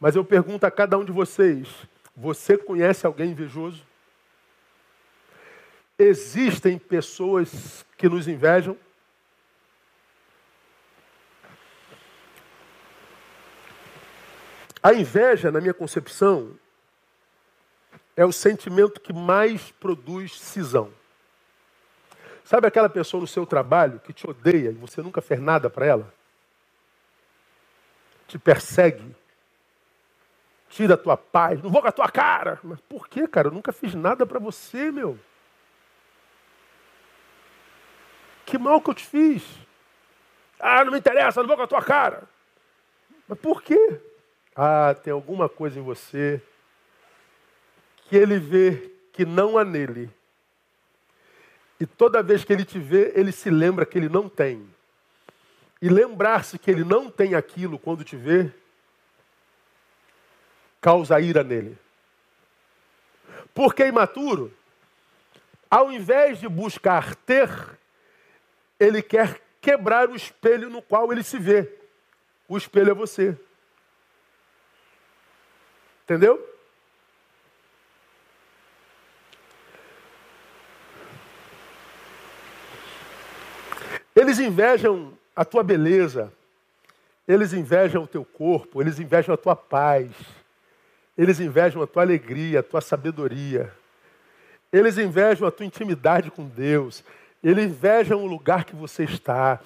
Mas 0.00 0.16
eu 0.16 0.24
pergunto 0.24 0.66
a 0.66 0.70
cada 0.70 0.98
um 0.98 1.04
de 1.04 1.12
vocês: 1.12 1.68
você 2.16 2.56
conhece 2.56 3.06
alguém 3.06 3.30
invejoso? 3.30 3.86
Existem 5.98 6.78
pessoas 6.78 7.84
que 7.96 8.08
nos 8.08 8.26
invejam? 8.26 8.76
A 14.82 14.92
inveja, 14.92 15.52
na 15.52 15.60
minha 15.60 15.72
concepção, 15.72 16.58
é 18.16 18.24
o 18.24 18.32
sentimento 18.32 19.00
que 19.00 19.12
mais 19.12 19.70
produz 19.72 20.38
cisão. 20.38 20.92
Sabe 22.44 22.66
aquela 22.66 22.88
pessoa 22.88 23.20
no 23.20 23.26
seu 23.26 23.46
trabalho 23.46 24.00
que 24.00 24.12
te 24.12 24.28
odeia 24.28 24.70
e 24.70 24.74
você 24.74 25.00
nunca 25.00 25.22
fez 25.22 25.40
nada 25.40 25.70
para 25.70 25.86
ela? 25.86 26.14
Te 28.26 28.38
persegue, 28.38 29.14
tira 30.68 30.94
a 30.94 30.98
tua 30.98 31.16
paz, 31.16 31.62
não 31.62 31.70
vou 31.70 31.80
com 31.80 31.88
a 31.88 31.92
tua 31.92 32.10
cara. 32.10 32.58
Mas 32.62 32.80
por 32.80 33.08
que, 33.08 33.26
cara? 33.26 33.48
Eu 33.48 33.52
nunca 33.52 33.72
fiz 33.72 33.94
nada 33.94 34.26
para 34.26 34.38
você, 34.38 34.90
meu. 34.90 35.18
Que 38.44 38.58
mal 38.58 38.80
que 38.80 38.90
eu 38.90 38.94
te 38.94 39.04
fiz? 39.04 39.44
Ah, 40.58 40.84
não 40.84 40.92
me 40.92 40.98
interessa, 40.98 41.40
não 41.40 41.48
vou 41.48 41.56
com 41.56 41.62
a 41.62 41.66
tua 41.66 41.82
cara. 41.82 42.24
Mas 43.26 43.38
por 43.38 43.62
quê? 43.62 44.00
Ah, 44.54 44.94
tem 44.94 45.12
alguma 45.12 45.48
coisa 45.48 45.78
em 45.78 45.82
você 45.82 46.42
que 48.08 48.16
ele 48.16 48.38
vê 48.38 48.90
que 49.12 49.24
não 49.24 49.58
há 49.58 49.64
nele. 49.64 50.10
E 51.78 51.86
toda 51.86 52.22
vez 52.22 52.44
que 52.44 52.52
ele 52.52 52.64
te 52.64 52.78
vê, 52.78 53.12
ele 53.14 53.32
se 53.32 53.50
lembra 53.50 53.84
que 53.84 53.98
ele 53.98 54.08
não 54.08 54.28
tem. 54.28 54.68
E 55.80 55.88
lembrar-se 55.88 56.58
que 56.58 56.70
ele 56.70 56.84
não 56.84 57.10
tem 57.10 57.34
aquilo 57.34 57.78
quando 57.78 58.04
te 58.04 58.16
vê, 58.16 58.52
causa 60.80 61.20
ira 61.20 61.42
nele. 61.42 61.76
Porque 63.54 63.84
imaturo, 63.86 64.52
ao 65.70 65.90
invés 65.90 66.38
de 66.38 66.48
buscar 66.48 67.14
ter, 67.14 67.50
ele 68.78 69.02
quer 69.02 69.40
quebrar 69.60 70.08
o 70.08 70.16
espelho 70.16 70.68
no 70.68 70.82
qual 70.82 71.12
ele 71.12 71.22
se 71.22 71.38
vê. 71.38 71.72
O 72.48 72.56
espelho 72.56 72.90
é 72.90 72.94
você. 72.94 73.36
Entendeu? 76.04 76.51
Eles 84.32 84.46
invejam 84.46 85.12
a 85.36 85.44
tua 85.44 85.62
beleza, 85.62 86.32
eles 87.28 87.52
invejam 87.52 88.04
o 88.04 88.06
teu 88.06 88.24
corpo, 88.24 88.80
eles 88.80 88.98
invejam 88.98 89.34
a 89.34 89.36
tua 89.36 89.54
paz, 89.54 90.10
eles 91.18 91.38
invejam 91.38 91.82
a 91.82 91.86
tua 91.86 92.02
alegria, 92.02 92.60
a 92.60 92.62
tua 92.62 92.80
sabedoria, 92.80 93.70
eles 94.72 94.96
invejam 94.96 95.46
a 95.46 95.50
tua 95.50 95.66
intimidade 95.66 96.30
com 96.30 96.48
Deus, 96.48 97.04
eles 97.44 97.66
invejam 97.66 98.24
o 98.24 98.26
lugar 98.26 98.64
que 98.64 98.74
você 98.74 99.04
está, 99.04 99.60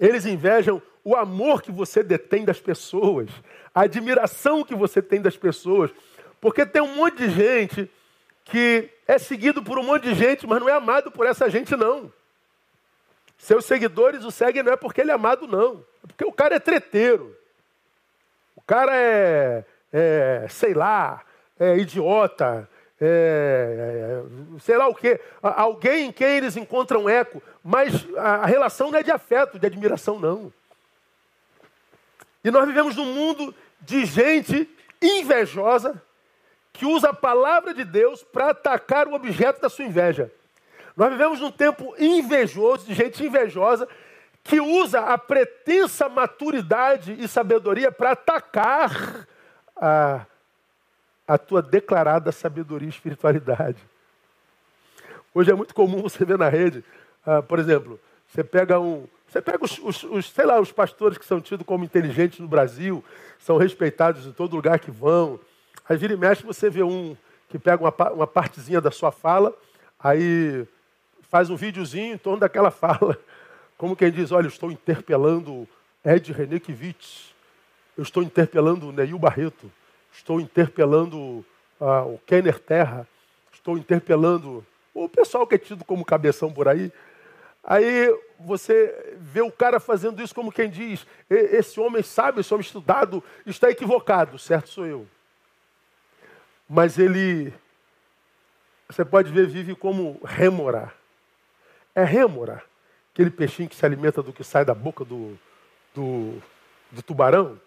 eles 0.00 0.26
invejam 0.26 0.82
o 1.04 1.14
amor 1.14 1.62
que 1.62 1.70
você 1.70 2.02
detém 2.02 2.44
das 2.44 2.58
pessoas, 2.58 3.30
a 3.72 3.82
admiração 3.82 4.64
que 4.64 4.74
você 4.74 5.00
tem 5.00 5.22
das 5.22 5.36
pessoas, 5.36 5.92
porque 6.40 6.66
tem 6.66 6.82
um 6.82 6.96
monte 6.96 7.18
de 7.18 7.30
gente 7.30 7.88
que 8.46 8.90
é 9.06 9.16
seguido 9.16 9.62
por 9.62 9.78
um 9.78 9.84
monte 9.84 10.08
de 10.08 10.14
gente, 10.16 10.44
mas 10.44 10.58
não 10.58 10.68
é 10.68 10.72
amado 10.72 11.12
por 11.12 11.24
essa 11.24 11.48
gente, 11.48 11.76
não. 11.76 12.17
Seus 13.38 13.64
seguidores 13.64 14.24
o 14.24 14.30
seguem 14.30 14.62
não 14.62 14.72
é 14.72 14.76
porque 14.76 15.00
ele 15.00 15.12
é 15.12 15.14
amado, 15.14 15.46
não. 15.46 15.84
É 16.04 16.08
porque 16.08 16.24
o 16.24 16.32
cara 16.32 16.56
é 16.56 16.60
treteiro. 16.60 17.34
O 18.56 18.60
cara 18.60 18.94
é, 18.94 19.64
é 19.92 20.46
sei 20.50 20.74
lá, 20.74 21.22
é 21.58 21.76
idiota, 21.76 22.68
é, 23.00 24.22
é, 24.58 24.58
sei 24.60 24.76
lá 24.76 24.88
o 24.88 24.94
quê. 24.94 25.20
Alguém 25.40 26.06
em 26.06 26.12
quem 26.12 26.36
eles 26.36 26.56
encontram 26.56 27.08
eco, 27.08 27.40
mas 27.62 28.06
a 28.16 28.44
relação 28.44 28.90
não 28.90 28.98
é 28.98 29.02
de 29.02 29.12
afeto, 29.12 29.58
de 29.58 29.66
admiração, 29.66 30.18
não. 30.18 30.52
E 32.42 32.50
nós 32.50 32.66
vivemos 32.66 32.96
num 32.96 33.12
mundo 33.12 33.54
de 33.80 34.04
gente 34.04 34.68
invejosa 35.00 36.02
que 36.72 36.84
usa 36.84 37.10
a 37.10 37.14
palavra 37.14 37.72
de 37.72 37.84
Deus 37.84 38.22
para 38.22 38.50
atacar 38.50 39.06
o 39.08 39.14
objeto 39.14 39.60
da 39.60 39.68
sua 39.68 39.84
inveja. 39.84 40.30
Nós 40.98 41.12
vivemos 41.12 41.38
num 41.38 41.52
tempo 41.52 41.94
invejoso, 41.96 42.84
de 42.84 42.92
gente 42.92 43.24
invejosa, 43.24 43.86
que 44.42 44.60
usa 44.60 44.98
a 44.98 45.16
pretensa 45.16 46.08
maturidade 46.08 47.16
e 47.20 47.28
sabedoria 47.28 47.92
para 47.92 48.10
atacar 48.10 49.24
a, 49.76 50.26
a 51.28 51.38
tua 51.38 51.62
declarada 51.62 52.32
sabedoria 52.32 52.88
e 52.88 52.90
espiritualidade. 52.90 53.78
Hoje 55.32 55.52
é 55.52 55.54
muito 55.54 55.72
comum 55.72 56.02
você 56.02 56.24
ver 56.24 56.36
na 56.36 56.48
rede, 56.48 56.84
uh, 57.24 57.44
por 57.44 57.60
exemplo, 57.60 58.00
você 58.26 58.42
pega 58.42 58.80
um. 58.80 59.06
Você 59.28 59.40
pega 59.40 59.64
os, 59.64 59.78
os, 59.78 60.02
os, 60.02 60.30
sei 60.32 60.46
lá, 60.46 60.58
os 60.58 60.72
pastores 60.72 61.16
que 61.16 61.24
são 61.24 61.40
tidos 61.40 61.64
como 61.64 61.84
inteligentes 61.84 62.40
no 62.40 62.48
Brasil, 62.48 63.04
são 63.38 63.56
respeitados 63.56 64.26
em 64.26 64.32
todo 64.32 64.56
lugar 64.56 64.80
que 64.80 64.90
vão. 64.90 65.38
Aí 65.88 65.96
vira 65.96 66.14
e 66.14 66.16
mexe, 66.16 66.42
você 66.42 66.68
vê 66.68 66.82
um 66.82 67.16
que 67.48 67.56
pega 67.56 67.84
uma, 67.84 68.10
uma 68.10 68.26
partezinha 68.26 68.80
da 68.80 68.90
sua 68.90 69.12
fala, 69.12 69.54
aí 70.00 70.66
faz 71.28 71.50
um 71.50 71.56
videozinho 71.56 72.14
em 72.14 72.18
torno 72.18 72.40
daquela 72.40 72.70
fala. 72.70 73.18
Como 73.76 73.96
quem 73.96 74.10
diz, 74.10 74.32
olha, 74.32 74.46
eu 74.46 74.50
estou 74.50 74.70
interpelando 74.72 75.68
Ed 76.04 76.32
Renekiewicz, 76.32 77.34
eu 77.96 78.02
estou 78.02 78.22
interpelando 78.22 78.92
Neil 78.92 79.18
Barreto, 79.18 79.70
estou 80.12 80.40
interpelando 80.40 81.44
ah, 81.80 82.02
o 82.02 82.18
Kenner 82.26 82.58
Terra, 82.58 83.06
estou 83.52 83.78
interpelando 83.78 84.64
o 84.94 85.08
pessoal 85.08 85.46
que 85.46 85.54
é 85.54 85.58
tido 85.58 85.84
como 85.84 86.04
cabeção 86.04 86.52
por 86.52 86.66
aí. 86.68 86.92
Aí 87.62 88.12
você 88.40 89.14
vê 89.18 89.42
o 89.42 89.52
cara 89.52 89.78
fazendo 89.78 90.22
isso 90.22 90.34
como 90.34 90.50
quem 90.50 90.70
diz, 90.70 91.06
esse 91.28 91.78
homem 91.78 92.02
sabe, 92.02 92.40
esse 92.40 92.52
homem 92.52 92.64
estudado, 92.64 93.22
está 93.44 93.70
equivocado, 93.70 94.38
certo 94.38 94.70
sou 94.70 94.86
eu. 94.86 95.06
Mas 96.68 96.98
ele, 96.98 97.52
você 98.88 99.04
pode 99.04 99.30
ver, 99.30 99.46
vive 99.46 99.74
como 99.74 100.20
remorar. 100.24 100.97
É 101.98 102.04
rêmora, 102.04 102.62
aquele 103.12 103.28
peixinho 103.28 103.68
que 103.68 103.74
se 103.74 103.84
alimenta 103.84 104.22
do 104.22 104.32
que 104.32 104.44
sai 104.44 104.64
da 104.64 104.72
boca 104.72 105.04
do, 105.04 105.36
do, 105.92 106.40
do 106.92 107.02
tubarão. 107.02 107.60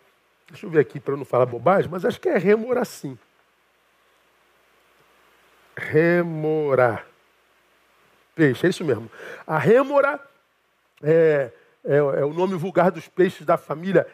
Deixa 0.48 0.66
eu 0.66 0.70
ver 0.70 0.80
aqui 0.80 1.02
para 1.02 1.18
não 1.18 1.26
falar 1.26 1.46
bobagem, 1.46 1.92
mas 1.92 2.06
acho 2.06 2.18
que 2.18 2.30
é 2.30 2.38
rêmora 2.38 2.86
sim. 2.86 3.20
Rêmora. 5.76 7.06
Peixe, 8.34 8.68
é 8.68 8.70
isso 8.70 8.86
mesmo. 8.86 9.12
A 9.46 9.58
rêmora 9.58 10.18
é, 11.04 11.52
é, 11.84 11.98
é, 11.98 12.02
o 12.24 12.32
nome 12.32 12.56
vulgar 12.56 12.90
dos 12.90 13.10
peixes 13.10 13.46
da 13.46 13.58
família 13.58 14.08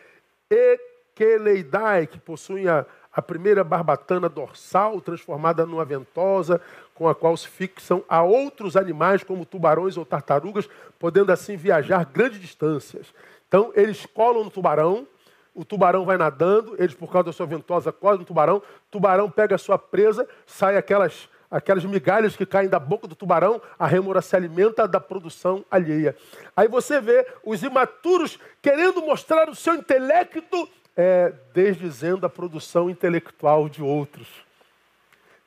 Echeleidae, 0.50 2.08
que 2.08 2.18
possuem 2.18 2.68
a, 2.68 2.88
a 3.18 3.22
primeira 3.24 3.64
barbatana 3.64 4.30
dorsal 4.30 5.02
transformada 5.02 5.66
numa 5.66 5.84
ventosa, 5.84 6.62
com 6.94 7.10
a 7.10 7.16
qual 7.16 7.36
se 7.36 7.48
fixam 7.48 8.04
a 8.08 8.22
outros 8.22 8.78
animais, 8.78 9.24
como 9.24 9.44
tubarões 9.44 9.98
ou 9.98 10.06
tartarugas, 10.06 10.70
podendo 11.00 11.32
assim 11.32 11.58
viajar 11.58 12.06
grandes 12.06 12.40
distâncias. 12.40 13.08
Então, 13.48 13.72
eles 13.74 14.06
colam 14.06 14.44
no 14.44 14.52
tubarão, 14.52 15.08
o 15.56 15.66
tubarão 15.66 16.06
vai 16.06 16.16
nadando, 16.16 16.76
eles, 16.78 16.94
por 16.94 17.12
causa 17.12 17.26
da 17.26 17.34
sua 17.34 17.48
ventosa, 17.48 17.92
colam 17.92 18.20
no 18.20 18.26
tubarão, 18.26 18.58
o 18.58 18.62
tubarão 18.92 19.32
pega 19.32 19.56
a 19.56 19.58
sua 19.58 19.80
presa, 19.80 20.28
sai 20.46 20.78
aquelas, 20.78 21.28
aquelas 21.50 21.84
migalhas 21.86 22.36
que 22.36 22.46
caem 22.46 22.70
da 22.70 22.78
boca 22.78 23.08
do 23.08 23.16
tubarão, 23.16 23.60
a 23.80 23.88
rêmora 23.88 24.22
se 24.22 24.36
alimenta 24.36 24.88
da 24.88 25.00
produção 25.00 25.66
alheia. 25.72 26.16
Aí 26.56 26.68
você 26.68 27.02
vê 27.02 27.26
os 27.44 27.64
imaturos 27.64 28.38
querendo 28.62 29.02
mostrar 29.02 29.50
o 29.50 29.56
seu 29.56 29.74
intelecto 29.74 30.70
é, 30.98 31.32
desdizendo 31.54 32.26
a 32.26 32.30
produção 32.30 32.90
intelectual 32.90 33.70
de 33.70 33.84
outros. 33.84 34.28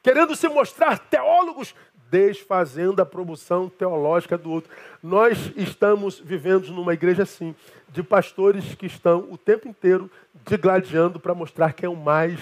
Querendo 0.01 0.37
se 0.37 0.49
mostrar 0.49 0.99
teólogos, 0.99 1.75
desfazendo 2.11 3.03
a 3.03 3.07
produção 3.07 3.69
teológica 3.69 4.37
do 4.37 4.51
outro. 4.51 4.71
Nós 5.03 5.53
estamos 5.57 6.19
vivendo 6.19 6.69
numa 6.73 6.95
igreja 6.95 7.23
assim, 7.23 7.55
de 7.89 8.03
pastores 8.03 8.75
que 8.75 8.87
estão 8.87 9.29
o 9.31 9.39
tempo 9.39 9.69
inteiro 9.69 10.11
digladiando 10.45 11.21
para 11.21 11.35
mostrar 11.35 11.73
quem 11.73 11.87
é 11.87 11.91
o 11.91 11.97
mais 11.97 12.39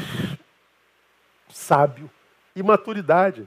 sábio. 1.48 2.10
Imaturidade. 2.56 3.46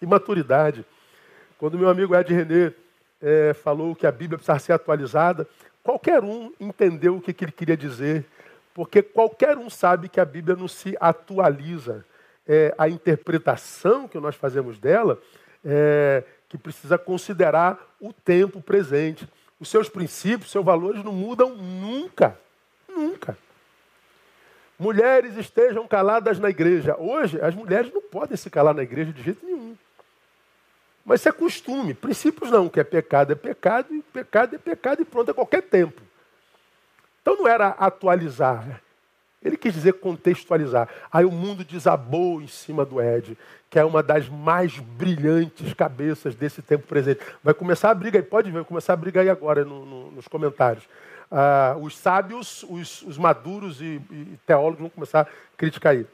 Imaturidade. 0.00 0.84
Quando 1.58 1.78
meu 1.78 1.88
amigo 1.88 2.14
Ed 2.14 2.32
René 2.32 2.72
é, 3.20 3.54
falou 3.54 3.94
que 3.94 4.06
a 4.06 4.12
Bíblia 4.12 4.38
precisava 4.38 4.58
ser 4.58 4.72
atualizada, 4.72 5.46
qualquer 5.82 6.22
um 6.22 6.52
entendeu 6.58 7.16
o 7.16 7.20
que, 7.20 7.32
que 7.32 7.44
ele 7.44 7.52
queria 7.52 7.76
dizer. 7.76 8.24
Porque 8.74 9.02
qualquer 9.02 9.58
um 9.58 9.68
sabe 9.68 10.08
que 10.08 10.20
a 10.20 10.24
Bíblia 10.24 10.56
não 10.56 10.68
se 10.68 10.96
atualiza. 11.00 12.04
É, 12.46 12.74
a 12.76 12.88
interpretação 12.88 14.08
que 14.08 14.18
nós 14.18 14.34
fazemos 14.34 14.78
dela 14.78 15.20
é 15.64 16.24
que 16.48 16.58
precisa 16.58 16.98
considerar 16.98 17.78
o 17.98 18.12
tempo 18.12 18.60
presente. 18.60 19.26
Os 19.58 19.70
seus 19.70 19.88
princípios, 19.88 20.50
seus 20.50 20.64
valores 20.64 21.02
não 21.02 21.12
mudam 21.12 21.54
nunca. 21.54 22.38
Nunca. 22.86 23.38
Mulheres 24.78 25.36
estejam 25.36 25.86
caladas 25.86 26.38
na 26.38 26.50
igreja. 26.50 26.94
Hoje, 26.98 27.40
as 27.40 27.54
mulheres 27.54 27.90
não 27.90 28.02
podem 28.02 28.36
se 28.36 28.50
calar 28.50 28.74
na 28.74 28.82
igreja 28.82 29.12
de 29.12 29.22
jeito 29.22 29.46
nenhum. 29.46 29.74
Mas 31.04 31.20
isso 31.20 31.28
é 31.30 31.32
costume. 31.32 31.94
Princípios 31.94 32.50
não, 32.50 32.68
que 32.68 32.80
é 32.80 32.84
pecado 32.84 33.32
é 33.32 33.34
pecado, 33.34 33.94
e 33.94 34.02
pecado 34.02 34.54
é 34.54 34.58
pecado 34.58 35.02
e 35.02 35.04
pronto 35.04 35.30
a 35.30 35.34
qualquer 35.34 35.62
tempo. 35.62 36.02
Então 37.22 37.36
não 37.36 37.46
era 37.46 37.68
atualizar, 37.68 38.82
Ele 39.42 39.56
quis 39.56 39.72
dizer 39.72 39.94
contextualizar. 39.94 40.88
Aí 41.10 41.24
o 41.24 41.30
mundo 41.30 41.64
desabou 41.64 42.42
em 42.42 42.46
cima 42.46 42.84
do 42.84 43.00
Ed, 43.00 43.38
que 43.70 43.78
é 43.78 43.84
uma 43.84 44.02
das 44.02 44.28
mais 44.28 44.78
brilhantes 44.78 45.72
cabeças 45.72 46.34
desse 46.34 46.60
tempo 46.60 46.86
presente. 46.86 47.20
Vai 47.42 47.54
começar 47.54 47.90
a 47.90 47.94
briga 47.94 48.18
aí, 48.18 48.22
pode 48.22 48.50
ver, 48.50 48.58
vai 48.58 48.64
começar 48.64 48.92
a 48.92 48.96
briga 48.96 49.20
aí 49.20 49.30
agora 49.30 49.64
no, 49.64 49.86
no, 49.86 50.10
nos 50.12 50.28
comentários. 50.28 50.84
Ah, 51.30 51.76
os 51.80 51.96
sábios, 51.96 52.64
os, 52.68 53.02
os 53.02 53.16
maduros 53.16 53.80
e, 53.80 54.00
e, 54.10 54.38
teólogos 54.46 54.80
vão 54.80 54.90
começar 54.90 55.22
a 55.22 55.26
criticar 55.56 55.92
aí. 55.92 56.06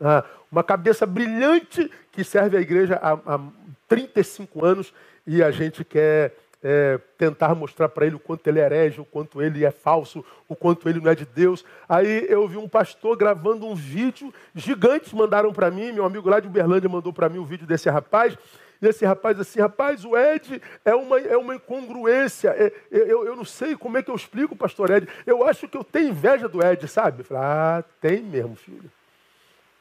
Ah, 0.00 0.24
uma 0.50 0.62
cabeça 0.62 1.04
brilhante 1.04 1.90
que 2.12 2.22
serve 2.22 2.56
à 2.56 2.60
igreja 2.60 3.00
há, 3.02 3.12
há 3.34 3.40
35 3.88 4.64
anos 4.64 4.94
e 5.26 5.42
a 5.42 5.50
gente 5.50 5.84
quer 5.84 6.36
é, 6.62 6.98
tentar 7.18 7.54
mostrar 7.54 7.88
para 7.88 8.06
ele 8.06 8.14
o 8.14 8.20
quanto 8.20 8.46
ele 8.46 8.60
é 8.60 8.64
herege, 8.64 9.00
o 9.00 9.04
quanto 9.04 9.42
ele 9.42 9.64
é 9.64 9.70
falso, 9.70 10.24
o 10.48 10.54
quanto 10.54 10.88
ele 10.88 11.00
não 11.00 11.10
é 11.10 11.14
de 11.14 11.24
Deus. 11.24 11.64
Aí 11.88 12.26
eu 12.28 12.46
vi 12.46 12.56
um 12.56 12.68
pastor 12.68 13.16
gravando 13.16 13.66
um 13.66 13.74
vídeo 13.74 14.32
gigante, 14.54 15.14
mandaram 15.14 15.52
para 15.52 15.70
mim, 15.70 15.92
meu 15.92 16.04
amigo 16.04 16.28
lá 16.28 16.38
de 16.38 16.46
Uberlândia 16.46 16.88
mandou 16.88 17.12
para 17.12 17.28
mim 17.28 17.38
o 17.38 17.44
vídeo 17.44 17.66
desse 17.66 17.90
rapaz. 17.90 18.36
E 18.80 18.86
esse 18.86 19.04
rapaz 19.04 19.38
assim, 19.38 19.60
rapaz, 19.60 20.04
o 20.04 20.16
Ed 20.16 20.60
é 20.84 20.92
uma, 20.92 21.20
é 21.20 21.36
uma 21.36 21.54
incongruência. 21.54 22.48
É, 22.50 22.72
eu, 22.90 23.24
eu 23.24 23.36
não 23.36 23.44
sei 23.44 23.76
como 23.76 23.96
é 23.96 24.02
que 24.02 24.10
eu 24.10 24.14
explico, 24.16 24.56
pastor 24.56 24.90
Ed. 24.90 25.08
Eu 25.24 25.46
acho 25.46 25.68
que 25.68 25.76
eu 25.76 25.84
tenho 25.84 26.08
inveja 26.08 26.48
do 26.48 26.60
Ed, 26.60 26.88
sabe? 26.88 27.20
Eu 27.20 27.24
falei, 27.24 27.42
ah, 27.44 27.84
tem 28.00 28.20
mesmo, 28.20 28.56
filho. 28.56 28.90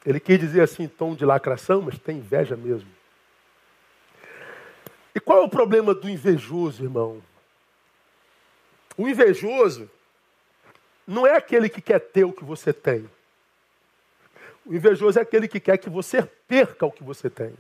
Ele 0.06 0.20
quis 0.20 0.40
dizer 0.40 0.62
assim, 0.62 0.84
em 0.84 0.88
tom 0.88 1.16
de 1.16 1.26
lacração, 1.26 1.82
mas 1.82 1.98
tem 1.98 2.18
inveja 2.18 2.56
mesmo. 2.56 2.88
E 5.14 5.20
qual 5.20 5.40
é 5.40 5.42
o 5.42 5.50
problema 5.50 5.94
do 5.94 6.10
invejoso, 6.10 6.84
irmão? 6.84 7.22
O 8.98 9.08
invejoso 9.08 9.90
não 11.06 11.26
é 11.26 11.36
aquele 11.36 11.68
que 11.68 11.82
quer 11.82 12.00
ter 12.00 12.24
o 12.24 12.32
que 12.32 12.44
você 12.44 12.72
tem. 12.72 13.10
O 14.66 14.74
invejoso 14.74 15.18
é 15.20 15.22
aquele 15.22 15.48
que 15.48 15.60
quer 15.60 15.78
que 15.78 15.90
você 15.90 16.24
perca 16.48 16.86
o 16.86 16.92
que 16.92 17.04
você 17.04 17.30
tem. 17.30 17.54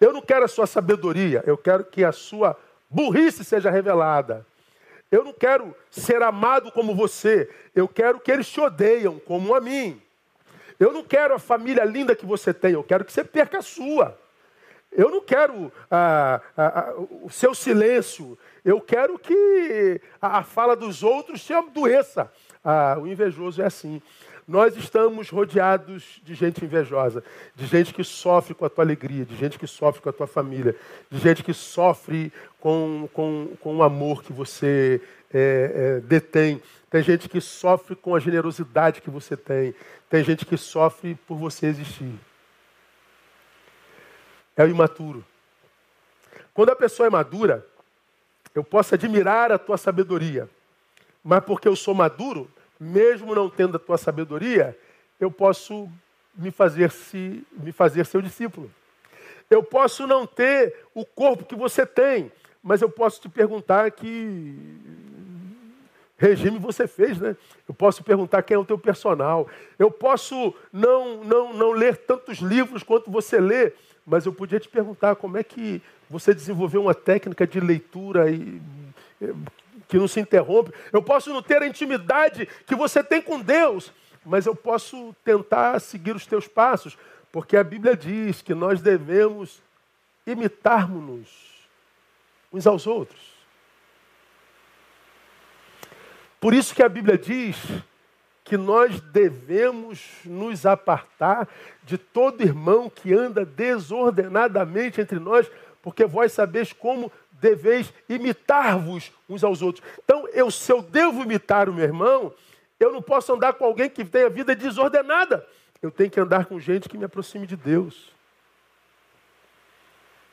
Eu 0.00 0.12
não 0.12 0.20
quero 0.20 0.44
a 0.44 0.48
sua 0.48 0.66
sabedoria, 0.66 1.42
eu 1.46 1.56
quero 1.56 1.84
que 1.84 2.04
a 2.04 2.12
sua 2.12 2.56
burrice 2.88 3.44
seja 3.44 3.70
revelada. 3.70 4.46
Eu 5.10 5.24
não 5.24 5.32
quero 5.32 5.74
ser 5.90 6.22
amado 6.22 6.70
como 6.70 6.94
você, 6.94 7.50
eu 7.74 7.88
quero 7.88 8.20
que 8.20 8.30
eles 8.30 8.48
te 8.48 8.60
odeiam 8.60 9.18
como 9.18 9.54
a 9.54 9.60
mim. 9.60 10.00
Eu 10.78 10.92
não 10.92 11.02
quero 11.02 11.34
a 11.34 11.38
família 11.38 11.84
linda 11.84 12.14
que 12.14 12.26
você 12.26 12.52
tem, 12.52 12.72
eu 12.72 12.84
quero 12.84 13.04
que 13.04 13.12
você 13.12 13.24
perca 13.24 13.58
a 13.58 13.62
sua. 13.62 14.16
Eu 14.90 15.10
não 15.10 15.20
quero 15.20 15.70
ah, 15.90 16.40
ah, 16.56 16.80
ah, 16.80 16.94
o 17.22 17.30
seu 17.30 17.54
silêncio, 17.54 18.38
eu 18.64 18.80
quero 18.80 19.18
que 19.18 20.00
a, 20.20 20.38
a 20.38 20.42
fala 20.42 20.74
dos 20.74 21.02
outros 21.02 21.44
te 21.44 21.52
adoeça. 21.52 22.30
Ah, 22.64 22.96
o 23.00 23.06
invejoso 23.06 23.62
é 23.62 23.66
assim. 23.66 24.00
Nós 24.46 24.74
estamos 24.78 25.28
rodeados 25.28 26.22
de 26.24 26.34
gente 26.34 26.64
invejosa, 26.64 27.22
de 27.54 27.66
gente 27.66 27.92
que 27.92 28.02
sofre 28.02 28.54
com 28.54 28.64
a 28.64 28.70
tua 28.70 28.82
alegria, 28.82 29.26
de 29.26 29.36
gente 29.36 29.58
que 29.58 29.66
sofre 29.66 30.00
com 30.00 30.08
a 30.08 30.12
tua 30.12 30.26
família, 30.26 30.74
de 31.10 31.18
gente 31.18 31.44
que 31.44 31.52
sofre 31.52 32.32
com, 32.58 33.06
com, 33.12 33.50
com 33.60 33.76
o 33.76 33.82
amor 33.82 34.22
que 34.22 34.32
você 34.32 35.02
é, 35.32 35.98
é, 35.98 36.00
detém. 36.00 36.62
Tem 36.88 37.02
gente 37.02 37.28
que 37.28 37.42
sofre 37.42 37.94
com 37.94 38.14
a 38.14 38.20
generosidade 38.20 39.02
que 39.02 39.10
você 39.10 39.36
tem. 39.36 39.74
Tem 40.08 40.24
gente 40.24 40.46
que 40.46 40.56
sofre 40.56 41.14
por 41.26 41.36
você 41.36 41.66
existir. 41.66 42.18
É 44.58 44.64
o 44.64 44.68
imaturo. 44.68 45.24
Quando 46.52 46.70
a 46.70 46.76
pessoa 46.76 47.06
é 47.06 47.10
madura, 47.10 47.64
eu 48.52 48.64
posso 48.64 48.92
admirar 48.92 49.52
a 49.52 49.58
tua 49.58 49.78
sabedoria, 49.78 50.50
mas 51.22 51.44
porque 51.44 51.68
eu 51.68 51.76
sou 51.76 51.94
maduro, 51.94 52.50
mesmo 52.78 53.36
não 53.36 53.48
tendo 53.48 53.76
a 53.76 53.78
tua 53.78 53.96
sabedoria, 53.96 54.76
eu 55.20 55.30
posso 55.30 55.88
me 56.34 56.50
fazer, 56.50 56.90
se, 56.90 57.46
me 57.52 57.70
fazer 57.70 58.04
seu 58.04 58.20
discípulo. 58.20 58.68
Eu 59.48 59.62
posso 59.62 60.08
não 60.08 60.26
ter 60.26 60.74
o 60.92 61.04
corpo 61.04 61.44
que 61.44 61.54
você 61.54 61.86
tem, 61.86 62.32
mas 62.60 62.82
eu 62.82 62.90
posso 62.90 63.20
te 63.20 63.28
perguntar 63.28 63.92
que 63.92 64.56
regime 66.16 66.58
você 66.58 66.88
fez, 66.88 67.18
né? 67.20 67.36
Eu 67.68 67.72
posso 67.72 68.02
perguntar 68.02 68.42
quem 68.42 68.56
é 68.56 68.58
o 68.58 68.64
teu 68.64 68.76
personal. 68.76 69.48
Eu 69.78 69.88
posso 69.88 70.52
não, 70.72 71.22
não, 71.22 71.52
não 71.52 71.70
ler 71.70 71.96
tantos 71.96 72.38
livros 72.38 72.82
quanto 72.82 73.08
você 73.08 73.38
lê, 73.40 73.72
mas 74.08 74.24
eu 74.24 74.32
podia 74.32 74.58
te 74.58 74.68
perguntar 74.68 75.16
como 75.16 75.36
é 75.36 75.44
que 75.44 75.82
você 76.08 76.32
desenvolveu 76.32 76.80
uma 76.80 76.94
técnica 76.94 77.46
de 77.46 77.60
leitura 77.60 78.30
e, 78.30 78.60
que 79.86 79.98
não 79.98 80.08
se 80.08 80.18
interrompe. 80.18 80.72
Eu 80.90 81.02
posso 81.02 81.30
não 81.30 81.42
ter 81.42 81.62
a 81.62 81.66
intimidade 81.66 82.48
que 82.66 82.74
você 82.74 83.04
tem 83.04 83.20
com 83.20 83.38
Deus, 83.38 83.92
mas 84.24 84.46
eu 84.46 84.56
posso 84.56 85.14
tentar 85.22 85.78
seguir 85.80 86.16
os 86.16 86.26
teus 86.26 86.48
passos, 86.48 86.96
porque 87.30 87.56
a 87.56 87.62
Bíblia 87.62 87.94
diz 87.94 88.40
que 88.40 88.54
nós 88.54 88.80
devemos 88.80 89.62
imitarmos-nos 90.26 91.28
uns 92.50 92.66
aos 92.66 92.86
outros. 92.86 93.20
Por 96.40 96.54
isso 96.54 96.74
que 96.74 96.82
a 96.82 96.88
Bíblia 96.88 97.18
diz 97.18 97.56
que 98.48 98.56
nós 98.56 98.98
devemos 98.98 100.02
nos 100.24 100.64
apartar 100.64 101.46
de 101.84 101.98
todo 101.98 102.42
irmão 102.42 102.88
que 102.88 103.12
anda 103.12 103.44
desordenadamente 103.44 105.02
entre 105.02 105.18
nós, 105.18 105.50
porque 105.82 106.06
vós 106.06 106.32
sabeis 106.32 106.72
como 106.72 107.12
deveis 107.30 107.92
imitar-vos 108.08 109.12
uns 109.28 109.44
aos 109.44 109.60
outros. 109.60 109.84
Então, 110.02 110.26
eu, 110.28 110.50
se 110.50 110.72
eu 110.72 110.80
devo 110.80 111.22
imitar 111.22 111.68
o 111.68 111.74
meu 111.74 111.84
irmão, 111.84 112.32
eu 112.80 112.90
não 112.90 113.02
posso 113.02 113.34
andar 113.34 113.52
com 113.52 113.66
alguém 113.66 113.90
que 113.90 114.02
tenha 114.02 114.30
vida 114.30 114.56
desordenada. 114.56 115.46
Eu 115.82 115.90
tenho 115.90 116.10
que 116.10 116.18
andar 116.18 116.46
com 116.46 116.58
gente 116.58 116.88
que 116.88 116.96
me 116.96 117.04
aproxime 117.04 117.46
de 117.46 117.54
Deus. 117.54 118.14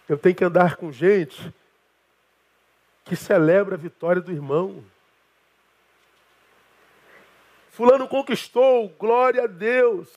Eu 0.08 0.18
tenho 0.18 0.36
que 0.36 0.46
andar 0.46 0.78
com 0.78 0.90
gente 0.90 1.54
que 3.04 3.16
celebra 3.18 3.76
a 3.76 3.78
vitória 3.78 4.22
do 4.22 4.32
irmão. 4.32 4.82
Fulano 7.76 8.08
conquistou, 8.08 8.88
glória 8.98 9.44
a 9.44 9.48
Deus. 9.48 10.08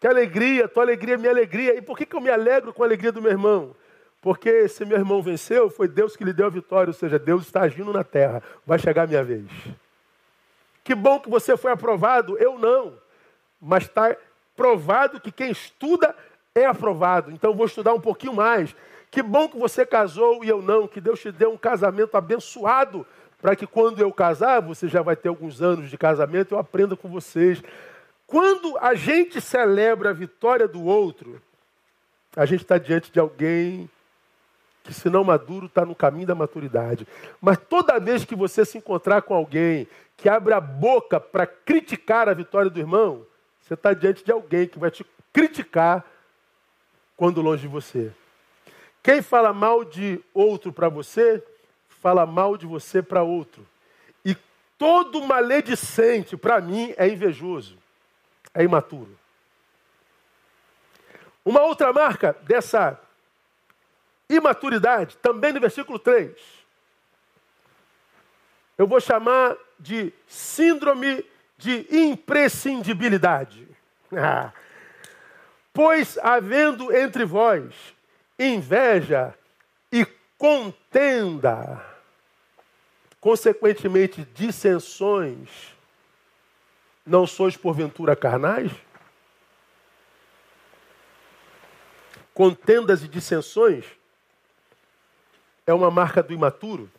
Que 0.00 0.06
alegria, 0.08 0.66
tua 0.66 0.82
alegria 0.82 1.14
é 1.14 1.16
minha 1.16 1.30
alegria. 1.30 1.76
E 1.76 1.80
por 1.80 1.96
que, 1.96 2.04
que 2.04 2.16
eu 2.16 2.20
me 2.20 2.28
alegro 2.28 2.74
com 2.74 2.82
a 2.82 2.86
alegria 2.86 3.12
do 3.12 3.22
meu 3.22 3.30
irmão? 3.30 3.76
Porque 4.20 4.66
se 4.66 4.84
meu 4.84 4.98
irmão 4.98 5.22
venceu, 5.22 5.70
foi 5.70 5.86
Deus 5.86 6.16
que 6.16 6.24
lhe 6.24 6.32
deu 6.32 6.46
a 6.46 6.50
vitória, 6.50 6.90
ou 6.90 6.94
seja, 6.94 7.20
Deus 7.20 7.42
está 7.42 7.60
agindo 7.60 7.92
na 7.92 8.02
terra. 8.02 8.42
Vai 8.66 8.80
chegar 8.80 9.04
a 9.04 9.06
minha 9.06 9.22
vez. 9.22 9.46
Que 10.82 10.92
bom 10.92 11.20
que 11.20 11.30
você 11.30 11.56
foi 11.56 11.70
aprovado, 11.70 12.36
eu 12.36 12.58
não. 12.58 12.94
Mas 13.60 13.84
está 13.84 14.16
provado 14.56 15.20
que 15.20 15.30
quem 15.30 15.52
estuda 15.52 16.16
é 16.52 16.66
aprovado. 16.66 17.30
Então 17.30 17.54
vou 17.54 17.66
estudar 17.66 17.94
um 17.94 18.00
pouquinho 18.00 18.34
mais. 18.34 18.74
Que 19.08 19.22
bom 19.22 19.48
que 19.48 19.56
você 19.56 19.86
casou 19.86 20.44
e 20.44 20.48
eu 20.48 20.60
não. 20.60 20.88
Que 20.88 21.00
Deus 21.00 21.20
te 21.20 21.30
deu 21.30 21.52
um 21.52 21.56
casamento 21.56 22.16
abençoado 22.16 23.06
para 23.40 23.56
que 23.56 23.66
quando 23.66 24.00
eu 24.00 24.12
casar, 24.12 24.60
você 24.60 24.86
já 24.88 25.02
vai 25.02 25.16
ter 25.16 25.28
alguns 25.28 25.62
anos 25.62 25.88
de 25.88 25.96
casamento, 25.96 26.54
eu 26.54 26.58
aprenda 26.58 26.96
com 26.96 27.08
vocês. 27.08 27.62
Quando 28.26 28.76
a 28.78 28.94
gente 28.94 29.40
celebra 29.40 30.10
a 30.10 30.14
vitória 30.14 30.68
do 30.68 30.84
outro, 30.84 31.40
a 32.36 32.44
gente 32.44 32.62
está 32.62 32.78
diante 32.78 33.10
de 33.10 33.18
alguém 33.18 33.88
que, 34.84 34.92
se 34.92 35.08
não 35.08 35.24
maduro, 35.24 35.66
está 35.66 35.84
no 35.84 35.94
caminho 35.94 36.26
da 36.26 36.34
maturidade. 36.34 37.06
Mas 37.40 37.58
toda 37.58 37.98
vez 37.98 38.24
que 38.24 38.34
você 38.34 38.64
se 38.64 38.78
encontrar 38.78 39.22
com 39.22 39.34
alguém 39.34 39.88
que 40.16 40.28
abre 40.28 40.52
a 40.52 40.60
boca 40.60 41.18
para 41.18 41.46
criticar 41.46 42.28
a 42.28 42.34
vitória 42.34 42.70
do 42.70 42.78
irmão, 42.78 43.24
você 43.60 43.74
está 43.74 43.94
diante 43.94 44.24
de 44.24 44.30
alguém 44.30 44.66
que 44.66 44.78
vai 44.78 44.90
te 44.90 45.04
criticar 45.32 46.04
quando 47.16 47.40
longe 47.40 47.62
de 47.62 47.68
você. 47.68 48.12
Quem 49.02 49.22
fala 49.22 49.52
mal 49.52 49.84
de 49.84 50.20
outro 50.34 50.72
para 50.72 50.88
você, 50.88 51.42
fala 52.00 52.26
mal 52.26 52.56
de 52.56 52.66
você 52.66 53.02
para 53.02 53.22
outro. 53.22 53.66
E 54.24 54.36
todo 54.76 55.22
maledicente, 55.22 56.36
para 56.36 56.60
mim, 56.60 56.94
é 56.96 57.08
invejoso, 57.08 57.76
é 58.54 58.64
imaturo. 58.64 59.18
Uma 61.44 61.62
outra 61.62 61.92
marca 61.92 62.36
dessa 62.42 63.00
imaturidade, 64.28 65.16
também 65.18 65.52
no 65.52 65.60
versículo 65.60 65.98
3, 65.98 66.36
eu 68.78 68.86
vou 68.86 69.00
chamar 69.00 69.56
de 69.78 70.12
síndrome 70.26 71.24
de 71.58 71.86
imprescindibilidade. 71.90 73.68
pois 75.72 76.18
havendo 76.18 76.94
entre 76.94 77.24
vós 77.24 77.74
inveja 78.38 79.34
e 79.92 80.06
contenda, 80.38 81.84
consequentemente 83.20 84.24
dissensões, 84.34 85.74
não 87.04 87.26
sois 87.26 87.56
porventura 87.56 88.16
carnais? 88.16 88.72
Contendas 92.32 93.02
e 93.02 93.08
dissensões 93.08 93.84
é 95.66 95.74
uma 95.74 95.90
marca 95.90 96.22
do 96.22 96.32
imaturo. 96.32 96.90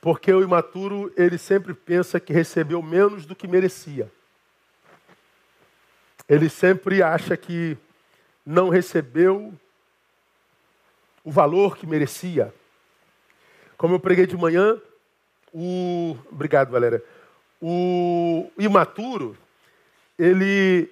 Porque 0.00 0.32
o 0.32 0.42
imaturo, 0.42 1.12
ele 1.16 1.38
sempre 1.38 1.72
pensa 1.72 2.20
que 2.20 2.32
recebeu 2.32 2.82
menos 2.82 3.24
do 3.24 3.34
que 3.34 3.48
merecia. 3.48 4.10
Ele 6.28 6.48
sempre 6.48 7.02
acha 7.02 7.36
que 7.36 7.76
não 8.44 8.68
recebeu 8.68 9.52
o 11.24 11.30
valor 11.30 11.76
que 11.76 11.86
merecia. 11.86 12.54
Como 13.84 13.96
eu 13.96 14.00
preguei 14.00 14.26
de 14.26 14.34
manhã, 14.34 14.80
o. 15.52 16.16
Obrigado, 16.32 16.70
Valéria. 16.70 17.04
O 17.60 18.50
imaturo, 18.58 19.36
ele 20.18 20.90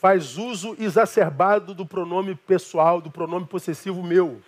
faz 0.00 0.38
uso 0.38 0.74
exacerbado 0.78 1.74
do 1.74 1.84
pronome 1.84 2.34
pessoal, 2.34 2.98
do 2.98 3.10
pronome 3.10 3.44
possessivo 3.44 4.02
meu. 4.02 4.40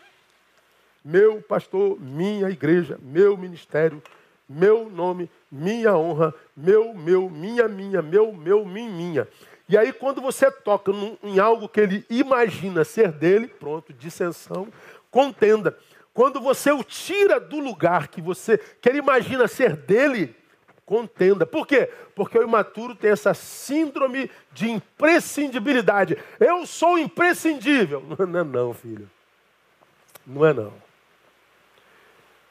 Meu 1.05 1.43
pastor, 1.43 2.01
minha 2.01 2.49
igreja, 2.49 2.99
meu 3.03 3.37
ministério, 3.37 4.03
meu 4.49 4.89
nome, 4.89 5.31
minha 5.53 5.95
honra, 5.95 6.33
meu, 6.57 6.95
meu, 6.95 7.29
minha, 7.29 7.69
minha, 7.69 8.01
meu, 8.01 8.33
meu, 8.33 8.65
minha, 8.65 8.91
minha. 8.91 9.29
E 9.69 9.77
aí, 9.77 9.93
quando 9.93 10.23
você 10.23 10.51
toca 10.51 10.91
em 11.23 11.39
algo 11.39 11.69
que 11.69 11.81
ele 11.81 12.07
imagina 12.09 12.85
ser 12.85 13.13
dele, 13.13 13.49
pronto, 13.49 13.93
dissensão, 13.93 14.67
contenda. 15.11 15.77
Quando 16.15 16.41
você 16.41 16.71
o 16.71 16.85
tira 16.85 17.41
do 17.41 17.59
lugar 17.59 18.07
que 18.07 18.23
você 18.23 18.57
que 18.57 18.89
ele 18.89 18.99
imagina 18.99 19.49
ser 19.49 19.75
dele, 19.75 20.35
contenda. 20.87 21.45
Por 21.45 21.67
quê? 21.67 21.91
Porque 22.15 22.39
o 22.39 22.43
imaturo 22.45 22.95
tem 22.95 23.11
essa 23.11 23.35
síndrome 23.35 24.31
de 24.53 24.71
imprescindibilidade. 24.71 26.17
Eu 26.39 26.65
sou 26.67 26.99
imprescindível. 26.99 28.01
Não 28.27 28.41
é 28.41 28.45
não, 28.45 28.73
filho. 28.73 29.11
Não 30.27 30.47
é 30.47 30.55
não. 30.55 30.73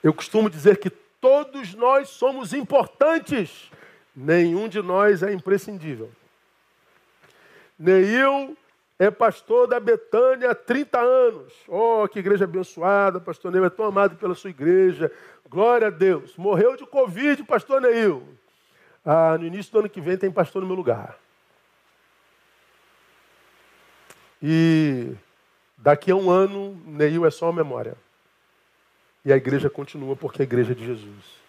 Eu 0.03 0.13
costumo 0.13 0.47
dizer 0.47 0.77
que 0.77 0.89
todos 0.89 1.73
nós 1.73 2.09
somos 2.09 2.53
importantes. 2.53 3.71
Nenhum 4.15 4.67
de 4.67 4.79
nós 4.81 5.23
é 5.23 5.33
imprescindível. 5.33 6.11
Neil 7.79 8.55
é 8.99 9.09
pastor 9.09 9.67
da 9.67 9.79
Betânia 9.79 10.51
há 10.51 10.55
30 10.55 10.99
anos. 10.99 11.53
Oh, 11.67 12.07
que 12.07 12.19
igreja 12.19 12.45
abençoada, 12.45 13.19
pastor 13.19 13.51
Neil 13.51 13.65
é 13.65 13.69
tão 13.69 13.85
amado 13.85 14.15
pela 14.15 14.35
sua 14.35 14.49
igreja. 14.49 15.11
Glória 15.49 15.87
a 15.87 15.91
Deus. 15.91 16.35
Morreu 16.37 16.75
de 16.75 16.85
Covid, 16.85 17.43
pastor 17.43 17.81
Neil. 17.81 18.23
Ah, 19.05 19.37
no 19.37 19.45
início 19.45 19.71
do 19.71 19.79
ano 19.79 19.89
que 19.89 19.99
vem 19.99 20.17
tem 20.17 20.31
pastor 20.31 20.61
no 20.61 20.67
meu 20.67 20.75
lugar. 20.75 21.17
E 24.41 25.13
daqui 25.77 26.11
a 26.11 26.15
um 26.15 26.29
ano, 26.29 26.81
Neil 26.85 27.25
é 27.25 27.31
só 27.31 27.47
uma 27.47 27.63
memória. 27.63 27.95
E 29.25 29.31
a 29.31 29.37
igreja 29.37 29.69
continua 29.69 30.15
porque 30.15 30.41
é 30.41 30.43
a 30.43 30.47
igreja 30.47 30.75
de 30.75 30.85
Jesus. 30.85 31.42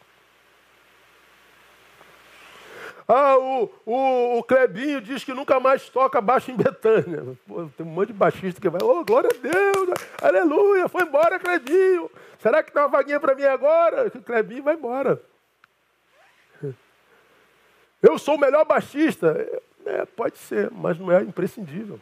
Ah, 3.07 3.37
o, 3.37 3.71
o, 3.85 4.39
o 4.39 4.43
Clebinho 4.43 5.01
diz 5.01 5.23
que 5.23 5.35
nunca 5.35 5.61
mais 5.61 5.89
toca 5.91 6.21
baixo 6.23 6.51
em 6.51 6.57
Betânia. 6.57 7.37
Pô, 7.47 7.69
tem 7.77 7.85
um 7.85 7.91
monte 7.91 8.09
de 8.09 8.15
baixista 8.15 8.61
que 8.61 8.69
vai, 8.69 8.81
oh, 8.83 9.05
glória 9.05 9.29
a 9.29 9.39
Deus, 9.39 9.91
aleluia, 10.23 10.89
foi 10.89 11.03
embora, 11.03 11.39
Clebinho. 11.39 12.11
Será 12.39 12.63
que 12.63 12.73
tem 12.73 12.81
uma 12.81 12.89
vaguinha 12.89 13.21
para 13.21 13.35
mim 13.35 13.45
agora? 13.45 14.07
O 14.07 14.23
Clebinho 14.23 14.63
vai 14.63 14.75
embora. 14.75 15.21
Eu 18.03 18.19
sou 18.19 18.37
o 18.37 18.41
melhor 18.41 18.65
baixista. 18.65 19.63
É, 19.87 20.05
pode 20.07 20.39
ser, 20.39 20.71
mas 20.71 20.99
não 20.99 21.13
é 21.13 21.23
imprescindível. 21.23 22.01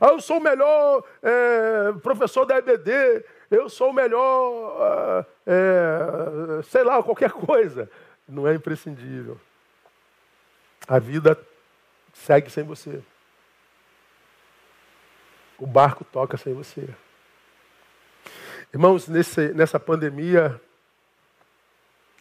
Ah, 0.00 0.08
eu 0.08 0.20
sou 0.20 0.38
o 0.38 0.42
melhor 0.42 1.04
é, 1.22 1.92
professor 2.02 2.44
da 2.44 2.58
EBD. 2.58 3.24
Eu 3.50 3.68
sou 3.68 3.90
o 3.90 3.92
melhor, 3.92 5.26
é, 5.46 6.62
sei 6.64 6.82
lá, 6.82 7.02
qualquer 7.02 7.30
coisa 7.34 7.88
não 8.32 8.48
é 8.48 8.54
imprescindível. 8.54 9.38
A 10.88 10.98
vida 10.98 11.38
segue 12.14 12.50
sem 12.50 12.64
você. 12.64 13.02
O 15.58 15.66
barco 15.66 16.02
toca 16.02 16.36
sem 16.36 16.54
você. 16.54 16.88
Irmãos, 18.72 19.06
nesse, 19.06 19.52
nessa 19.52 19.78
pandemia, 19.78 20.60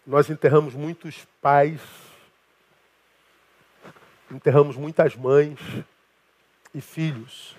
nós 0.05 0.30
enterramos 0.30 0.74
muitos 0.74 1.26
pais, 1.41 1.82
enterramos 4.30 4.76
muitas 4.76 5.16
mães 5.16 5.59
e 6.76 6.82
filhos. 6.82 7.55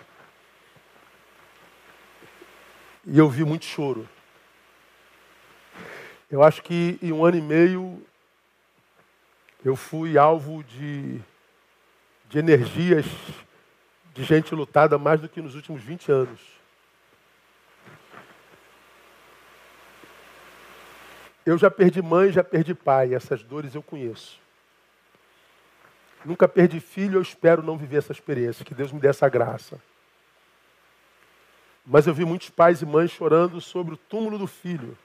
E 3.06 3.18
eu 3.18 3.28
vi 3.30 3.44
muito 3.44 3.64
choro. 3.64 4.06
Eu 6.30 6.42
acho 6.42 6.62
que 6.62 6.98
em 7.02 7.12
um 7.12 7.24
ano 7.24 7.38
e 7.38 7.42
meio 7.42 8.06
eu 9.64 9.76
fui 9.76 10.18
alvo 10.18 10.64
de, 10.64 11.20
de 12.28 12.38
energias 12.38 13.06
de 14.14 14.24
gente 14.24 14.54
lutada 14.54 14.98
mais 14.98 15.20
do 15.20 15.28
que 15.28 15.40
nos 15.40 15.54
últimos 15.54 15.82
20 15.82 16.10
anos. 16.10 16.40
Eu 21.44 21.58
já 21.58 21.70
perdi 21.70 22.00
mãe, 22.02 22.30
já 22.30 22.44
perdi 22.44 22.74
pai, 22.74 23.14
essas 23.14 23.42
dores 23.42 23.74
eu 23.74 23.82
conheço. 23.82 24.40
Nunca 26.24 26.46
perdi 26.46 26.78
filho, 26.78 27.18
eu 27.18 27.22
espero 27.22 27.62
não 27.62 27.76
viver 27.76 27.98
essa 27.98 28.12
experiência, 28.12 28.64
que 28.64 28.74
Deus 28.74 28.92
me 28.92 29.00
dê 29.00 29.08
essa 29.08 29.28
graça. 29.28 29.80
Mas 31.84 32.06
eu 32.06 32.14
vi 32.14 32.24
muitos 32.24 32.48
pais 32.50 32.80
e 32.80 32.86
mães 32.86 33.10
chorando 33.10 33.60
sobre 33.60 33.94
o 33.94 33.96
túmulo 33.96 34.38
do 34.38 34.46
filho. 34.46 34.96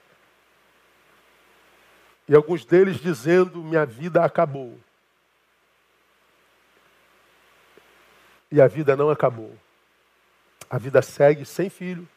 E 2.28 2.34
alguns 2.34 2.64
deles 2.64 2.98
dizendo: 2.98 3.62
Minha 3.62 3.86
vida 3.86 4.24
acabou. 4.24 4.76
E 8.50 8.60
a 8.60 8.66
vida 8.66 8.96
não 8.96 9.10
acabou. 9.10 9.56
A 10.68 10.78
vida 10.78 11.00
segue 11.00 11.44
sem 11.44 11.70
filho. 11.70 12.08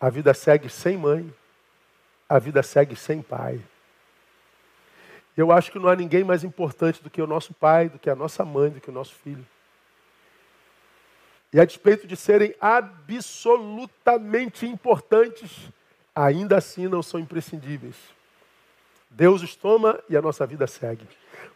A 0.00 0.10
vida 0.10 0.32
segue 0.34 0.68
sem 0.68 0.96
mãe. 0.96 1.32
A 2.28 2.38
vida 2.38 2.62
segue 2.62 2.94
sem 2.94 3.22
pai. 3.22 3.60
Eu 5.36 5.50
acho 5.52 5.72
que 5.72 5.78
não 5.78 5.88
há 5.88 5.96
ninguém 5.96 6.24
mais 6.24 6.42
importante 6.42 7.02
do 7.02 7.08
que 7.08 7.22
o 7.22 7.26
nosso 7.26 7.54
pai, 7.54 7.88
do 7.88 7.98
que 7.98 8.10
a 8.10 8.16
nossa 8.16 8.44
mãe, 8.44 8.70
do 8.70 8.80
que 8.80 8.90
o 8.90 8.92
nosso 8.92 9.14
filho. 9.14 9.46
E 11.52 11.60
a 11.60 11.64
despeito 11.64 12.06
de 12.06 12.16
serem 12.16 12.54
absolutamente 12.60 14.66
importantes, 14.66 15.70
ainda 16.14 16.58
assim 16.58 16.86
não 16.88 17.02
são 17.02 17.18
imprescindíveis. 17.20 17.96
Deus 19.10 19.42
os 19.42 19.56
toma 19.56 19.98
e 20.08 20.16
a 20.16 20.22
nossa 20.22 20.46
vida 20.46 20.66
segue. 20.66 21.06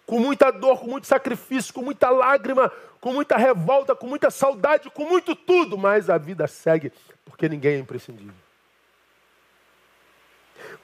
Com 0.06 0.18
muita 0.18 0.50
dor, 0.50 0.80
com 0.80 0.86
muito 0.86 1.06
sacrifício, 1.06 1.72
com 1.72 1.82
muita 1.82 2.10
lágrima, 2.10 2.70
com 3.00 3.12
muita 3.12 3.36
revolta, 3.36 3.94
com 3.94 4.06
muita 4.06 4.30
saudade, 4.30 4.90
com 4.90 5.04
muito 5.04 5.34
tudo, 5.34 5.78
mas 5.78 6.10
a 6.10 6.18
vida 6.18 6.46
segue, 6.46 6.92
porque 7.24 7.48
ninguém 7.48 7.74
é 7.74 7.78
imprescindível. 7.78 8.34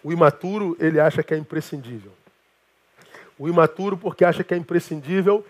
O 0.03 0.13
imaturo, 0.13 0.77
ele 0.79 1.01
acha 1.01 1.23
que 1.23 1.35
é 1.35 1.37
imprescindível. 1.37 2.13
O 3.39 3.49
imaturo, 3.49 3.97
porque 3.97 4.25
acha 4.25 4.43
que 4.45 4.55
é 4.55 4.57
imprescindível, 4.57 5.45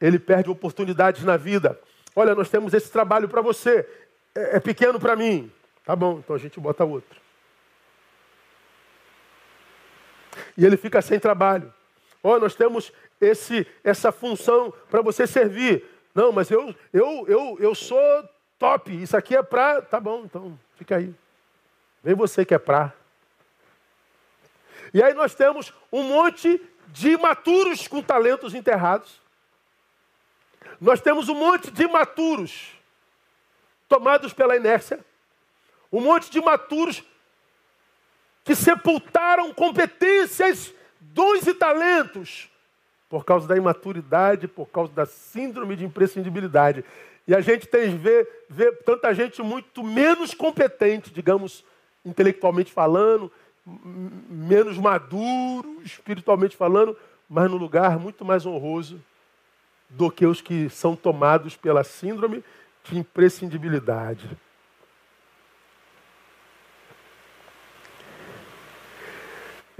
ele 0.00 0.18
perde 0.18 0.50
oportunidades 0.50 1.22
na 1.24 1.36
vida. 1.36 1.78
Olha, 2.14 2.34
nós 2.34 2.48
temos 2.48 2.74
esse 2.74 2.90
trabalho 2.90 3.28
para 3.28 3.40
você, 3.40 3.86
é, 4.34 4.56
é 4.56 4.60
pequeno 4.60 4.98
para 4.98 5.14
mim. 5.14 5.50
Tá 5.84 5.94
bom, 5.94 6.18
então 6.18 6.34
a 6.34 6.38
gente 6.38 6.58
bota 6.58 6.84
outro. 6.84 7.20
E 10.60 10.66
ele 10.66 10.76
fica 10.76 11.00
sem 11.00 11.18
trabalho. 11.18 11.72
Ó, 12.22 12.34
oh, 12.34 12.38
nós 12.38 12.54
temos 12.54 12.92
esse, 13.18 13.66
essa 13.82 14.12
função 14.12 14.70
para 14.90 15.00
você 15.00 15.26
servir. 15.26 15.82
Não, 16.14 16.30
mas 16.30 16.50
eu, 16.50 16.74
eu, 16.92 17.24
eu, 17.26 17.56
eu 17.58 17.74
sou 17.74 17.98
top. 18.58 18.94
Isso 19.02 19.16
aqui 19.16 19.34
é 19.34 19.42
para. 19.42 19.80
Tá 19.80 19.98
bom, 19.98 20.22
então 20.26 20.58
fica 20.76 20.96
aí. 20.96 21.14
Vem 22.04 22.14
você 22.14 22.44
que 22.44 22.52
é 22.52 22.58
para. 22.58 22.92
E 24.92 25.02
aí 25.02 25.14
nós 25.14 25.34
temos 25.34 25.72
um 25.90 26.02
monte 26.02 26.60
de 26.88 27.12
imaturos 27.12 27.88
com 27.88 28.02
talentos 28.02 28.54
enterrados. 28.54 29.18
Nós 30.78 31.00
temos 31.00 31.30
um 31.30 31.34
monte 31.34 31.70
de 31.70 31.84
imaturos 31.84 32.72
tomados 33.88 34.34
pela 34.34 34.56
inércia. 34.56 35.00
Um 35.90 36.02
monte 36.02 36.30
de 36.30 36.38
imaturos 36.38 37.02
que 38.50 38.56
sepultaram 38.56 39.54
competências, 39.54 40.74
dons 40.98 41.46
e 41.46 41.54
talentos 41.54 42.50
por 43.08 43.24
causa 43.24 43.46
da 43.46 43.56
imaturidade, 43.56 44.48
por 44.48 44.66
causa 44.66 44.92
da 44.92 45.06
síndrome 45.06 45.76
de 45.76 45.84
imprescindibilidade. 45.84 46.84
E 47.28 47.34
a 47.34 47.40
gente 47.40 47.68
tem 47.68 47.96
vê, 47.96 48.26
vê 48.48 48.72
tanta 48.72 49.14
gente 49.14 49.40
muito 49.40 49.84
menos 49.84 50.34
competente, 50.34 51.12
digamos, 51.12 51.64
intelectualmente 52.04 52.72
falando, 52.72 53.30
menos 54.28 54.76
maduro, 54.78 55.80
espiritualmente 55.84 56.56
falando, 56.56 56.96
mas 57.28 57.48
no 57.48 57.56
lugar 57.56 58.00
muito 58.00 58.24
mais 58.24 58.44
honroso 58.44 59.00
do 59.88 60.10
que 60.10 60.26
os 60.26 60.40
que 60.40 60.68
são 60.68 60.96
tomados 60.96 61.54
pela 61.54 61.84
síndrome 61.84 62.42
de 62.82 62.98
imprescindibilidade. 62.98 64.28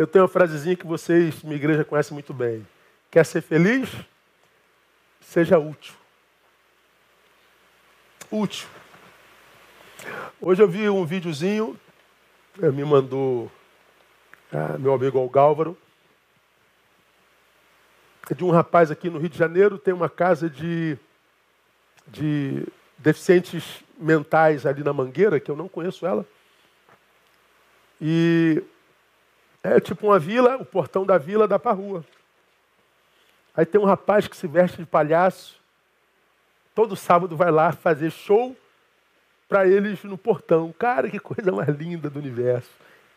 Eu 0.01 0.07
tenho 0.07 0.23
uma 0.23 0.31
frasezinha 0.31 0.75
que 0.75 0.87
vocês, 0.87 1.43
minha 1.43 1.57
igreja, 1.57 1.85
conhecem 1.85 2.15
muito 2.15 2.33
bem. 2.33 2.67
Quer 3.11 3.23
ser 3.27 3.43
feliz? 3.43 3.91
Seja 5.21 5.59
útil. 5.59 5.93
Útil. 8.31 8.67
Hoje 10.41 10.63
eu 10.63 10.67
vi 10.67 10.89
um 10.89 11.05
videozinho, 11.05 11.79
eh, 12.63 12.71
me 12.71 12.83
mandou 12.83 13.53
ah, 14.51 14.79
meu 14.79 14.95
amigo 14.95 15.29
Gálvaro, 15.29 15.77
de 18.35 18.43
um 18.43 18.51
rapaz 18.51 18.91
aqui 18.91 19.11
no 19.11 19.19
Rio 19.19 19.29
de 19.29 19.37
Janeiro, 19.37 19.77
tem 19.77 19.93
uma 19.93 20.09
casa 20.09 20.49
de, 20.49 20.97
de 22.09 22.67
deficientes 22.97 23.85
mentais 23.99 24.65
ali 24.65 24.83
na 24.83 24.95
Mangueira, 24.95 25.39
que 25.39 25.51
eu 25.51 25.57
não 25.57 25.69
conheço 25.69 26.07
ela. 26.07 26.27
E 28.01 28.65
é 29.63 29.79
tipo 29.81 30.07
uma 30.07 30.19
vila, 30.19 30.57
o 30.57 30.65
portão 30.65 31.05
da 31.05 31.19
vila 31.19 31.47
dá 31.47 31.59
para 31.59 31.73
rua. 31.73 32.05
Aí 33.55 33.67
tem 33.67 33.81
um 33.81 33.85
rapaz 33.85 34.27
que 34.27 34.37
se 34.37 34.47
veste 34.47 34.79
de 34.79 34.87
palhaço, 34.87 35.61
todo 36.75 36.97
sábado 36.97 37.37
vai 37.37 37.51
lá 37.51 37.73
fazer 37.73 38.11
show 38.11 38.57
para 39.49 39.67
eles 39.67 40.03
no 40.05 40.17
portão. 40.17 40.73
Cara, 40.79 41.11
que 41.11 41.19
coisa 41.19 41.51
mais 41.53 41.69
linda 41.69 42.09
do 42.09 42.19
universo. 42.19 42.71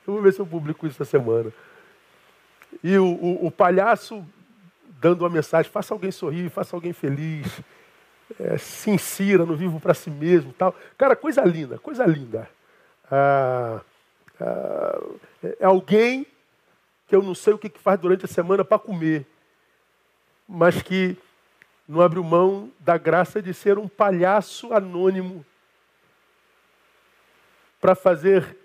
Eu 0.05 0.13
vou 0.13 0.21
ver 0.21 0.33
se 0.33 0.39
eu 0.39 0.45
publico 0.45 0.85
isso 0.85 1.01
essa 1.01 1.09
semana. 1.09 1.51
E 2.83 2.97
o, 2.97 3.05
o, 3.05 3.47
o 3.47 3.51
palhaço 3.51 4.25
dando 4.99 5.21
uma 5.21 5.29
mensagem, 5.29 5.69
faça 5.69 5.93
alguém 5.93 6.11
sorrir, 6.11 6.49
faça 6.49 6.75
alguém 6.75 6.93
feliz, 6.93 7.61
é, 8.39 8.57
se 8.57 8.89
insira, 8.89 9.45
não 9.45 9.55
vivo 9.55 9.79
para 9.79 9.93
si 9.93 10.09
mesmo 10.09 10.53
tal. 10.53 10.73
Cara, 10.97 11.15
coisa 11.15 11.41
linda, 11.43 11.77
coisa 11.77 12.05
linda. 12.05 12.49
Ah, 13.11 13.81
ah, 14.39 15.01
é 15.59 15.65
alguém 15.65 16.25
que 17.07 17.15
eu 17.15 17.21
não 17.21 17.35
sei 17.35 17.53
o 17.53 17.57
que 17.57 17.69
faz 17.77 17.99
durante 17.99 18.25
a 18.25 18.27
semana 18.27 18.63
para 18.63 18.79
comer, 18.79 19.25
mas 20.47 20.81
que 20.81 21.17
não 21.87 22.01
abriu 22.01 22.23
mão 22.23 22.71
da 22.79 22.97
graça 22.97 23.41
de 23.41 23.53
ser 23.53 23.77
um 23.77 23.87
palhaço 23.87 24.73
anônimo 24.73 25.45
para 27.79 27.95
fazer 27.95 28.57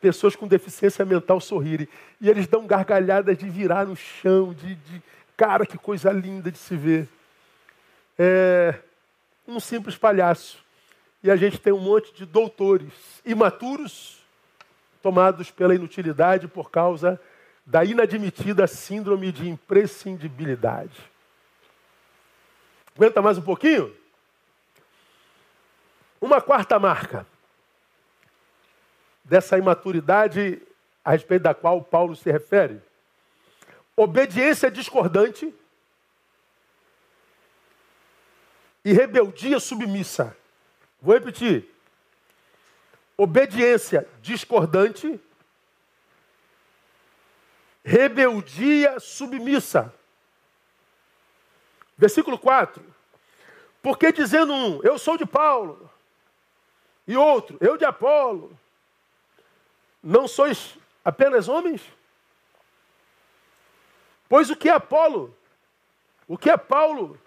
pessoas 0.00 0.34
com 0.34 0.46
deficiência 0.46 1.04
mental 1.04 1.40
sorrirem. 1.40 1.88
E 2.20 2.28
eles 2.28 2.46
dão 2.46 2.66
gargalhadas 2.66 3.36
de 3.36 3.48
virar 3.48 3.86
no 3.86 3.96
chão, 3.96 4.52
de, 4.52 4.74
de... 4.74 5.02
cara, 5.36 5.66
que 5.66 5.78
coisa 5.78 6.10
linda 6.10 6.50
de 6.50 6.58
se 6.58 6.76
ver. 6.76 7.08
É 8.18 8.74
um 9.46 9.60
simples 9.60 9.96
palhaço. 9.96 10.58
E 11.22 11.30
a 11.30 11.36
gente 11.36 11.58
tem 11.58 11.72
um 11.72 11.80
monte 11.80 12.12
de 12.12 12.24
doutores 12.24 12.92
imaturos, 13.24 14.17
tomados 15.02 15.50
pela 15.50 15.74
inutilidade 15.74 16.48
por 16.48 16.70
causa 16.70 17.20
da 17.64 17.84
inadmitida 17.84 18.66
síndrome 18.66 19.30
de 19.30 19.48
imprescindibilidade. 19.48 21.10
Aguenta 22.96 23.22
mais 23.22 23.38
um 23.38 23.42
pouquinho? 23.42 23.94
Uma 26.20 26.40
quarta 26.40 26.78
marca 26.78 27.26
dessa 29.22 29.56
imaturidade 29.58 30.60
a 31.04 31.12
respeito 31.12 31.42
da 31.42 31.54
qual 31.54 31.82
Paulo 31.82 32.16
se 32.16 32.30
refere. 32.30 32.82
Obediência 33.94 34.70
discordante 34.70 35.54
e 38.84 38.92
rebeldia 38.92 39.60
submissa. 39.60 40.36
Vou 41.00 41.14
repetir. 41.14 41.68
Obediência 43.18 44.08
discordante, 44.22 45.20
rebeldia 47.84 48.98
submissa. 49.00 49.92
Versículo 51.96 52.38
4. 52.38 52.82
Porque 53.82 54.12
dizendo 54.12 54.52
um, 54.54 54.80
eu 54.84 54.98
sou 54.98 55.18
de 55.18 55.26
Paulo, 55.26 55.90
e 57.08 57.16
outro, 57.16 57.56
eu 57.60 57.76
de 57.78 57.86
Apolo, 57.86 58.56
não 60.02 60.28
sois 60.28 60.76
apenas 61.02 61.48
homens? 61.48 61.82
Pois 64.28 64.50
o 64.50 64.56
que 64.56 64.68
é 64.68 64.72
Apolo? 64.72 65.34
O 66.28 66.36
que 66.36 66.50
é 66.50 66.56
Paulo? 66.58 67.18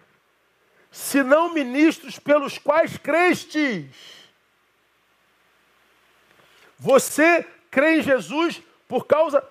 Se 0.92 1.24
não 1.24 1.52
ministros 1.52 2.20
pelos 2.20 2.60
quais 2.60 2.96
crestes. 2.98 4.21
Você 6.82 7.46
crê 7.70 8.00
em 8.00 8.02
Jesus 8.02 8.60
por 8.88 9.06
causa 9.06 9.44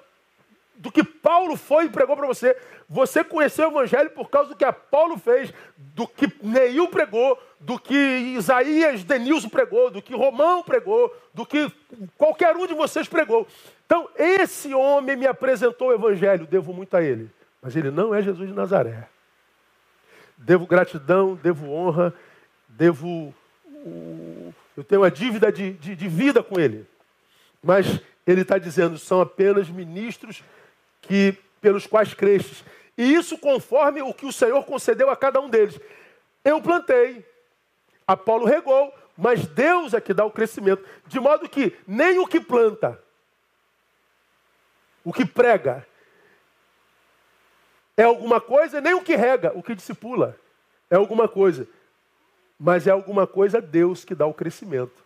do 0.74 0.90
que 0.90 1.04
Paulo 1.04 1.56
foi 1.56 1.84
e 1.84 1.88
pregou 1.88 2.16
para 2.16 2.26
você. 2.26 2.56
Você 2.88 3.22
conheceu 3.22 3.68
o 3.68 3.70
Evangelho 3.70 4.10
por 4.10 4.28
causa 4.28 4.48
do 4.48 4.56
que 4.56 4.64
Apolo 4.64 5.16
fez, 5.16 5.54
do 5.76 6.08
que 6.08 6.26
Neil 6.42 6.88
pregou, 6.88 7.40
do 7.60 7.78
que 7.78 7.94
Isaías 7.94 9.04
Denilson 9.04 9.48
pregou, 9.48 9.92
do 9.92 10.02
que 10.02 10.12
Romão 10.12 10.64
pregou, 10.64 11.16
do 11.32 11.46
que 11.46 11.72
qualquer 12.18 12.56
um 12.56 12.66
de 12.66 12.74
vocês 12.74 13.06
pregou. 13.06 13.46
Então, 13.86 14.08
esse 14.16 14.74
homem 14.74 15.14
me 15.14 15.28
apresentou 15.28 15.90
o 15.90 15.94
Evangelho, 15.94 16.48
devo 16.48 16.72
muito 16.72 16.96
a 16.96 17.02
ele. 17.02 17.30
Mas 17.62 17.76
ele 17.76 17.92
não 17.92 18.12
é 18.12 18.20
Jesus 18.22 18.48
de 18.48 18.54
Nazaré. 18.54 19.08
Devo 20.36 20.66
gratidão, 20.66 21.36
devo 21.36 21.70
honra, 21.70 22.12
devo. 22.68 23.32
Eu 24.76 24.82
tenho 24.82 25.02
uma 25.02 25.10
dívida 25.12 25.52
de, 25.52 25.74
de, 25.74 25.94
de 25.94 26.08
vida 26.08 26.42
com 26.42 26.58
ele. 26.58 26.88
Mas 27.62 28.00
ele 28.26 28.42
está 28.42 28.58
dizendo: 28.58 28.98
são 28.98 29.20
apenas 29.20 29.68
ministros 29.68 30.42
que 31.02 31.36
pelos 31.60 31.86
quais 31.86 32.14
crestes. 32.14 32.64
E 32.96 33.14
isso 33.14 33.38
conforme 33.38 34.02
o 34.02 34.12
que 34.12 34.26
o 34.26 34.32
Senhor 34.32 34.64
concedeu 34.64 35.10
a 35.10 35.16
cada 35.16 35.40
um 35.40 35.48
deles. 35.48 35.78
Eu 36.44 36.60
plantei, 36.60 37.24
Apolo 38.06 38.44
regou, 38.44 38.92
mas 39.16 39.46
Deus 39.46 39.94
é 39.94 40.00
que 40.00 40.14
dá 40.14 40.24
o 40.24 40.30
crescimento. 40.30 40.84
De 41.06 41.20
modo 41.20 41.48
que 41.48 41.76
nem 41.86 42.18
o 42.18 42.26
que 42.26 42.40
planta, 42.40 43.02
o 45.04 45.12
que 45.12 45.24
prega, 45.24 45.86
é 47.96 48.04
alguma 48.04 48.40
coisa, 48.40 48.80
nem 48.80 48.94
o 48.94 49.02
que 49.02 49.14
rega, 49.14 49.52
o 49.54 49.62
que 49.62 49.74
discipula, 49.74 50.36
é 50.88 50.96
alguma 50.96 51.28
coisa. 51.28 51.68
Mas 52.58 52.86
é 52.86 52.90
alguma 52.90 53.26
coisa 53.26 53.60
Deus 53.60 54.04
que 54.04 54.14
dá 54.14 54.26
o 54.26 54.34
crescimento. 54.34 55.04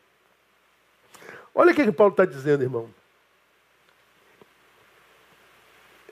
Olha 1.55 1.73
o 1.73 1.75
que, 1.75 1.85
que 1.85 1.93
Paulo 1.93 2.13
está 2.13 2.25
dizendo, 2.25 2.63
irmão. 2.63 2.93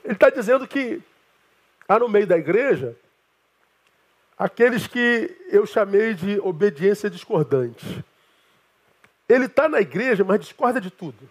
Ele 0.03 0.13
está 0.13 0.29
dizendo 0.29 0.67
que 0.67 1.01
há 1.87 1.99
no 1.99 2.07
meio 2.07 2.27
da 2.27 2.37
igreja 2.37 2.97
aqueles 4.37 4.87
que 4.87 5.35
eu 5.49 5.65
chamei 5.65 6.13
de 6.13 6.39
obediência 6.39 7.09
discordante. 7.09 8.03
Ele 9.27 9.45
está 9.45 9.69
na 9.69 9.79
igreja, 9.81 10.23
mas 10.23 10.39
discorda 10.39 10.79
de 10.79 10.91
tudo. 10.91 11.29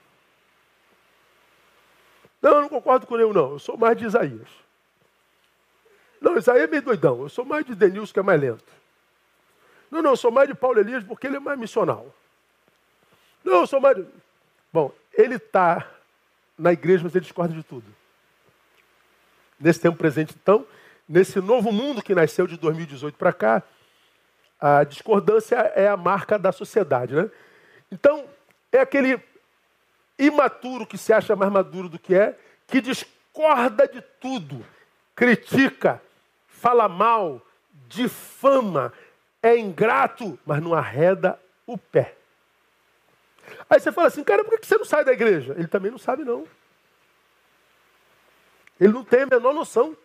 Não, 2.41 2.57
eu 2.57 2.61
não 2.63 2.69
concordo 2.69 3.07
com 3.07 3.17
nenhum, 3.17 3.33
não. 3.33 3.53
Eu 3.53 3.59
sou 3.59 3.77
mais 3.77 3.97
de 3.97 4.05
Isaías. 4.05 4.49
Não, 6.21 6.37
Isaías 6.37 6.65
é 6.65 6.67
meio 6.67 6.83
doidão. 6.83 7.23
Eu 7.23 7.29
sou 7.29 7.45
mais 7.45 7.65
de 7.65 7.75
Denilson, 7.75 8.13
que 8.13 8.19
é 8.19 8.23
mais 8.23 8.41
lento. 8.41 8.73
Não, 9.91 10.01
não, 10.03 10.11
eu 10.11 10.17
sou 10.17 10.31
mais 10.31 10.49
de 10.49 10.55
Paulo 10.55 10.81
Elias, 10.81 11.05
porque 11.05 11.27
ele 11.27 11.37
é 11.37 11.41
mais 11.41 11.59
missional. 11.59 12.13
Não, 13.45 13.61
eu 13.61 13.67
sou 13.67 13.81
mais. 13.81 13.97
Bom, 14.73 14.93
ele 15.13 15.37
está 15.37 15.87
na 16.59 16.73
igreja, 16.73 17.03
mas 17.05 17.15
ele 17.15 17.25
discorda 17.25 17.55
de 17.55 17.63
tudo. 17.63 17.85
Nesse 19.59 19.81
tempo 19.81 19.99
presente, 19.99 20.35
então, 20.41 20.67
nesse 21.09 21.41
novo 21.41 21.73
mundo 21.73 22.03
que 22.03 22.15
nasceu 22.15 22.47
de 22.47 22.57
2018 22.57 23.17
para 23.17 23.33
cá, 23.33 23.63
a 24.61 24.85
discordância 24.85 25.57
é 25.75 25.89
a 25.89 25.97
marca 25.97 26.39
da 26.39 26.53
sociedade. 26.53 27.15
Né? 27.15 27.31
Então, 27.91 28.25
é 28.71 28.79
aquele 28.79 29.21
imaturo 30.19 30.87
que 30.87 30.97
se 30.97 31.13
acha 31.13 31.35
mais 31.35 31.51
maduro 31.51 31.89
do 31.89 31.99
que 31.99 32.15
é, 32.15 32.39
que 32.67 32.81
discorda 32.81 33.87
de 33.89 34.01
tudo, 34.21 34.65
critica, 35.15 36.01
fala 36.47 36.89
mal, 36.89 37.43
difama, 37.89 38.93
é 39.43 39.59
ingrato, 39.59 40.39
mas 40.47 40.63
não 40.63 40.75
arreda 40.75 41.39
o 41.67 41.77
pé. 41.77 42.15
Aí 43.69 43.81
você 43.81 43.93
fala 43.93 44.09
assim, 44.09 44.25
cara, 44.25 44.45
por 44.45 44.59
que 44.59 44.67
você 44.67 44.77
não 44.77 44.85
sai 44.85 45.05
da 45.05 45.13
igreja? 45.13 45.55
Ele 45.57 45.69
também 45.69 45.91
não 45.91 45.99
sabe, 45.99 46.25
não. 46.25 46.47
Ele 48.81 48.93
não 48.93 49.05
tem 49.05 49.23
a 49.23 49.27
menor 49.27 49.53
noção 49.53 49.97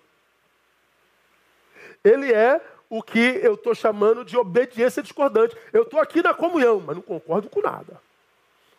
ele 2.03 2.31
é 2.31 2.61
o 2.89 3.03
que 3.03 3.39
eu 3.43 3.55
estou 3.55 3.75
chamando 3.75 4.23
de 4.23 4.37
obediência 4.37 5.03
discordante. 5.03 5.55
Eu 5.73 5.83
estou 5.83 5.99
aqui 5.99 6.21
na 6.21 6.33
comunhão, 6.33 6.81
mas 6.85 6.95
não 6.95 7.03
concordo 7.03 7.49
com 7.49 7.61
nada. 7.61 7.99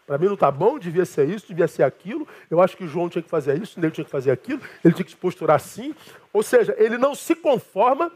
Para 0.06 0.16
mim 0.16 0.26
não 0.26 0.34
está 0.34 0.50
bom, 0.50 0.78
devia 0.78 1.04
ser 1.04 1.28
isso, 1.28 1.48
devia 1.48 1.68
ser 1.68 1.82
aquilo. 1.82 2.26
Eu 2.50 2.62
acho 2.62 2.76
que 2.76 2.86
João 2.86 3.10
tinha 3.10 3.22
que 3.22 3.28
fazer 3.28 3.60
isso, 3.60 3.78
ele 3.78 3.90
tinha 3.90 4.04
que 4.04 4.10
fazer 4.10 4.30
aquilo, 4.30 4.62
ele 4.82 4.94
tinha 4.94 5.04
que 5.04 5.10
se 5.10 5.16
posturar 5.16 5.56
assim. 5.56 5.94
Ou 6.32 6.42
seja, 6.42 6.74
ele 6.78 6.96
não 6.96 7.14
se 7.14 7.34
conforma 7.34 8.10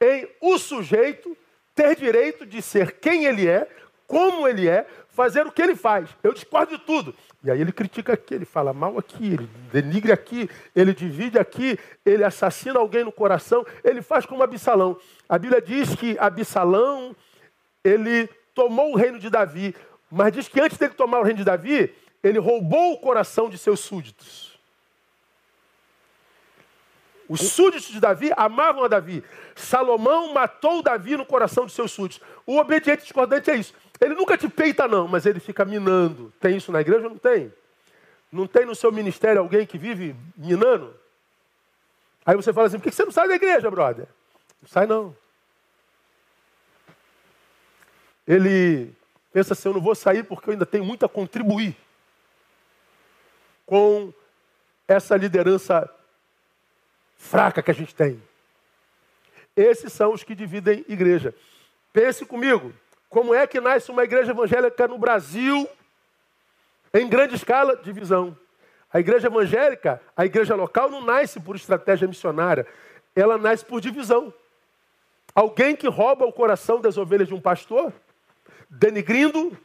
em 0.00 0.28
o 0.40 0.56
sujeito 0.58 1.36
ter 1.74 1.96
direito 1.96 2.46
de 2.46 2.62
ser 2.62 2.92
quem 3.00 3.24
ele 3.24 3.48
é, 3.48 3.68
como 4.12 4.46
ele 4.46 4.68
é, 4.68 4.86
fazer 5.08 5.46
o 5.46 5.50
que 5.50 5.62
ele 5.62 5.74
faz. 5.74 6.10
Eu 6.22 6.34
discordo 6.34 6.76
de 6.76 6.84
tudo. 6.84 7.14
E 7.42 7.50
aí 7.50 7.58
ele 7.58 7.72
critica 7.72 8.12
aqui, 8.12 8.34
ele 8.34 8.44
fala 8.44 8.70
mal 8.70 8.98
aqui, 8.98 9.32
ele 9.32 9.48
denigre 9.72 10.12
aqui, 10.12 10.50
ele 10.76 10.92
divide 10.92 11.38
aqui, 11.38 11.78
ele 12.04 12.22
assassina 12.22 12.78
alguém 12.78 13.04
no 13.04 13.10
coração, 13.10 13.64
ele 13.82 14.02
faz 14.02 14.26
como 14.26 14.42
Absalão. 14.42 14.98
A 15.26 15.38
Bíblia 15.38 15.62
diz 15.62 15.94
que 15.94 16.18
Absalão, 16.18 17.16
ele 17.82 18.28
tomou 18.54 18.92
o 18.92 18.96
reino 18.96 19.18
de 19.18 19.30
Davi, 19.30 19.74
mas 20.10 20.30
diz 20.30 20.46
que 20.46 20.60
antes 20.60 20.76
dele 20.76 20.92
tomar 20.92 21.20
o 21.20 21.22
reino 21.22 21.38
de 21.38 21.44
Davi, 21.44 21.90
ele 22.22 22.38
roubou 22.38 22.92
o 22.92 22.98
coração 22.98 23.48
de 23.48 23.56
seus 23.56 23.80
súditos. 23.80 24.51
Os 27.32 27.40
súditos 27.40 27.88
de 27.88 27.98
Davi 27.98 28.30
amavam 28.36 28.84
a 28.84 28.88
Davi. 28.88 29.24
Salomão 29.56 30.34
matou 30.34 30.82
Davi 30.82 31.16
no 31.16 31.24
coração 31.24 31.64
de 31.64 31.72
seus 31.72 31.90
súditos. 31.90 32.20
O 32.44 32.58
obediente 32.58 33.04
discordante 33.04 33.50
é 33.50 33.56
isso. 33.56 33.72
Ele 33.98 34.14
nunca 34.14 34.36
te 34.36 34.50
peita, 34.50 34.86
não, 34.86 35.08
mas 35.08 35.24
ele 35.24 35.40
fica 35.40 35.64
minando. 35.64 36.30
Tem 36.38 36.58
isso 36.58 36.70
na 36.70 36.82
igreja 36.82 37.04
ou 37.04 37.08
não 37.08 37.16
tem? 37.16 37.50
Não 38.30 38.46
tem 38.46 38.66
no 38.66 38.74
seu 38.74 38.92
ministério 38.92 39.40
alguém 39.40 39.64
que 39.64 39.78
vive 39.78 40.14
minando? 40.36 40.94
Aí 42.26 42.36
você 42.36 42.52
fala 42.52 42.66
assim: 42.66 42.78
por 42.78 42.84
que 42.84 42.92
você 42.94 43.02
não 43.02 43.10
sai 43.10 43.26
da 43.26 43.36
igreja, 43.36 43.70
brother? 43.70 44.06
Não 44.60 44.68
sai, 44.68 44.86
não. 44.86 45.16
Ele 48.28 48.92
pensa 49.32 49.54
assim: 49.54 49.70
eu 49.70 49.74
não 49.74 49.80
vou 49.80 49.94
sair 49.94 50.22
porque 50.22 50.50
eu 50.50 50.52
ainda 50.52 50.66
tenho 50.66 50.84
muito 50.84 51.06
a 51.06 51.08
contribuir 51.08 51.74
com 53.64 54.12
essa 54.86 55.16
liderança 55.16 55.90
fraca 57.22 57.62
que 57.62 57.70
a 57.70 57.74
gente 57.74 57.94
tem. 57.94 58.20
Esses 59.56 59.92
são 59.92 60.12
os 60.12 60.24
que 60.24 60.34
dividem 60.34 60.84
igreja. 60.88 61.34
Pense 61.92 62.26
comigo, 62.26 62.74
como 63.08 63.32
é 63.32 63.46
que 63.46 63.60
nasce 63.60 63.90
uma 63.90 64.02
igreja 64.02 64.32
evangélica 64.32 64.88
no 64.88 64.98
Brasil 64.98 65.68
em 66.92 67.08
grande 67.08 67.36
escala? 67.36 67.76
Divisão. 67.76 68.36
A 68.92 68.98
igreja 68.98 69.28
evangélica, 69.28 70.02
a 70.16 70.26
igreja 70.26 70.54
local, 70.54 70.90
não 70.90 71.00
nasce 71.00 71.38
por 71.38 71.54
estratégia 71.54 72.08
missionária, 72.08 72.66
ela 73.14 73.38
nasce 73.38 73.64
por 73.64 73.80
divisão. 73.80 74.34
Alguém 75.34 75.76
que 75.76 75.88
rouba 75.88 76.26
o 76.26 76.32
coração 76.32 76.80
das 76.80 76.98
ovelhas 76.98 77.28
de 77.28 77.34
um 77.34 77.40
pastor, 77.40 77.92
denigrindo, 78.68 79.56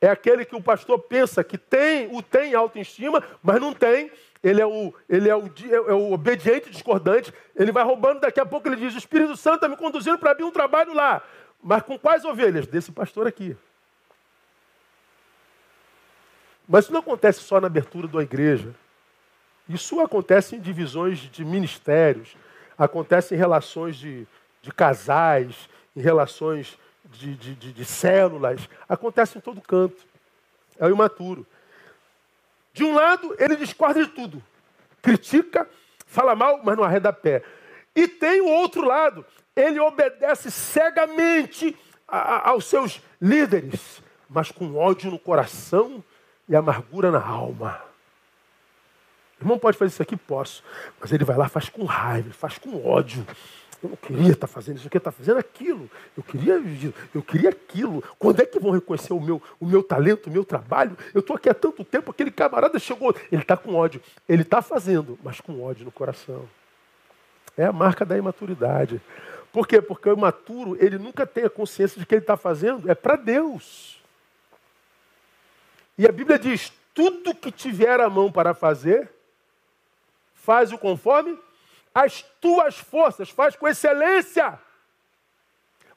é 0.00 0.08
aquele 0.08 0.44
que 0.44 0.56
o 0.56 0.62
pastor 0.62 0.98
pensa 0.98 1.44
que 1.44 1.58
tem, 1.58 2.08
o 2.16 2.22
tem 2.22 2.52
em 2.52 2.54
autoestima, 2.54 3.22
mas 3.42 3.60
não 3.60 3.72
tem. 3.72 4.10
Ele 4.44 4.60
é 4.60 4.66
o, 4.66 4.92
ele 5.08 5.30
é 5.30 5.34
o, 5.34 5.50
é 5.70 5.94
o 5.94 6.12
obediente 6.12 6.68
discordante. 6.68 7.32
Ele 7.56 7.72
vai 7.72 7.82
roubando, 7.82 8.20
daqui 8.20 8.38
a 8.38 8.44
pouco 8.44 8.68
ele 8.68 8.76
diz: 8.76 8.94
O 8.94 8.98
Espírito 8.98 9.34
Santo 9.38 9.56
está 9.56 9.68
me 9.68 9.76
conduzindo 9.76 10.18
para 10.18 10.32
abrir 10.32 10.44
um 10.44 10.50
trabalho 10.50 10.92
lá. 10.92 11.22
Mas 11.62 11.82
com 11.82 11.98
quais 11.98 12.26
ovelhas? 12.26 12.66
Desse 12.66 12.92
pastor 12.92 13.26
aqui. 13.26 13.56
Mas 16.68 16.84
isso 16.84 16.92
não 16.92 17.00
acontece 17.00 17.40
só 17.40 17.58
na 17.58 17.68
abertura 17.68 18.06
da 18.06 18.22
igreja. 18.22 18.74
Isso 19.66 19.98
acontece 20.00 20.56
em 20.56 20.60
divisões 20.60 21.20
de 21.20 21.42
ministérios, 21.42 22.36
acontece 22.76 23.34
em 23.34 23.38
relações 23.38 23.96
de, 23.96 24.26
de 24.60 24.70
casais, 24.70 25.70
em 25.96 26.02
relações 26.02 26.78
de, 27.06 27.34
de, 27.34 27.54
de, 27.54 27.72
de 27.72 27.84
células, 27.84 28.68
acontece 28.86 29.38
em 29.38 29.40
todo 29.40 29.62
canto. 29.62 30.04
É 30.78 30.86
o 30.86 30.90
imaturo. 30.90 31.46
De 32.74 32.82
um 32.82 32.92
lado, 32.92 33.34
ele 33.38 33.54
discorda 33.54 34.04
de 34.04 34.10
tudo. 34.10 34.42
Critica, 35.00 35.68
fala 36.06 36.34
mal, 36.34 36.60
mas 36.64 36.76
não 36.76 36.82
arreda 36.82 37.12
pé. 37.12 37.42
E 37.94 38.08
tem 38.08 38.40
o 38.40 38.48
outro 38.48 38.84
lado, 38.84 39.24
ele 39.54 39.78
obedece 39.78 40.50
cegamente 40.50 41.76
a, 42.06 42.18
a, 42.18 42.48
aos 42.50 42.66
seus 42.66 43.00
líderes, 43.22 44.02
mas 44.28 44.50
com 44.50 44.74
ódio 44.74 45.08
no 45.12 45.18
coração 45.20 46.02
e 46.48 46.56
amargura 46.56 47.12
na 47.12 47.24
alma. 47.24 47.80
Irmão 49.40 49.56
pode 49.56 49.78
fazer 49.78 49.92
isso 49.92 50.02
aqui? 50.02 50.16
Posso. 50.16 50.64
Mas 51.00 51.12
ele 51.12 51.24
vai 51.24 51.36
lá, 51.36 51.48
faz 51.48 51.68
com 51.68 51.84
raiva, 51.84 52.32
faz 52.32 52.58
com 52.58 52.84
ódio. 52.84 53.24
Eu 53.84 53.90
não 53.90 53.96
queria 53.96 54.32
estar 54.32 54.46
fazendo 54.46 54.76
isso, 54.76 54.86
eu 54.86 54.90
queria 54.90 55.00
estar 55.00 55.12
fazendo 55.12 55.38
aquilo. 55.38 55.90
Eu 56.16 56.22
queria, 56.22 56.54
eu 57.14 57.22
queria 57.22 57.50
aquilo. 57.50 58.02
Quando 58.18 58.40
é 58.40 58.46
que 58.46 58.58
vão 58.58 58.70
reconhecer 58.70 59.12
o 59.12 59.20
meu, 59.20 59.42
o 59.60 59.66
meu 59.66 59.82
talento, 59.82 60.28
o 60.28 60.32
meu 60.32 60.42
trabalho? 60.42 60.96
Eu 61.12 61.20
estou 61.20 61.36
aqui 61.36 61.50
há 61.50 61.54
tanto 61.54 61.84
tempo, 61.84 62.10
aquele 62.10 62.30
camarada 62.30 62.78
chegou. 62.78 63.14
Ele 63.30 63.42
está 63.42 63.58
com 63.58 63.74
ódio. 63.74 64.00
Ele 64.26 64.40
está 64.40 64.62
fazendo, 64.62 65.18
mas 65.22 65.38
com 65.38 65.62
ódio 65.62 65.84
no 65.84 65.92
coração. 65.92 66.48
É 67.58 67.66
a 67.66 67.72
marca 67.72 68.06
da 68.06 68.16
imaturidade. 68.16 69.02
Por 69.52 69.68
quê? 69.68 69.82
Porque 69.82 70.08
o 70.08 70.14
imaturo, 70.14 70.78
ele 70.82 70.96
nunca 70.96 71.26
tem 71.26 71.44
a 71.44 71.50
consciência 71.50 72.00
de 72.00 72.06
que 72.06 72.14
ele 72.14 72.22
está 72.22 72.38
fazendo 72.38 72.90
é 72.90 72.94
para 72.94 73.16
Deus. 73.16 74.02
E 75.98 76.08
a 76.08 76.10
Bíblia 76.10 76.38
diz: 76.38 76.72
tudo 76.94 77.34
que 77.34 77.52
tiver 77.52 78.00
a 78.00 78.08
mão 78.08 78.32
para 78.32 78.54
fazer, 78.54 79.10
faz 80.32 80.72
o 80.72 80.78
conforme 80.78 81.38
as 81.94 82.22
tuas 82.40 82.76
forças, 82.76 83.30
faz 83.30 83.54
com 83.54 83.68
excelência. 83.68 84.58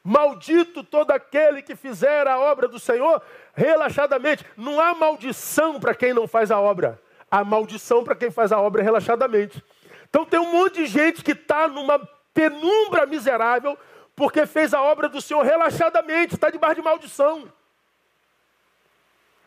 Maldito 0.04 0.84
todo 0.84 1.12
aquele 1.12 1.62
que 1.62 1.76
fizer 1.76 2.28
a 2.28 2.40
obra 2.40 2.68
do 2.68 2.80
Senhor 2.80 3.22
relaxadamente. 3.54 4.46
Não 4.56 4.80
há 4.80 4.94
maldição 4.94 5.80
para 5.80 5.96
quem 5.96 6.14
não 6.14 6.28
faz 6.28 6.52
a 6.52 6.60
obra. 6.60 7.02
Há 7.30 7.44
maldição 7.44 8.04
para 8.04 8.16
quem 8.16 8.32
faz 8.32 8.52
a 8.52 8.60
obra 8.60 8.84
relaxadamente. 8.84 9.62
Então 10.10 10.24
tem 10.24 10.40
um 10.40 10.52
monte 10.52 10.76
de 10.76 10.86
gente 10.86 11.24
que 11.24 11.32
está 11.32 11.68
numa 11.68 12.00
penumbra 12.34 13.06
miserável 13.06 13.78
porque 14.16 14.46
fez 14.46 14.74
a 14.74 14.82
obra 14.82 15.10
do 15.10 15.20
Senhor 15.20 15.44
relaxadamente, 15.44 16.36
está 16.36 16.50
debaixo 16.50 16.76
de 16.76 16.82
maldição. 16.82 17.52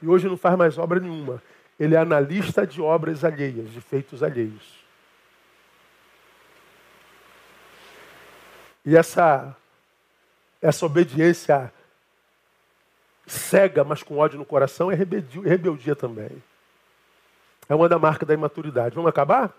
E 0.03 0.09
hoje 0.09 0.28
não 0.28 0.36
faz 0.36 0.57
mais 0.57 0.78
obra 0.78 1.01
nenhuma. 1.01 1.42
Ele 1.78 1.94
é 1.94 1.98
analista 1.98 2.66
de 2.66 2.82
obras 2.82 3.24
alheias, 3.24 3.70
de 3.70 3.80
feitos 3.80 4.22
alheios. 4.22 4.80
E 8.85 8.97
essa, 8.97 9.57
essa 10.61 10.87
obediência 10.87 11.72
cega, 13.26 13.85
mas 13.85 14.03
com 14.03 14.18
ódio 14.18 14.39
no 14.39 14.45
coração, 14.45 14.91
é 14.91 14.95
rebeldia, 14.95 15.43
rebeldia 15.43 15.95
também. 15.95 16.43
É 17.68 17.74
uma 17.74 17.89
da 17.89 17.99
marca 17.99 18.26
da 18.26 18.35
imaturidade. 18.35 18.95
Vamos 18.95 19.09
acabar? 19.09 19.55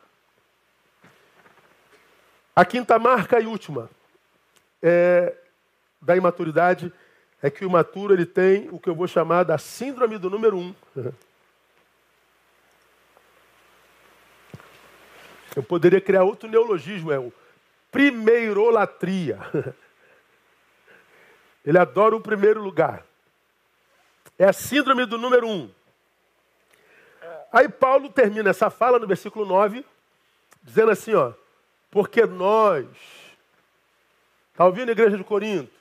A 2.56 2.66
quinta 2.66 3.00
marca 3.00 3.40
e 3.40 3.46
última 3.46 3.90
é, 4.82 5.34
da 6.02 6.18
imaturidade 6.18 6.92
é 7.42 7.50
que 7.50 7.64
o 7.64 7.70
imaturo 7.70 8.14
ele 8.14 8.26
tem 8.26 8.70
o 8.70 8.80
que 8.80 8.90
eu 8.90 8.96
vou 8.96 9.08
chamar 9.08 9.44
da 9.44 9.58
síndrome 9.58 10.18
do 10.18 10.30
número 10.30 10.58
um. 10.58 10.76
Eu 15.54 15.62
poderia 15.62 16.00
criar 16.00 16.24
outro 16.24 16.48
neologismo, 16.48 17.12
é 17.12 17.20
o 17.20 17.34
primeirolatria. 17.92 19.40
Ele 21.66 21.78
adora 21.78 22.16
o 22.16 22.22
primeiro 22.22 22.62
lugar. 22.62 23.06
É 24.40 24.46
a 24.46 24.54
síndrome 24.54 25.06
do 25.06 25.18
número 25.18 25.48
um. 25.48 25.70
Aí 27.52 27.70
Paulo 27.70 28.10
termina 28.10 28.50
essa 28.50 28.70
fala 28.70 28.98
no 28.98 29.06
versículo 29.06 29.46
9, 29.46 29.86
dizendo 30.64 30.92
assim, 30.92 31.14
ó, 31.14 31.34
porque 31.92 32.26
nós. 32.26 32.88
Está 34.52 34.66
ouvindo 34.66 34.90
a 34.90 34.94
igreja 34.94 35.18
de 35.18 35.24
Corinto? 35.24 35.72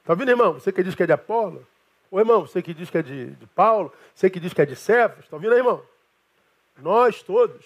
Está 0.00 0.12
ouvindo, 0.12 0.30
irmão? 0.30 0.54
Você 0.54 0.72
que 0.72 0.82
diz 0.82 0.94
que 0.94 1.02
é 1.02 1.06
de 1.06 1.12
Apolo? 1.12 1.66
Ou 2.10 2.18
irmão, 2.18 2.42
você 2.42 2.60
que 2.60 2.74
diz 2.74 2.90
que 2.90 2.98
é 2.98 3.02
de, 3.02 3.30
de 3.30 3.46
Paulo? 3.46 3.92
Você 4.14 4.28
que 4.28 4.38
diz 4.38 4.52
que 4.52 4.60
é 4.60 4.66
de 4.66 4.76
Cefas? 4.76 5.24
Está 5.24 5.36
ouvindo, 5.36 5.54
irmão? 5.54 5.82
Nós 6.76 7.22
todos 7.22 7.64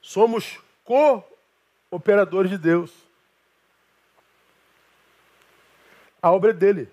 somos 0.00 0.58
co 0.82 1.22
operadores 1.94 2.50
de 2.50 2.58
Deus. 2.58 2.92
A 6.20 6.30
obra 6.32 6.50
é 6.50 6.52
dele. 6.52 6.90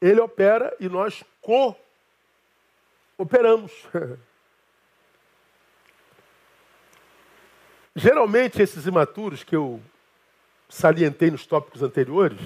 Ele 0.00 0.20
opera 0.20 0.72
e 0.78 0.88
nós 0.88 1.24
co-operamos. 1.42 3.72
Geralmente, 7.96 8.62
esses 8.62 8.86
imaturos 8.86 9.42
que 9.42 9.56
eu 9.56 9.82
salientei 10.68 11.28
nos 11.30 11.46
tópicos 11.46 11.82
anteriores, 11.82 12.38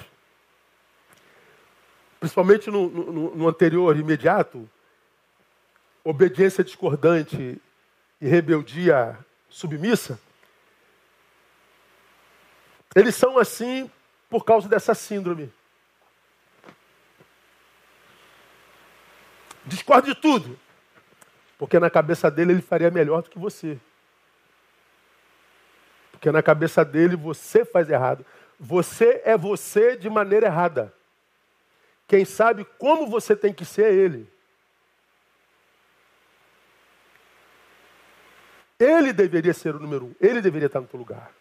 principalmente 2.19 2.71
no, 2.71 2.89
no, 2.89 3.35
no 3.35 3.47
anterior 3.47 3.95
imediato, 3.97 4.67
obediência 6.03 6.63
discordante 6.63 7.61
e 8.19 8.27
rebeldia 8.27 9.15
submissa, 9.47 10.19
eles 12.95 13.15
são 13.15 13.37
assim 13.37 13.89
por 14.29 14.43
causa 14.43 14.67
dessa 14.67 14.93
síndrome. 14.93 15.51
Discorde 19.65 20.13
de 20.13 20.15
tudo. 20.15 20.59
Porque 21.57 21.79
na 21.79 21.89
cabeça 21.89 22.29
dele 22.29 22.53
ele 22.53 22.61
faria 22.61 22.89
melhor 22.89 23.21
do 23.21 23.29
que 23.29 23.37
você. 23.37 23.79
Porque 26.11 26.31
na 26.31 26.41
cabeça 26.41 26.83
dele 26.83 27.15
você 27.15 27.63
faz 27.63 27.89
errado. 27.89 28.25
Você 28.59 29.21
é 29.23 29.37
você 29.37 29.95
de 29.95 30.09
maneira 30.09 30.47
errada. 30.47 30.93
Quem 32.07 32.25
sabe 32.25 32.65
como 32.77 33.07
você 33.07 33.35
tem 33.35 33.53
que 33.53 33.63
ser 33.63 33.85
é 33.85 33.93
Ele. 33.93 34.29
Ele 38.77 39.13
deveria 39.13 39.53
ser 39.53 39.75
o 39.75 39.79
número 39.79 40.05
um. 40.05 40.15
Ele 40.19 40.41
deveria 40.41 40.65
estar 40.65 40.81
no 40.81 40.87
teu 40.87 40.99
lugar. 40.99 41.31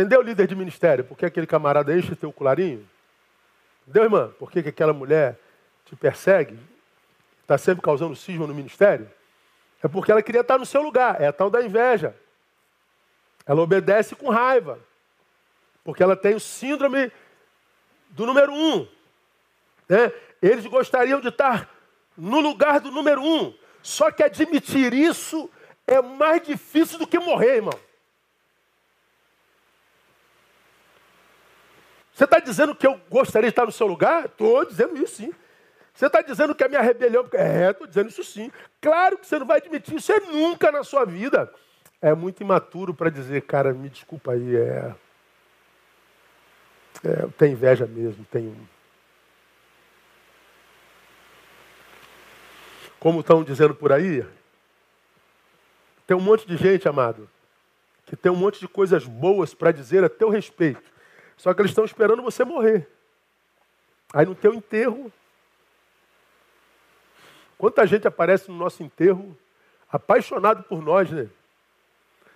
Entendeu, 0.00 0.22
líder 0.22 0.46
de 0.46 0.54
ministério? 0.54 1.04
Por 1.04 1.14
que 1.14 1.26
aquele 1.26 1.46
camarada 1.46 1.94
enche 1.94 2.16
teu 2.16 2.32
colarinho? 2.32 2.88
Entendeu, 3.82 4.04
irmã? 4.04 4.32
Por 4.38 4.50
que, 4.50 4.62
que 4.62 4.70
aquela 4.70 4.94
mulher 4.94 5.38
te 5.84 5.94
persegue? 5.94 6.58
Está 7.42 7.58
sempre 7.58 7.82
causando 7.82 8.16
cisma 8.16 8.46
no 8.46 8.54
ministério? 8.54 9.10
É 9.82 9.88
porque 9.88 10.10
ela 10.10 10.22
queria 10.22 10.40
estar 10.40 10.56
no 10.56 10.64
seu 10.64 10.80
lugar. 10.80 11.20
É 11.20 11.26
a 11.26 11.32
tal 11.34 11.50
da 11.50 11.62
inveja. 11.62 12.16
Ela 13.44 13.60
obedece 13.60 14.16
com 14.16 14.30
raiva. 14.30 14.78
Porque 15.84 16.02
ela 16.02 16.16
tem 16.16 16.34
o 16.34 16.40
síndrome 16.40 17.12
do 18.08 18.24
número 18.24 18.54
um. 18.54 18.88
Né? 19.86 20.10
Eles 20.40 20.64
gostariam 20.64 21.20
de 21.20 21.28
estar 21.28 21.68
no 22.16 22.40
lugar 22.40 22.80
do 22.80 22.90
número 22.90 23.20
um. 23.20 23.52
Só 23.82 24.10
que 24.10 24.22
admitir 24.22 24.94
isso 24.94 25.50
é 25.86 26.00
mais 26.00 26.40
difícil 26.42 26.98
do 26.98 27.06
que 27.06 27.18
morrer, 27.18 27.56
irmão. 27.56 27.89
Você 32.20 32.24
está 32.24 32.38
dizendo 32.38 32.74
que 32.74 32.86
eu 32.86 33.00
gostaria 33.08 33.48
de 33.48 33.52
estar 33.52 33.64
no 33.64 33.72
seu 33.72 33.86
lugar? 33.86 34.26
Estou 34.26 34.62
dizendo 34.66 34.94
isso 35.02 35.16
sim. 35.16 35.32
Você 35.94 36.04
está 36.04 36.20
dizendo 36.20 36.54
que 36.54 36.62
a 36.62 36.68
minha 36.68 36.82
rebelião. 36.82 37.26
É, 37.32 37.70
estou 37.70 37.86
dizendo 37.86 38.10
isso 38.10 38.22
sim. 38.22 38.52
Claro 38.78 39.16
que 39.16 39.26
você 39.26 39.38
não 39.38 39.46
vai 39.46 39.56
admitir 39.56 39.96
isso 39.96 40.12
é 40.12 40.20
nunca 40.20 40.70
na 40.70 40.84
sua 40.84 41.06
vida. 41.06 41.50
É 41.98 42.12
muito 42.12 42.42
imaturo 42.42 42.92
para 42.92 43.08
dizer, 43.08 43.40
cara, 43.46 43.72
me 43.72 43.88
desculpa 43.88 44.32
aí, 44.32 44.54
é. 44.54 44.94
é 47.04 47.26
tem 47.38 47.52
inveja 47.52 47.86
mesmo, 47.86 48.22
tenho. 48.30 48.54
Como 52.98 53.20
estão 53.20 53.42
dizendo 53.42 53.74
por 53.74 53.92
aí, 53.92 54.26
tem 56.06 56.14
um 56.14 56.20
monte 56.20 56.46
de 56.46 56.58
gente, 56.58 56.86
amado, 56.86 57.26
que 58.04 58.14
tem 58.14 58.30
um 58.30 58.36
monte 58.36 58.60
de 58.60 58.68
coisas 58.68 59.06
boas 59.06 59.54
para 59.54 59.72
dizer 59.72 60.04
a 60.04 60.10
teu 60.10 60.28
respeito. 60.28 60.89
Só 61.40 61.54
que 61.54 61.62
eles 61.62 61.70
estão 61.70 61.86
esperando 61.86 62.22
você 62.22 62.44
morrer. 62.44 62.86
Aí 64.12 64.26
no 64.26 64.34
teu 64.34 64.52
enterro, 64.52 65.10
quanta 67.56 67.86
gente 67.86 68.06
aparece 68.06 68.50
no 68.50 68.58
nosso 68.58 68.82
enterro 68.82 69.34
apaixonado 69.90 70.62
por 70.64 70.82
nós, 70.82 71.10
né? 71.10 71.30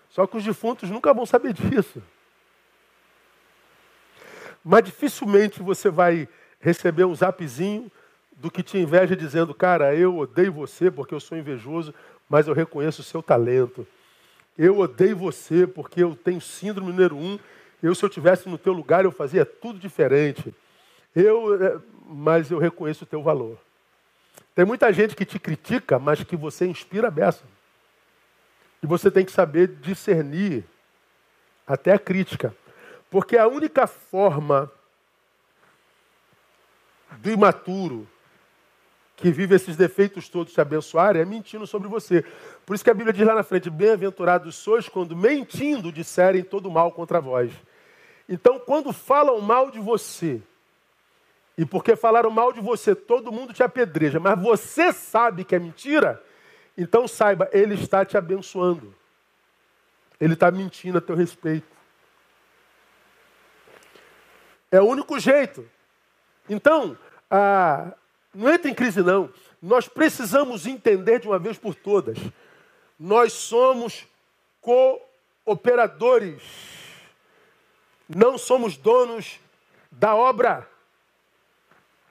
Só 0.08 0.26
que 0.26 0.38
os 0.38 0.42
defuntos 0.42 0.88
nunca 0.88 1.12
vão 1.12 1.26
saber 1.26 1.52
disso. 1.52 2.02
Mas 4.64 4.84
dificilmente 4.84 5.62
você 5.62 5.90
vai 5.90 6.26
receber 6.58 7.04
um 7.04 7.14
zapzinho 7.14 7.92
do 8.32 8.50
que 8.50 8.62
te 8.62 8.78
inveja 8.78 9.14
dizendo, 9.14 9.52
cara, 9.52 9.94
eu 9.94 10.16
odeio 10.16 10.50
você 10.50 10.90
porque 10.90 11.14
eu 11.14 11.20
sou 11.20 11.36
invejoso, 11.36 11.92
mas 12.26 12.48
eu 12.48 12.54
reconheço 12.54 13.02
o 13.02 13.04
seu 13.04 13.22
talento. 13.22 13.86
Eu 14.56 14.78
odeio 14.78 15.14
você 15.14 15.66
porque 15.66 16.02
eu 16.02 16.16
tenho 16.16 16.40
síndrome 16.40 16.90
número 16.90 17.14
um 17.14 17.38
eu, 17.86 17.94
se 17.94 18.02
eu 18.02 18.08
tivesse 18.08 18.48
no 18.48 18.56
teu 18.56 18.72
lugar, 18.72 19.04
eu 19.04 19.12
fazia 19.12 19.44
tudo 19.44 19.78
diferente. 19.78 20.54
Eu, 21.14 21.62
é, 21.62 21.78
mas 22.06 22.50
eu 22.50 22.58
reconheço 22.58 23.04
o 23.04 23.06
teu 23.06 23.22
valor. 23.22 23.58
Tem 24.54 24.64
muita 24.64 24.90
gente 24.90 25.14
que 25.14 25.26
te 25.26 25.38
critica, 25.38 25.98
mas 25.98 26.24
que 26.24 26.34
você 26.34 26.66
inspira 26.66 27.08
a 27.08 27.10
beça. 27.10 27.44
E 28.82 28.86
você 28.86 29.10
tem 29.10 29.22
que 29.22 29.32
saber 29.32 29.68
discernir 29.68 30.64
até 31.66 31.92
a 31.92 31.98
crítica. 31.98 32.56
Porque 33.10 33.36
a 33.36 33.46
única 33.46 33.86
forma 33.86 34.72
do 37.18 37.30
imaturo 37.30 38.08
que 39.14 39.30
vive 39.30 39.56
esses 39.56 39.76
defeitos 39.76 40.28
todos 40.28 40.54
te 40.54 40.60
abençoar 40.60 41.16
é 41.16 41.24
mentindo 41.24 41.66
sobre 41.66 41.86
você. 41.86 42.24
Por 42.64 42.74
isso 42.74 42.82
que 42.82 42.90
a 42.90 42.94
Bíblia 42.94 43.12
diz 43.12 43.26
lá 43.26 43.34
na 43.34 43.42
frente: 43.42 43.68
Bem-aventurados 43.68 44.56
sois 44.56 44.88
quando 44.88 45.14
mentindo 45.14 45.92
disserem 45.92 46.42
todo 46.42 46.70
mal 46.70 46.90
contra 46.90 47.20
vós. 47.20 47.52
Então, 48.28 48.58
quando 48.58 48.92
falam 48.92 49.40
mal 49.40 49.70
de 49.70 49.78
você, 49.78 50.42
e 51.56 51.64
porque 51.64 51.94
falaram 51.94 52.30
mal 52.30 52.52
de 52.52 52.60
você, 52.60 52.94
todo 52.94 53.30
mundo 53.30 53.52
te 53.52 53.62
apedreja, 53.62 54.18
mas 54.18 54.40
você 54.40 54.92
sabe 54.92 55.44
que 55.44 55.54
é 55.54 55.58
mentira, 55.58 56.22
então 56.76 57.06
saiba, 57.06 57.48
ele 57.52 57.74
está 57.74 58.04
te 58.04 58.16
abençoando. 58.16 58.94
Ele 60.20 60.34
está 60.34 60.50
mentindo 60.50 60.98
a 60.98 61.00
teu 61.00 61.14
respeito. 61.14 61.66
É 64.70 64.80
o 64.80 64.86
único 64.86 65.18
jeito. 65.20 65.68
Então, 66.48 66.98
ah, 67.30 67.92
não 68.34 68.52
entra 68.52 68.70
em 68.70 68.74
crise, 68.74 69.02
não. 69.02 69.30
Nós 69.62 69.86
precisamos 69.88 70.66
entender 70.66 71.20
de 71.20 71.28
uma 71.28 71.38
vez 71.38 71.56
por 71.56 71.74
todas. 71.74 72.18
Nós 72.98 73.32
somos 73.32 74.06
cooperadores 74.60 76.42
não 78.08 78.36
somos 78.36 78.76
donos 78.76 79.40
da 79.90 80.14
obra. 80.14 80.68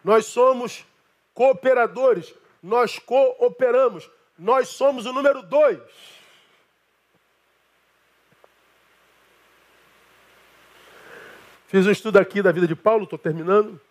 Nós 0.03 0.26
somos 0.26 0.86
cooperadores. 1.34 2.34
Nós 2.61 2.99
cooperamos. 2.99 4.10
Nós 4.38 4.70
somos 4.70 5.06
o 5.06 5.14
número 5.14 5.44
dois. 5.44 5.82
Fiz 11.68 11.88
um 11.88 11.91
estudo 11.91 12.18
aqui 12.18 12.41
da 12.41 12.52
vida 12.52 12.68
de 12.68 12.76
Paulo, 12.76 13.06
estou 13.06 13.18
terminando. 13.18 13.82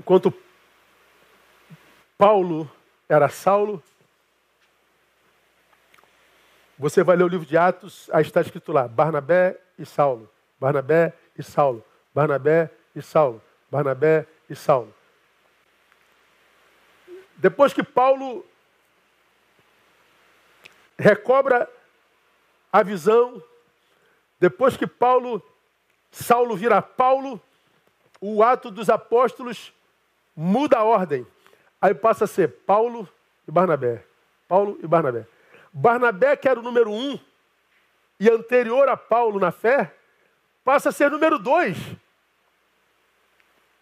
Enquanto 0.00 0.32
Paulo 2.18 2.70
era 3.08 3.28
Saulo, 3.28 3.82
você 6.78 7.02
vai 7.02 7.16
ler 7.16 7.24
o 7.24 7.28
livro 7.28 7.46
de 7.46 7.56
Atos, 7.56 8.10
aí 8.12 8.22
está 8.22 8.40
escrito 8.40 8.72
lá: 8.72 8.86
Barnabé 8.86 9.58
e 9.78 9.86
Saulo, 9.86 10.30
Barnabé 10.60 11.14
e 11.36 11.42
Saulo, 11.42 11.84
Barnabé 12.14 12.70
e 12.94 13.02
Saulo, 13.02 13.42
Barnabé 13.70 14.26
e 14.48 14.54
Saulo. 14.54 14.94
Depois 17.36 17.72
que 17.72 17.82
Paulo 17.82 18.44
recobra 20.98 21.68
a 22.72 22.82
visão, 22.82 23.42
depois 24.40 24.76
que 24.76 24.86
Paulo, 24.86 25.42
Saulo 26.10 26.56
vira 26.56 26.80
Paulo, 26.80 27.40
o 28.20 28.42
ato 28.42 28.70
dos 28.70 28.88
apóstolos 28.88 29.72
muda 30.34 30.78
a 30.78 30.84
ordem. 30.84 31.26
Aí 31.80 31.94
passa 31.94 32.24
a 32.24 32.28
ser 32.28 32.48
Paulo 32.66 33.08
e 33.46 33.50
Barnabé. 33.50 34.04
Paulo 34.48 34.78
e 34.82 34.86
Barnabé. 34.86 35.26
Barnabé, 35.78 36.34
que 36.36 36.48
era 36.48 36.58
o 36.58 36.62
número 36.62 36.90
um, 36.90 37.18
e 38.18 38.30
anterior 38.30 38.88
a 38.88 38.96
Paulo 38.96 39.38
na 39.38 39.52
fé, 39.52 39.94
passa 40.64 40.88
a 40.88 40.92
ser 40.92 41.10
número 41.10 41.38
dois. 41.38 41.76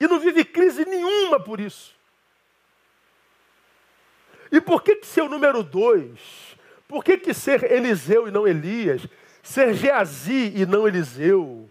E 0.01 0.09
não 0.09 0.19
vive 0.19 0.45
crise 0.45 0.85
nenhuma 0.85 1.39
por 1.39 1.61
isso. 1.61 1.95
E 4.51 4.61
por 4.61 4.83
que, 4.83 4.97
que 4.97 5.07
ser 5.07 5.23
o 5.23 5.29
número 5.29 5.63
dois? 5.63 6.57
Por 6.89 7.05
que, 7.05 7.17
que 7.17 7.33
ser 7.33 7.71
Eliseu 7.71 8.27
e 8.27 8.33
não 8.33 8.47
Elias? 8.47 9.07
Ser 9.41 9.73
Geazi 9.75 10.53
e 10.57 10.67
não 10.67 10.89
Eliseu? 10.89 11.71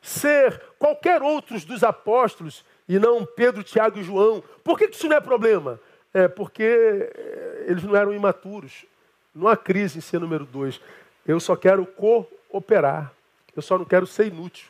Ser 0.00 0.62
qualquer 0.78 1.22
outros 1.22 1.64
dos 1.64 1.82
apóstolos 1.82 2.64
e 2.88 3.00
não 3.00 3.26
Pedro, 3.26 3.64
Tiago 3.64 3.98
e 3.98 4.04
João? 4.04 4.44
Por 4.62 4.78
que, 4.78 4.86
que 4.86 4.94
isso 4.94 5.08
não 5.08 5.16
é 5.16 5.20
problema? 5.20 5.80
É 6.14 6.28
porque 6.28 6.62
eh, 6.62 7.64
eles 7.66 7.82
não 7.82 7.96
eram 7.96 8.14
imaturos. 8.14 8.86
Não 9.34 9.48
há 9.48 9.56
crise 9.56 9.98
em 9.98 10.00
ser 10.00 10.20
número 10.20 10.44
dois. 10.44 10.80
Eu 11.26 11.38
só 11.40 11.56
quero 11.56 11.86
cooperar. 11.86 13.12
Eu 13.54 13.62
só 13.62 13.78
não 13.78 13.84
quero 13.84 14.06
ser 14.06 14.26
inútil. 14.26 14.68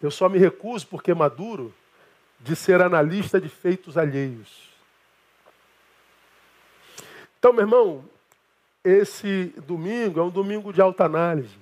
Eu 0.00 0.10
só 0.10 0.28
me 0.28 0.38
recuso, 0.38 0.86
porque 0.86 1.14
maduro, 1.14 1.72
de 2.40 2.56
ser 2.56 2.80
analista 2.80 3.40
de 3.40 3.48
feitos 3.48 3.96
alheios. 3.96 4.70
Então, 7.38 7.52
meu 7.52 7.62
irmão, 7.62 8.04
esse 8.84 9.54
domingo 9.66 10.18
é 10.20 10.22
um 10.22 10.30
domingo 10.30 10.72
de 10.72 10.80
alta 10.80 11.04
análise. 11.04 11.56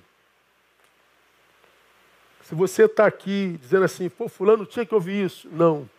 Se 2.43 2.55
você 2.55 2.85
está 2.85 3.05
aqui 3.05 3.57
dizendo 3.61 3.85
assim, 3.85 4.09
pô, 4.09 4.27
fulano 4.27 4.65
tinha 4.65 4.85
que 4.85 4.93
ouvir 4.93 5.25
isso. 5.25 5.47
Não. 5.51 5.89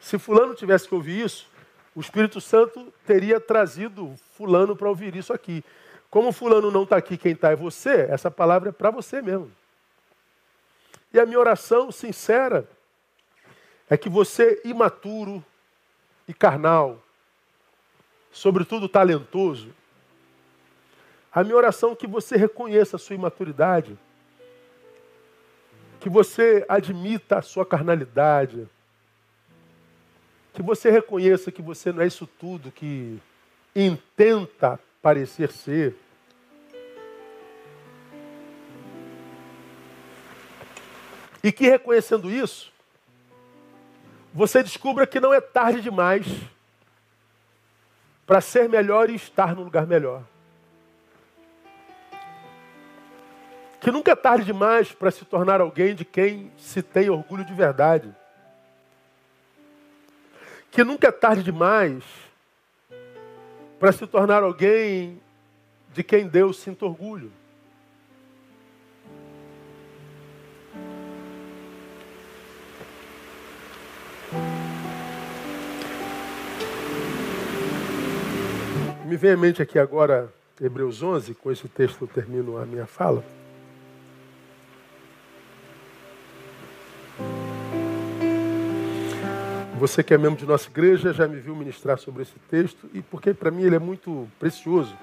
Se 0.00 0.18
fulano 0.18 0.54
tivesse 0.54 0.88
que 0.88 0.94
ouvir 0.94 1.24
isso, 1.24 1.48
o 1.94 2.00
Espírito 2.00 2.40
Santo 2.40 2.92
teria 3.06 3.40
trazido 3.40 4.14
fulano 4.36 4.76
para 4.76 4.88
ouvir 4.88 5.16
isso 5.16 5.32
aqui. 5.32 5.64
Como 6.10 6.32
fulano 6.32 6.70
não 6.70 6.84
está 6.84 6.96
aqui, 6.96 7.16
quem 7.16 7.32
está 7.32 7.50
é 7.50 7.56
você, 7.56 8.06
essa 8.10 8.30
palavra 8.30 8.68
é 8.68 8.72
para 8.72 8.90
você 8.90 9.20
mesmo. 9.20 9.50
E 11.12 11.18
a 11.18 11.26
minha 11.26 11.38
oração 11.38 11.90
sincera 11.90 12.68
é 13.88 13.96
que 13.96 14.08
você, 14.08 14.60
imaturo 14.64 15.44
e 16.26 16.34
carnal, 16.34 17.02
sobretudo 18.32 18.88
talentoso, 18.88 19.74
a 21.32 21.42
minha 21.42 21.56
oração 21.56 21.92
é 21.92 21.96
que 21.96 22.06
você 22.06 22.36
reconheça 22.36 22.96
a 22.96 22.98
sua 22.98 23.14
imaturidade 23.14 23.98
que 26.04 26.10
você 26.10 26.66
admita 26.68 27.38
a 27.38 27.40
sua 27.40 27.64
carnalidade, 27.64 28.68
que 30.52 30.60
você 30.60 30.90
reconheça 30.90 31.50
que 31.50 31.62
você 31.62 31.90
não 31.92 32.02
é 32.02 32.06
isso 32.06 32.26
tudo 32.26 32.70
que 32.70 33.18
intenta 33.74 34.78
parecer 35.02 35.50
ser. 35.50 35.96
E 41.42 41.52
que 41.52 41.68
reconhecendo 41.68 42.30
isso, 42.30 42.72
você 44.32 44.62
descubra 44.62 45.06
que 45.06 45.20
não 45.20 45.34
é 45.34 45.40
tarde 45.40 45.80
demais 45.80 46.26
para 48.26 48.40
ser 48.40 48.68
melhor 48.68 49.10
e 49.10 49.14
estar 49.14 49.54
no 49.54 49.62
lugar 49.62 49.86
melhor. 49.86 50.22
Que 53.80 53.90
nunca 53.90 54.12
é 54.12 54.16
tarde 54.16 54.46
demais 54.46 54.92
para 54.92 55.10
se 55.10 55.26
tornar 55.26 55.60
alguém 55.60 55.94
de 55.94 56.06
quem 56.06 56.50
se 56.56 56.82
tem 56.82 57.10
orgulho 57.10 57.44
de 57.44 57.52
verdade. 57.52 58.10
Que 60.70 60.82
nunca 60.82 61.08
é 61.08 61.12
tarde 61.12 61.42
demais 61.42 62.02
para 63.84 63.92
se 63.92 64.06
tornar 64.06 64.42
alguém 64.42 65.20
de 65.92 66.02
quem 66.02 66.26
Deus 66.26 66.56
sinta 66.56 66.86
orgulho. 66.86 67.30
Me 79.04 79.18
vem 79.18 79.32
à 79.32 79.36
mente 79.36 79.60
aqui 79.60 79.78
agora 79.78 80.32
Hebreus 80.58 81.02
11, 81.02 81.34
com 81.34 81.52
esse 81.52 81.68
texto 81.68 82.04
eu 82.04 82.08
termino 82.08 82.56
a 82.56 82.64
minha 82.64 82.86
fala. 82.86 83.22
Você 89.84 90.02
que 90.02 90.14
é 90.14 90.16
membro 90.16 90.38
de 90.38 90.46
nossa 90.46 90.66
igreja 90.66 91.12
já 91.12 91.28
me 91.28 91.38
viu 91.38 91.54
ministrar 91.54 91.98
sobre 91.98 92.22
esse 92.22 92.38
texto 92.50 92.88
e 92.94 93.02
porque 93.02 93.34
para 93.34 93.50
mim 93.50 93.64
ele 93.64 93.76
é 93.76 93.78
muito 93.78 94.26
precioso. 94.40 94.96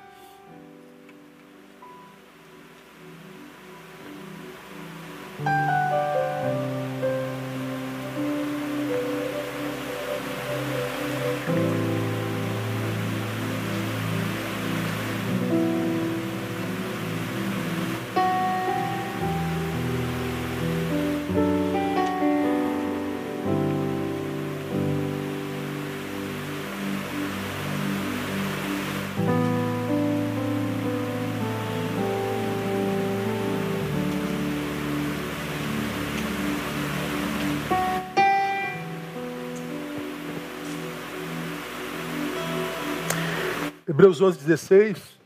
Hebreus 43.92 44.22
11, 44.22 44.40
16. 44.40 45.20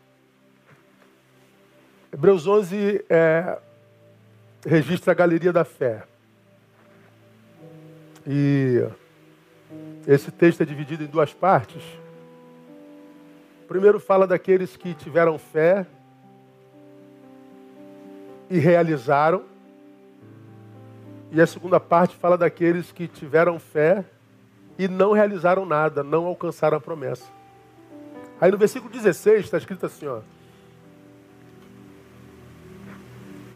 Hebreus 2.11 2.47
11 2.47 3.05
é, 3.07 3.59
registra 4.65 5.11
a 5.11 5.15
galeria 5.15 5.53
da 5.53 5.63
fé. 5.63 6.01
E 8.25 8.83
esse 10.07 10.31
texto 10.31 10.61
é 10.61 10.65
dividido 10.65 11.03
em 11.03 11.05
duas 11.05 11.31
partes. 11.31 11.83
Primeiro 13.67 13.99
fala 13.99 14.25
daqueles 14.25 14.75
que 14.75 14.95
tiveram 14.95 15.37
fé 15.37 15.85
e 18.49 18.57
realizaram. 18.57 19.43
E 21.31 21.39
a 21.39 21.45
segunda 21.45 21.79
parte 21.79 22.15
fala 22.15 22.35
daqueles 22.35 22.91
que 22.91 23.07
tiveram 23.07 23.59
fé 23.59 24.03
e 24.75 24.87
não 24.87 25.11
realizaram 25.11 25.67
nada, 25.67 26.03
não 26.03 26.25
alcançaram 26.25 26.79
a 26.79 26.81
promessa. 26.81 27.35
Aí 28.39 28.51
no 28.51 28.57
versículo 28.57 28.91
16 28.91 29.45
está 29.45 29.57
escrito 29.57 29.85
assim, 29.85 30.07
ó. 30.07 30.21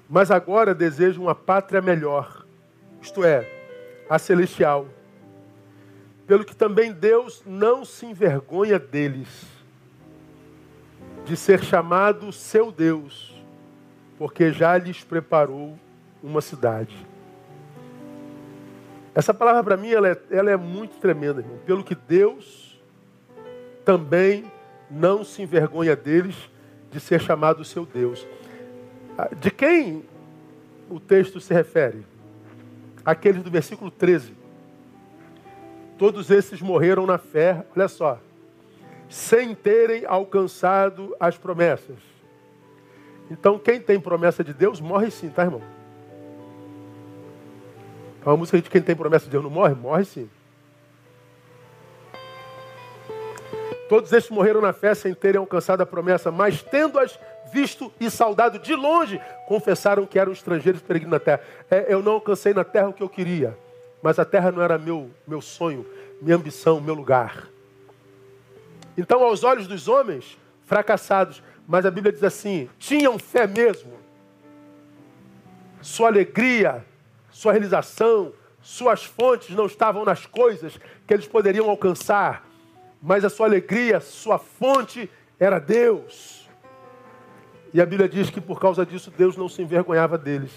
Mas 0.09 0.31
agora 0.31 0.73
desejo 0.73 1.21
uma 1.21 1.35
pátria 1.35 1.81
melhor, 1.81 2.45
isto 3.01 3.23
é, 3.23 3.47
a 4.09 4.17
celestial. 4.17 4.87
Pelo 6.25 6.43
que 6.43 6.55
também 6.55 6.91
Deus 6.91 7.43
não 7.45 7.85
se 7.85 8.05
envergonha 8.05 8.79
deles, 8.79 9.45
de 11.25 11.35
ser 11.35 11.63
chamado 11.63 12.31
seu 12.31 12.71
Deus, 12.71 13.35
porque 14.17 14.51
já 14.51 14.77
lhes 14.77 15.03
preparou 15.03 15.77
uma 16.23 16.41
cidade. 16.41 16.95
Essa 19.13 19.33
palavra 19.33 19.63
para 19.63 19.77
mim 19.77 19.91
ela 19.91 20.09
é, 20.09 20.17
ela 20.31 20.49
é 20.49 20.57
muito 20.57 20.97
tremenda, 20.97 21.41
irmão. 21.41 21.59
Pelo 21.65 21.83
que 21.83 21.93
Deus 21.93 22.79
também 23.83 24.51
não 24.89 25.23
se 25.23 25.41
envergonha 25.41 25.95
deles 25.95 26.35
de 26.91 26.99
ser 26.99 27.21
chamado 27.21 27.63
seu 27.63 27.85
Deus. 27.85 28.25
Ah, 29.17 29.29
de 29.39 29.51
quem 29.51 30.03
o 30.89 30.99
texto 30.99 31.39
se 31.39 31.53
refere? 31.53 32.05
Aqueles 33.05 33.43
do 33.43 33.51
versículo 33.51 33.91
13. 33.91 34.33
Todos 35.97 36.31
esses 36.31 36.61
morreram 36.61 37.05
na 37.05 37.17
fé, 37.17 37.65
olha 37.75 37.87
só, 37.87 38.19
sem 39.09 39.53
terem 39.53 40.05
alcançado 40.05 41.15
as 41.19 41.37
promessas. 41.37 41.97
Então, 43.29 43.59
quem 43.59 43.79
tem 43.79 43.99
promessa 43.99 44.43
de 44.43 44.53
Deus 44.53 44.79
morre 44.79 45.11
sim, 45.11 45.29
tá, 45.29 45.43
irmão? 45.43 45.61
A 48.25 48.35
música 48.35 48.61
de 48.61 48.69
quem 48.69 48.81
tem 48.81 48.95
promessa 48.95 49.25
de 49.25 49.31
Deus 49.31 49.43
não 49.43 49.51
morre? 49.51 49.73
Morre 49.75 50.05
sim. 50.05 50.29
Todos 53.89 54.13
estes 54.13 54.29
morreram 54.29 54.61
na 54.61 54.71
fé 54.71 54.93
sem 54.93 55.15
terem 55.15 55.39
alcançado 55.39 55.81
a 55.81 55.85
promessa, 55.85 56.31
mas 56.31 56.61
tendo-as 56.61 57.19
visto 57.51 57.91
e 57.99 58.07
saudado 58.09 58.59
de 58.59 58.75
longe, 58.75 59.19
confessaram 59.47 60.05
que 60.05 60.19
eram 60.19 60.31
estrangeiros 60.31 60.79
peregrinos 60.79 61.13
na 61.13 61.19
terra. 61.19 61.41
É, 61.71 61.91
eu 61.91 62.03
não 62.03 62.13
alcancei 62.13 62.53
na 62.53 62.63
terra 62.63 62.89
o 62.89 62.93
que 62.93 63.01
eu 63.01 63.09
queria, 63.09 63.57
mas 64.03 64.19
a 64.19 64.25
terra 64.25 64.51
não 64.51 64.61
era 64.61 64.77
meu, 64.77 65.09
meu 65.27 65.41
sonho, 65.41 65.83
minha 66.21 66.35
ambição, 66.35 66.79
meu 66.79 66.93
lugar. 66.93 67.47
Então, 68.95 69.23
aos 69.23 69.43
olhos 69.43 69.67
dos 69.67 69.87
homens, 69.87 70.37
fracassados, 70.65 71.41
mas 71.67 71.83
a 71.83 71.89
Bíblia 71.89 72.13
diz 72.13 72.23
assim: 72.23 72.69
tinham 72.77 73.17
fé 73.17 73.47
mesmo. 73.47 73.93
Sua 75.81 76.09
alegria, 76.09 76.85
sua 77.31 77.53
realização, 77.53 78.33
suas 78.61 79.03
fontes 79.03 79.55
não 79.55 79.65
estavam 79.65 80.05
nas 80.05 80.27
coisas 80.27 80.77
que 81.07 81.13
eles 81.13 81.25
poderiam 81.25 81.69
alcançar, 81.69 82.45
mas 83.01 83.23
a 83.23 83.29
sua 83.29 83.47
alegria, 83.47 83.99
sua 83.99 84.37
fonte 84.37 85.09
era 85.39 85.59
Deus. 85.59 86.49
E 87.73 87.81
a 87.81 87.85
Bíblia 87.85 88.09
diz 88.09 88.29
que 88.29 88.41
por 88.41 88.59
causa 88.59 88.85
disso 88.85 89.11
Deus 89.15 89.37
não 89.37 89.47
se 89.47 89.61
envergonhava 89.61 90.17
deles, 90.17 90.51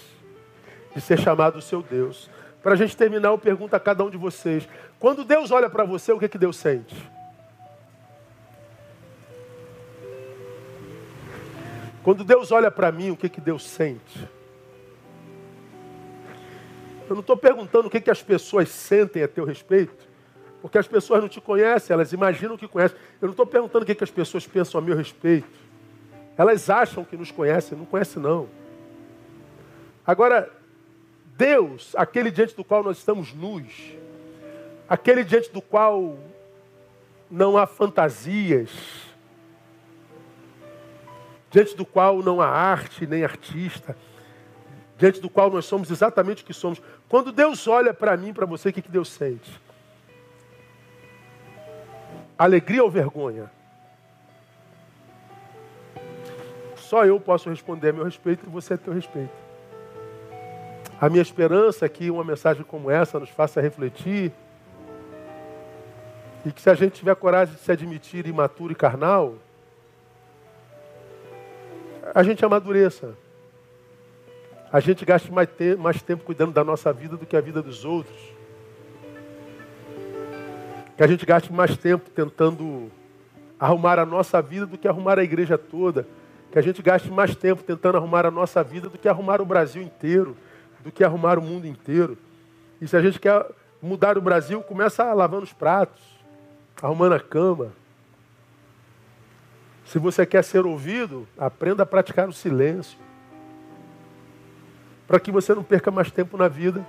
de 0.95 1.01
ser 1.01 1.19
chamado 1.19 1.59
o 1.59 1.63
seu 1.63 1.83
Deus. 1.83 2.31
Para 2.63 2.73
a 2.73 2.77
gente 2.77 2.97
terminar, 2.97 3.29
eu 3.29 3.39
pergunto 3.39 3.75
a 3.77 3.81
cada 3.81 4.03
um 4.05 4.11
de 4.11 4.17
vocês: 4.17 4.69
quando 4.99 5.25
Deus 5.25 5.51
olha 5.51 5.69
para 5.69 5.85
você, 5.85 6.13
o 6.13 6.19
que, 6.19 6.29
que 6.29 6.39
Deus 6.39 6.57
sente? 6.57 6.95
Quando 12.03 12.25
Deus 12.25 12.51
olha 12.51 12.71
para 12.71 12.91
mim, 12.91 13.11
o 13.11 13.17
que, 13.17 13.29
que 13.29 13.41
Deus 13.41 13.69
sente? 13.69 14.29
Eu 17.09 17.15
não 17.15 17.21
estou 17.21 17.37
perguntando 17.37 17.87
o 17.87 17.91
que, 17.91 18.01
que 18.01 18.11
as 18.11 18.23
pessoas 18.23 18.69
sentem 18.71 19.23
a 19.23 19.29
teu 19.29 19.45
respeito. 19.45 20.12
Porque 20.63 20.79
as 20.79 20.87
pessoas 20.87 21.21
não 21.21 21.29
te 21.29 21.41
conhecem, 21.41 21.93
elas 21.93 22.13
imaginam 22.13 22.57
que 22.57 22.69
conhecem. 22.69 22.97
Eu 23.21 23.27
não 23.27 23.33
estou 23.33 23.45
perguntando 23.45 23.83
o 23.83 23.87
que, 23.87 23.97
que 23.97 24.05
as 24.05 24.13
pessoas 24.13 24.47
pensam 24.47 24.81
a 24.81 24.83
meu 24.83 24.97
respeito. 24.97 25.49
Elas 26.39 26.71
acham 26.71 27.05
que 27.05 27.17
nos 27.17 27.33
conhecem, 27.33 27.77
não 27.77 27.85
conhecem 27.85 28.23
não. 28.23 28.49
Agora, 30.07 30.49
Deus, 31.37 31.93
aquele 31.97 32.31
diante 32.31 32.55
do 32.55 32.63
qual 32.63 32.85
nós 32.85 32.99
estamos 32.99 33.35
nus, 33.35 33.93
aquele 34.89 35.25
diante 35.25 35.51
do 35.51 35.61
qual 35.61 36.17
não 37.29 37.59
há 37.59 37.67
fantasias, 37.67 38.71
diante 41.51 41.77
do 41.77 41.85
qual 41.85 42.23
não 42.23 42.41
há 42.41 42.47
arte 42.47 43.05
nem 43.05 43.25
artista, 43.25 43.97
diante 44.97 45.21
do 45.21 45.29
qual 45.29 45.51
nós 45.51 45.65
somos 45.65 45.91
exatamente 45.91 46.45
o 46.45 46.47
que 46.47 46.55
somos. 46.55 46.81
Quando 47.09 47.33
Deus 47.33 47.67
olha 47.67 47.93
para 47.93 48.17
mim, 48.17 48.33
para 48.33 48.47
você, 48.47 48.69
o 48.69 48.73
que, 48.73 48.81
que 48.81 48.91
Deus 48.91 49.09
sente? 49.09 49.61
Alegria 52.39 52.83
ou 52.83 52.91
vergonha? 52.91 53.51
Só 56.77 57.05
eu 57.05 57.19
posso 57.19 57.49
responder 57.49 57.91
a 57.91 57.93
meu 57.93 58.05
respeito 58.05 58.45
e 58.47 58.51
você 58.51 58.75
a 58.75 58.79
teu 58.79 58.93
respeito. 58.93 59.33
A 61.01 61.09
minha 61.09 61.23
esperança 61.23 61.87
é 61.87 61.89
que 61.89 62.11
uma 62.11 62.23
mensagem 62.23 62.63
como 62.63 62.91
essa 62.91 63.19
nos 63.19 63.31
faça 63.31 63.61
refletir 63.61 64.33
e 66.45 66.53
que 66.53 66.61
se 66.61 66.69
a 66.69 66.75
gente 66.75 66.93
tiver 66.93 67.15
coragem 67.15 67.55
de 67.55 67.61
se 67.61 67.73
admitir 67.73 68.27
imaturo 68.27 68.73
e 68.73 68.77
carnal, 68.77 69.35
a 72.15 72.23
gente 72.23 72.45
amadureça. 72.45 73.15
A 74.73 74.81
gente 74.81 75.05
gaste 75.05 75.31
mais, 75.31 75.49
te 75.49 75.77
mais 75.77 76.03
tempo 76.03 76.25
cuidando 76.25 76.53
da 76.53 76.65
nossa 76.65 76.93
vida 76.93 77.17
do 77.17 77.27
que 77.27 77.37
a 77.37 77.41
vida 77.41 77.63
dos 77.63 77.85
outros. 77.85 78.19
Que 81.03 81.07
a 81.07 81.09
gente 81.09 81.27
gaste 81.27 81.53
mais 81.53 81.77
tempo 81.77 82.09
tentando 82.11 82.89
arrumar 83.59 83.99
a 83.99 84.07
nossa 84.07 84.41
vida 84.41 84.67
do 84.67 84.79
que 84.79 84.87
arrumar 84.87 85.19
a 85.19 85.25
igreja 85.25 85.59
toda. 85.59 86.07
Que 86.53 86.61
a 86.61 86.63
gente 86.63 86.81
gaste 86.81 87.11
mais 87.11 87.35
tempo 87.35 87.61
tentando 87.61 87.97
arrumar 87.97 88.25
a 88.25 88.31
nossa 88.31 88.63
vida 88.63 88.89
do 88.89 88.97
que 88.97 89.09
arrumar 89.09 89.41
o 89.41 89.45
Brasil 89.45 89.83
inteiro, 89.83 90.37
do 90.79 90.93
que 90.93 91.03
arrumar 91.03 91.41
o 91.41 91.43
mundo 91.43 91.67
inteiro. 91.67 92.17
E 92.81 92.87
se 92.87 92.97
a 92.97 93.03
gente 93.03 93.19
quer 93.19 93.45
mudar 93.83 94.17
o 94.17 94.21
Brasil, 94.21 94.63
começa 94.63 95.13
lavando 95.13 95.43
os 95.43 95.53
pratos 95.53 96.01
arrumando 96.81 97.15
a 97.15 97.21
cama. 97.21 97.73
Se 99.85 99.99
você 99.99 100.25
quer 100.25 100.45
ser 100.45 100.65
ouvido, 100.65 101.27
aprenda 101.37 101.83
a 101.83 101.87
praticar 101.87 102.29
o 102.29 102.33
silêncio. 102.33 102.97
Para 105.09 105.19
que 105.19 105.33
você 105.33 105.53
não 105.53 105.65
perca 105.65 105.91
mais 105.91 106.13
tempo 106.13 106.37
na 106.37 106.47
vida. 106.47 106.87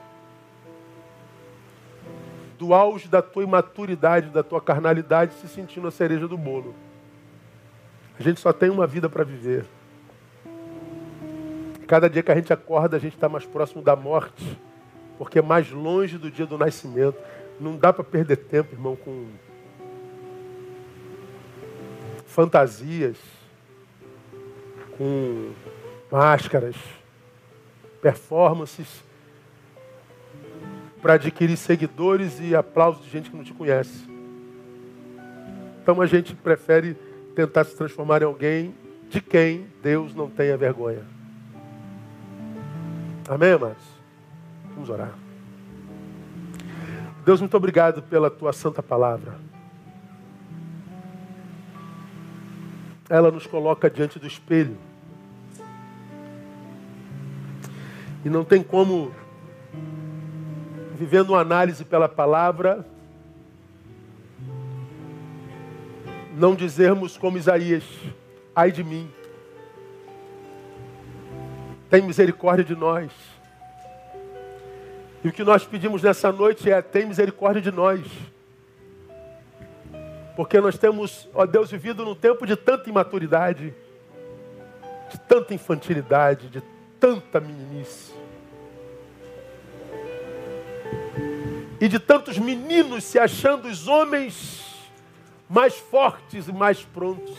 Do 2.63 2.73
auge 2.73 3.09
da 3.09 3.21
tua 3.21 3.43
imaturidade, 3.43 4.29
da 4.29 4.41
tua 4.41 4.61
carnalidade, 4.61 5.33
se 5.33 5.49
sentindo 5.49 5.85
a 5.85 5.91
cereja 5.91 6.29
do 6.29 6.37
bolo. 6.37 6.73
A 8.17 8.23
gente 8.23 8.39
só 8.39 8.53
tem 8.53 8.69
uma 8.69 8.87
vida 8.87 9.09
para 9.09 9.25
viver. 9.25 9.65
Cada 11.85 12.09
dia 12.09 12.23
que 12.23 12.31
a 12.31 12.35
gente 12.35 12.53
acorda, 12.53 12.95
a 12.95 12.99
gente 13.01 13.15
está 13.15 13.27
mais 13.27 13.45
próximo 13.45 13.81
da 13.81 13.97
morte, 13.97 14.57
porque 15.17 15.39
é 15.39 15.41
mais 15.41 15.69
longe 15.71 16.17
do 16.17 16.31
dia 16.31 16.45
do 16.45 16.57
nascimento. 16.57 17.17
Não 17.59 17.75
dá 17.75 17.91
para 17.91 18.05
perder 18.05 18.37
tempo, 18.37 18.73
irmão, 18.73 18.95
com 18.95 19.27
fantasias, 22.25 23.17
com 24.97 25.51
máscaras, 26.09 26.77
performances 28.01 29.03
para 31.03 31.13
adquirir 31.13 31.55
seguidores 31.55 32.39
e 32.39 32.55
aplausos 32.55 33.05
de 33.05 33.11
gente 33.11 33.29
que 33.29 33.37
não 33.37 33.43
te 33.43 33.53
conhece. 33.53 34.09
Então 35.83 36.01
a 36.01 36.07
gente 36.07 36.33
prefere 36.33 36.95
tentar 37.35 37.65
se 37.65 37.75
transformar 37.75 38.23
em 38.23 38.25
alguém 38.25 38.73
de 39.09 39.21
quem 39.21 39.67
Deus 39.83 40.15
não 40.15 40.27
tenha 40.27 40.57
vergonha. 40.57 41.03
Amém, 43.29 43.51
amados? 43.51 43.83
Vamos 44.73 44.89
orar. 44.89 45.13
Deus, 47.23 47.39
muito 47.39 47.55
obrigado 47.55 48.01
pela 48.01 48.31
tua 48.31 48.51
santa 48.51 48.81
palavra. 48.81 49.37
ela 53.13 53.29
nos 53.29 53.45
coloca 53.45 53.91
diante 53.91 54.17
do 54.17 54.25
espelho. 54.25 54.75
E 58.25 58.29
não 58.29 58.43
tem 58.43 58.63
como, 58.63 59.11
vivendo 60.93 61.31
uma 61.31 61.39
análise 61.39 61.83
pela 61.83 62.07
palavra, 62.07 62.85
não 66.35 66.55
dizermos 66.55 67.17
como 67.17 67.37
Isaías: 67.37 67.83
ai 68.55 68.71
de 68.71 68.83
mim, 68.83 69.09
tem 71.89 72.01
misericórdia 72.01 72.63
de 72.63 72.75
nós. 72.75 73.11
E 75.23 75.27
o 75.27 75.31
que 75.31 75.43
nós 75.43 75.65
pedimos 75.65 76.03
nessa 76.03 76.31
noite 76.31 76.69
é: 76.71 76.81
tem 76.81 77.05
misericórdia 77.05 77.61
de 77.61 77.71
nós. 77.71 78.01
Porque 80.35 80.59
nós 80.59 80.77
temos, 80.77 81.29
ó 81.33 81.45
Deus, 81.45 81.69
vivido 81.69 82.03
num 82.03 82.15
tempo 82.15 82.45
de 82.47 82.55
tanta 82.55 82.89
imaturidade, 82.89 83.73
de 85.11 85.19
tanta 85.19 85.53
infantilidade, 85.53 86.49
de 86.49 86.61
tanta 86.99 87.39
meninice. 87.39 88.22
E 91.83 91.89
de 91.89 91.99
tantos 91.99 92.37
meninos 92.37 93.03
se 93.03 93.19
achando 93.19 93.67
os 93.67 93.89
homens 93.89 94.63
mais 95.49 95.75
fortes 95.75 96.47
e 96.47 96.53
mais 96.53 96.81
prontos. 96.81 97.37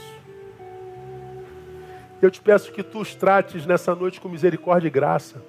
Eu 2.20 2.30
te 2.30 2.42
peço 2.42 2.70
que 2.70 2.82
tu 2.82 3.00
os 3.00 3.14
trates 3.14 3.64
nessa 3.64 3.94
noite 3.94 4.20
com 4.20 4.28
misericórdia 4.28 4.88
e 4.88 4.90
graça. 4.90 5.42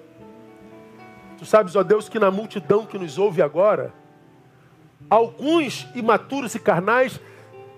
Tu 1.38 1.46
sabes, 1.46 1.76
ó 1.76 1.84
Deus, 1.84 2.08
que 2.08 2.18
na 2.18 2.32
multidão 2.32 2.86
que 2.86 2.98
nos 2.98 3.18
ouve 3.18 3.42
agora, 3.42 3.94
alguns 5.10 5.86
imaturos 5.94 6.56
e 6.56 6.60
carnais 6.60 7.20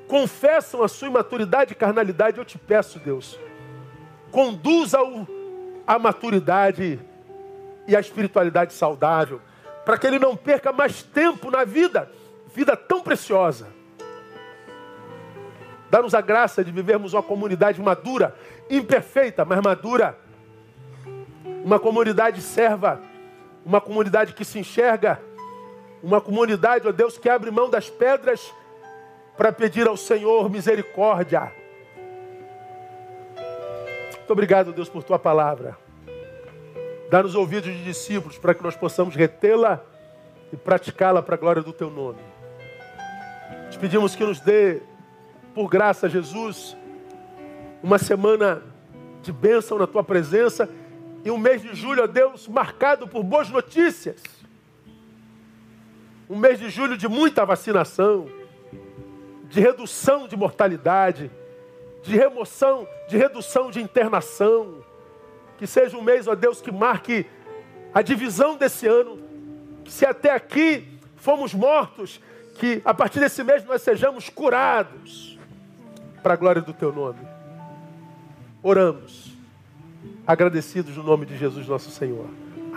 confessam 0.07 0.83
a 0.83 0.87
sua 0.87 1.07
imaturidade 1.07 1.71
e 1.71 1.75
carnalidade, 1.75 2.37
eu 2.37 2.45
te 2.45 2.59
peço, 2.59 2.99
Deus, 2.99 3.39
conduza-o 4.29 5.27
à 5.87 5.97
maturidade 5.97 6.99
e 7.87 7.95
à 7.95 7.99
espiritualidade 7.99 8.71
saudável, 8.71 9.41
para 9.87 9.97
que 9.97 10.05
ele 10.05 10.19
não 10.19 10.35
perca 10.35 10.73
mais 10.73 11.01
tempo 11.01 11.49
na 11.49 11.63
vida, 11.63 12.11
vida 12.53 12.75
tão 12.75 13.01
preciosa. 13.01 13.69
Dá-nos 15.89 16.13
a 16.13 16.19
graça 16.19 16.61
de 16.61 16.73
vivermos 16.73 17.13
uma 17.13 17.23
comunidade 17.23 17.81
madura, 17.81 18.35
imperfeita, 18.69 19.45
mas 19.45 19.61
madura. 19.61 20.19
Uma 21.63 21.79
comunidade 21.79 22.41
serva, 22.41 22.99
uma 23.65 23.79
comunidade 23.79 24.33
que 24.33 24.43
se 24.43 24.59
enxerga, 24.59 25.21
uma 26.03 26.19
comunidade, 26.19 26.85
ó 26.85 26.91
Deus, 26.91 27.17
que 27.17 27.29
abre 27.29 27.49
mão 27.49 27.69
das 27.69 27.89
pedras 27.89 28.53
para 29.37 29.53
pedir 29.53 29.87
ao 29.87 29.95
Senhor 29.95 30.49
misericórdia. 30.49 31.49
Muito 34.17 34.33
obrigado, 34.33 34.73
Deus, 34.73 34.89
por 34.89 35.01
tua 35.01 35.17
palavra. 35.17 35.86
Dá-nos 37.09 37.35
ouvidos 37.35 37.71
de 37.71 37.83
discípulos 37.83 38.37
para 38.37 38.53
que 38.53 38.61
nós 38.61 38.75
possamos 38.75 39.15
retê-la 39.15 39.81
e 40.51 40.57
praticá-la 40.57 41.21
para 41.21 41.35
a 41.35 41.37
glória 41.37 41.61
do 41.61 41.71
teu 41.71 41.89
nome. 41.89 42.19
Te 43.71 43.79
pedimos 43.79 44.15
que 44.15 44.25
nos 44.25 44.39
dê, 44.41 44.81
por 45.53 45.69
graça, 45.69 46.09
Jesus, 46.09 46.75
uma 47.81 47.97
semana 47.97 48.61
de 49.21 49.31
bênção 49.31 49.77
na 49.77 49.87
tua 49.87 50.03
presença 50.03 50.69
e 51.23 51.31
um 51.31 51.37
mês 51.37 51.61
de 51.61 51.73
julho, 51.75 52.03
ó 52.03 52.07
Deus, 52.07 52.47
marcado 52.47 53.07
por 53.07 53.23
boas 53.23 53.49
notícias. 53.49 54.21
Um 56.29 56.37
mês 56.37 56.59
de 56.59 56.69
julho 56.69 56.97
de 56.97 57.07
muita 57.07 57.45
vacinação, 57.45 58.27
de 59.49 59.61
redução 59.61 60.27
de 60.27 60.35
mortalidade, 60.35 61.31
de 62.03 62.15
remoção, 62.17 62.85
de 63.07 63.17
redução 63.17 63.71
de 63.71 63.81
internação. 63.81 64.83
Que 65.57 65.65
seja 65.65 65.97
um 65.97 66.01
mês, 66.01 66.27
ó 66.27 66.35
Deus, 66.35 66.61
que 66.61 66.71
marque 66.71 67.25
a 67.93 68.01
divisão 68.01 68.57
desse 68.57 68.87
ano. 68.87 69.19
Se 69.87 70.05
até 70.05 70.31
aqui 70.31 70.87
fomos 71.15 71.53
mortos, 71.53 72.21
que 72.59 72.81
a 72.85 72.93
partir 72.93 73.19
desse 73.19 73.43
mês 73.43 73.65
nós 73.65 73.81
sejamos 73.81 74.29
curados. 74.29 75.37
Para 76.21 76.33
a 76.33 76.37
glória 76.37 76.61
do 76.61 76.73
teu 76.73 76.91
nome. 76.91 77.19
Oramos, 78.61 79.31
agradecidos 80.25 80.97
no 80.97 81.03
nome 81.03 81.25
de 81.25 81.37
Jesus 81.37 81.67
nosso 81.67 81.89
Senhor. 81.89 82.27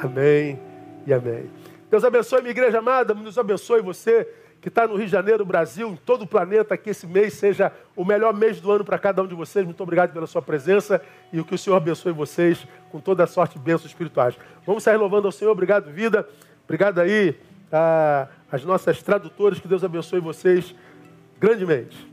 Amém 0.03 0.59
e 1.07 1.13
amém. 1.13 1.51
Deus 1.91 2.05
abençoe 2.05 2.41
minha 2.41 2.53
igreja 2.53 2.79
amada, 2.79 3.13
nos 3.13 3.37
abençoe 3.37 3.83
você 3.83 4.29
que 4.61 4.69
está 4.69 4.87
no 4.87 4.95
Rio 4.95 5.07
de 5.07 5.13
Janeiro, 5.13 5.45
Brasil, 5.45 5.89
em 5.89 5.97
todo 5.97 6.23
o 6.23 6.27
planeta, 6.27 6.77
que 6.77 6.91
esse 6.91 7.07
mês 7.07 7.35
seja 7.35 7.73
o 7.97 8.05
melhor 8.05 8.35
mês 8.35 8.61
do 8.61 8.71
ano 8.71 8.85
para 8.85 8.99
cada 8.99 9.23
um 9.23 9.27
de 9.27 9.35
vocês. 9.35 9.65
Muito 9.65 9.83
obrigado 9.83 10.13
pela 10.13 10.27
sua 10.27 10.43
presença 10.43 11.01
e 11.33 11.41
o 11.41 11.45
que 11.45 11.55
o 11.55 11.59
Senhor 11.59 11.77
abençoe 11.77 12.13
vocês 12.13 12.67
com 12.91 13.01
toda 13.01 13.25
a 13.25 13.27
sorte 13.27 13.57
e 13.57 13.59
bênçãos 13.59 13.87
espirituais. 13.87 14.37
Vamos 14.67 14.83
sair 14.83 14.97
louvando 14.97 15.27
ao 15.27 15.33
Senhor. 15.33 15.53
Obrigado, 15.53 15.91
vida. 15.91 16.29
Obrigado 16.65 16.99
aí 16.99 17.39
às 18.53 18.65
nossas 18.65 19.03
tradutoras. 19.03 19.59
Que 19.59 19.69
Deus 19.69 19.83
abençoe 19.83 20.21
vocês 20.21 20.75
grandemente. 21.39 22.10